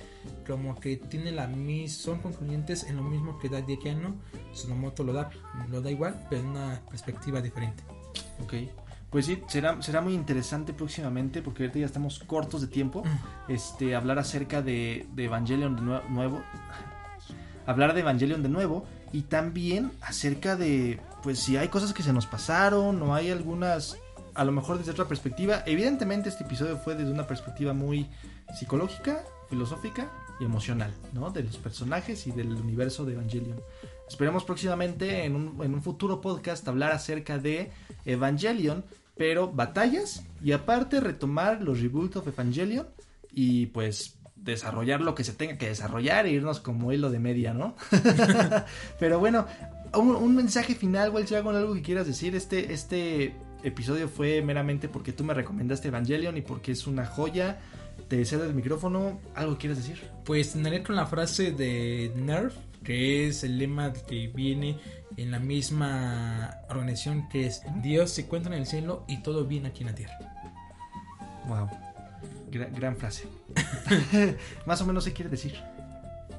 como 0.47 0.79
que 0.79 0.97
tiene 0.97 1.31
la 1.33 1.47
misma, 1.47 1.97
son 1.97 2.18
concluyentes 2.20 2.85
en 2.85 2.97
lo 2.97 3.03
mismo 3.03 3.39
que 3.39 3.49
da 3.49 3.61
Diekano. 3.61 4.14
Tsunomoto 4.53 5.05
lo 5.05 5.12
da, 5.12 5.31
lo 5.70 5.81
da 5.81 5.91
igual, 5.91 6.27
pero 6.29 6.43
en 6.43 6.49
una 6.49 6.81
perspectiva 6.89 7.41
diferente. 7.41 7.83
Ok. 8.43 8.55
Pues 9.11 9.27
sí, 9.27 9.41
será, 9.49 9.81
será 9.83 10.01
muy 10.01 10.14
interesante 10.14 10.72
próximamente, 10.72 11.41
porque 11.41 11.62
ahorita 11.62 11.79
ya 11.79 11.87
estamos 11.87 12.18
cortos 12.18 12.61
de 12.61 12.66
tiempo, 12.66 13.03
este, 13.49 13.95
hablar 13.95 14.18
acerca 14.18 14.62
de, 14.62 15.07
de 15.14 15.24
Evangelion 15.24 15.77
de 15.77 15.83
nue- 15.83 16.09
nuevo. 16.09 16.43
Hablar 17.66 17.95
de 17.95 18.01
Evangelion 18.01 18.43
de 18.43 18.49
nuevo 18.49 18.85
y 19.12 19.22
también 19.22 19.91
acerca 20.01 20.57
de, 20.57 21.01
pues 21.22 21.39
si 21.39 21.57
hay 21.57 21.68
cosas 21.68 21.93
que 21.93 22.03
se 22.03 22.12
nos 22.12 22.27
pasaron 22.27 23.01
o 23.03 23.14
hay 23.14 23.31
algunas, 23.31 23.97
a 24.35 24.45
lo 24.45 24.53
mejor 24.53 24.79
desde 24.79 24.93
otra 24.93 25.07
perspectiva. 25.07 25.62
Evidentemente 25.66 26.29
este 26.29 26.45
episodio 26.45 26.77
fue 26.77 26.95
desde 26.95 27.11
una 27.12 27.27
perspectiva 27.27 27.72
muy 27.72 28.09
psicológica, 28.57 29.22
filosófica 29.49 30.11
y 30.40 30.44
emocional, 30.44 30.92
¿no? 31.12 31.30
De 31.30 31.42
los 31.42 31.57
personajes 31.59 32.26
y 32.26 32.32
del 32.32 32.53
universo 32.53 33.05
de 33.05 33.14
Evangelion. 33.14 33.61
Esperemos 34.09 34.44
próximamente 34.44 35.24
en 35.24 35.34
un, 35.34 35.64
en 35.64 35.74
un 35.74 35.82
futuro 35.82 36.20
podcast 36.20 36.66
hablar 36.68 36.92
acerca 36.92 37.38
de 37.38 37.70
Evangelion, 38.05 38.84
pero 39.16 39.51
batallas 39.51 40.24
y 40.42 40.53
aparte 40.53 41.01
retomar 41.01 41.62
los 41.62 41.80
reboots 41.80 42.16
of 42.16 42.28
Evangelion 42.28 42.86
y 43.32 43.66
pues 43.66 44.18
desarrollar 44.36 45.01
lo 45.01 45.14
que 45.14 45.24
se 45.24 45.32
tenga 45.32 45.59
que 45.59 45.68
desarrollar 45.68 46.26
e 46.26 46.30
irnos 46.30 46.61
como 46.61 46.92
hilo 46.92 47.11
de 47.11 47.18
media, 47.18 47.53
¿no? 47.53 47.74
pero 48.99 49.18
bueno, 49.18 49.47
un, 49.94 50.34
mensaje 50.34 50.74
final, 50.74 51.11
Wild 51.11 51.28
Dragon, 51.28 51.57
algo 51.57 51.74
que 51.74 51.82
quieras 51.82 52.07
decir. 52.07 52.34
Este, 52.34 52.72
este 52.72 53.34
episodio 53.62 54.09
fue 54.09 54.42
meramente 54.42 54.88
porque 54.88 55.12
tú 55.12 55.24
me 55.24 55.34
recomendaste 55.34 55.88
Evangelion 55.88 56.36
y 56.36 56.42
porque 56.42 56.72
es 56.72 56.86
una 56.86 57.07
joya. 57.07 57.59
Te 58.09 58.24
cedo 58.24 58.44
el 58.44 58.55
micrófono, 58.55 59.20
¿algo 59.34 59.55
que 59.55 59.59
quieras 59.62 59.78
decir? 59.78 60.03
Pues 60.24 60.53
terminaré 60.53 60.82
con 60.82 60.94
la 60.94 61.07
frase 61.07 61.51
de 61.51 62.12
Nerf, 62.14 62.55
que 62.84 63.26
es 63.26 63.42
el 63.42 63.59
lema 63.59 63.92
que 63.92 64.28
viene 64.28 64.78
en 65.16 65.30
la 65.32 65.40
misma 65.40 66.59
organización 66.68 67.28
que 67.28 67.47
es 67.47 67.62
Dios 67.82 68.11
se 68.11 68.22
encuentra 68.22 68.55
en 68.55 68.61
el 68.61 68.66
cielo 68.66 69.05
y 69.09 69.22
todo 69.22 69.44
viene 69.44 69.68
aquí 69.68 69.82
en 69.82 69.86
la 69.88 69.94
tierra. 69.94 70.18
Wow. 71.49 71.68
Gran, 72.51 72.72
gran 72.74 72.97
frase. 72.97 73.28
Más 74.66 74.80
o 74.80 74.86
menos 74.86 75.05
se 75.05 75.12
quiere 75.12 75.30
decir. 75.30 75.55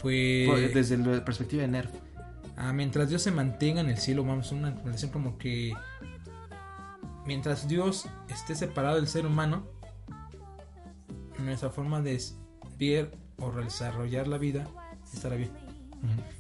Pues 0.01 0.74
Desde 0.74 0.97
la 0.97 1.26
perspectiva 1.26 1.64
de 1.64 1.68
Nerf. 1.68 1.91
ah, 2.55 2.72
mientras 2.72 3.10
Dios 3.10 3.22
se 3.22 3.32
mantenga 3.32 3.82
en 3.82 3.89
el 3.89 3.97
cielo, 3.97 4.24
vamos 4.24 4.51
a 4.51 4.55
una 4.55 4.72
relación 4.72 5.12
como 5.12 5.38
que 5.38 5.74
mientras 7.26 7.68
Dios 7.68 8.05
esté 8.30 8.55
separado 8.55 8.95
del 8.95 9.08
ser 9.08 9.26
humano, 9.26 9.68
nuestra 11.42 11.70
forma 11.70 12.02
de 12.02 12.22
ver 12.80 13.18
o 13.38 13.52
desarrollar 13.52 14.28
la 14.28 14.38
vida 14.38 14.68
estará 15.14 15.36
bien. 15.36 15.52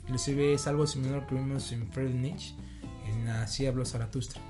Inclusive 0.03 0.53
es 0.53 0.67
algo 0.67 0.85
similar 0.85 1.25
que 1.25 1.35
vimos 1.35 1.71
en 1.71 1.91
Fred 1.91 2.13
Nietzsche, 2.13 2.55
en 3.07 3.27
Así 3.27 3.65
habló 3.65 3.85
Zaratustra, 3.85 4.41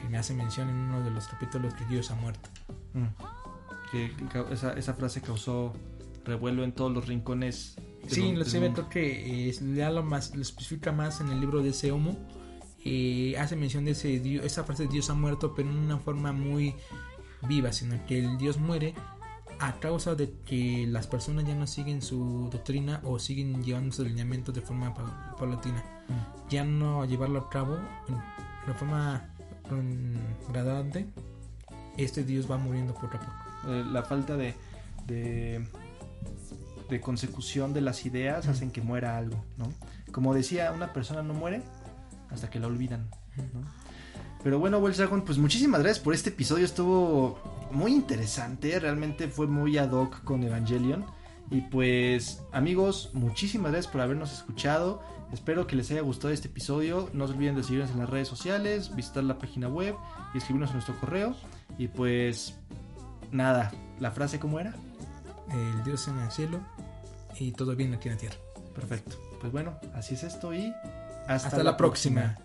que 0.00 0.08
me 0.08 0.18
hace 0.18 0.34
mención 0.34 0.68
en 0.68 0.76
uno 0.76 1.02
de 1.02 1.10
los 1.10 1.28
capítulos 1.28 1.74
que 1.74 1.84
Dios 1.86 2.10
ha 2.10 2.14
muerto. 2.16 2.48
Que 3.90 4.12
esa, 4.50 4.72
esa 4.72 4.94
frase 4.94 5.20
causó 5.20 5.72
revuelo 6.24 6.64
en 6.64 6.72
todos 6.72 6.92
los 6.92 7.06
rincones. 7.06 7.76
Sí, 8.08 8.22
inclusive 8.22 8.72
creo 8.72 8.88
que 8.88 9.48
eh, 9.48 9.54
ya 9.74 9.90
lo 9.90 10.02
más 10.02 10.34
lo 10.34 10.42
especifica 10.42 10.92
más 10.92 11.20
en 11.20 11.28
el 11.30 11.40
libro 11.40 11.62
de 11.62 11.70
ese 11.70 11.90
homo. 11.92 12.16
eh, 12.84 13.34
hace 13.38 13.56
mención 13.56 13.84
de 13.84 13.92
ese 13.92 14.16
esa 14.44 14.64
frase 14.64 14.86
Dios 14.86 15.08
ha 15.10 15.14
muerto, 15.14 15.54
pero 15.54 15.70
en 15.70 15.76
una 15.76 15.98
forma 15.98 16.32
muy 16.32 16.74
viva, 17.48 17.72
sino 17.72 18.04
que 18.06 18.18
el 18.18 18.36
Dios 18.36 18.58
muere 18.58 18.94
a 19.66 19.80
causa 19.80 20.14
de 20.14 20.32
que 20.44 20.86
las 20.88 21.06
personas 21.06 21.44
ya 21.46 21.54
no 21.54 21.66
siguen 21.66 22.02
su 22.02 22.48
doctrina 22.50 23.00
o 23.04 23.18
siguen 23.18 23.62
llevando 23.64 23.92
sus 23.94 24.06
lineamientos 24.06 24.54
de 24.54 24.60
forma 24.60 24.92
pa- 24.94 25.34
paulatina. 25.38 25.82
Mm. 26.08 26.48
Ya 26.50 26.64
no 26.64 27.04
llevarlo 27.04 27.38
a 27.40 27.48
cabo 27.50 27.76
de 28.66 28.74
forma 28.74 29.30
mm, 29.70 30.52
gradante, 30.52 31.06
este 31.96 32.24
Dios 32.24 32.50
va 32.50 32.56
muriendo 32.58 32.94
poco 32.94 33.16
a 33.16 33.20
poco. 33.20 33.32
Eh, 33.68 33.84
la 33.90 34.02
falta 34.02 34.36
de, 34.36 34.54
de, 35.06 35.66
de 36.90 37.00
consecución 37.00 37.72
de 37.72 37.80
las 37.80 38.04
ideas 38.06 38.46
hacen 38.48 38.70
que 38.70 38.80
muera 38.82 39.16
algo, 39.16 39.42
¿no? 39.56 39.72
Como 40.12 40.34
decía, 40.34 40.72
una 40.72 40.92
persona 40.92 41.22
no 41.22 41.34
muere 41.34 41.62
hasta 42.30 42.50
que 42.50 42.58
la 42.60 42.66
olvidan, 42.66 43.08
¿no? 43.52 43.60
Pero 44.44 44.58
bueno, 44.58 44.78
Wells 44.78 44.98
Dragon, 44.98 45.22
pues 45.22 45.38
muchísimas 45.38 45.80
gracias 45.80 46.04
por 46.04 46.12
este 46.12 46.28
episodio, 46.28 46.66
estuvo 46.66 47.38
muy 47.70 47.92
interesante, 47.92 48.78
realmente 48.78 49.26
fue 49.26 49.46
muy 49.46 49.78
ad 49.78 49.90
hoc 49.92 50.22
con 50.22 50.42
Evangelion. 50.42 51.06
Y 51.50 51.62
pues 51.62 52.42
amigos, 52.52 53.10
muchísimas 53.14 53.72
gracias 53.72 53.90
por 53.90 54.02
habernos 54.02 54.32
escuchado. 54.32 55.02
Espero 55.32 55.66
que 55.66 55.76
les 55.76 55.90
haya 55.90 56.02
gustado 56.02 56.32
este 56.32 56.48
episodio. 56.48 57.08
No 57.14 57.26
se 57.26 57.32
olviden 57.32 57.56
de 57.56 57.62
seguirnos 57.62 57.90
en 57.90 57.98
las 57.98 58.10
redes 58.10 58.28
sociales, 58.28 58.94
visitar 58.94 59.24
la 59.24 59.38
página 59.38 59.68
web 59.68 59.94
y 60.34 60.38
escribirnos 60.38 60.70
en 60.70 60.76
nuestro 60.76 60.98
correo. 61.00 61.34
Y 61.78 61.88
pues 61.88 62.54
nada, 63.30 63.72
la 63.98 64.10
frase 64.10 64.38
cómo 64.38 64.60
era? 64.60 64.74
El 65.50 65.84
Dios 65.84 66.06
en 66.08 66.18
el 66.18 66.30
cielo 66.30 66.60
y 67.38 67.52
todo 67.52 67.74
viene 67.76 67.96
aquí 67.96 68.08
en 68.08 68.14
la 68.14 68.20
tierra. 68.20 68.36
Perfecto. 68.74 69.16
Pues 69.40 69.52
bueno, 69.52 69.78
así 69.94 70.14
es 70.14 70.22
esto 70.22 70.52
y 70.52 70.72
hasta, 71.26 71.48
Hasta, 71.48 71.62
la 71.62 71.76
próxima. 71.76 72.36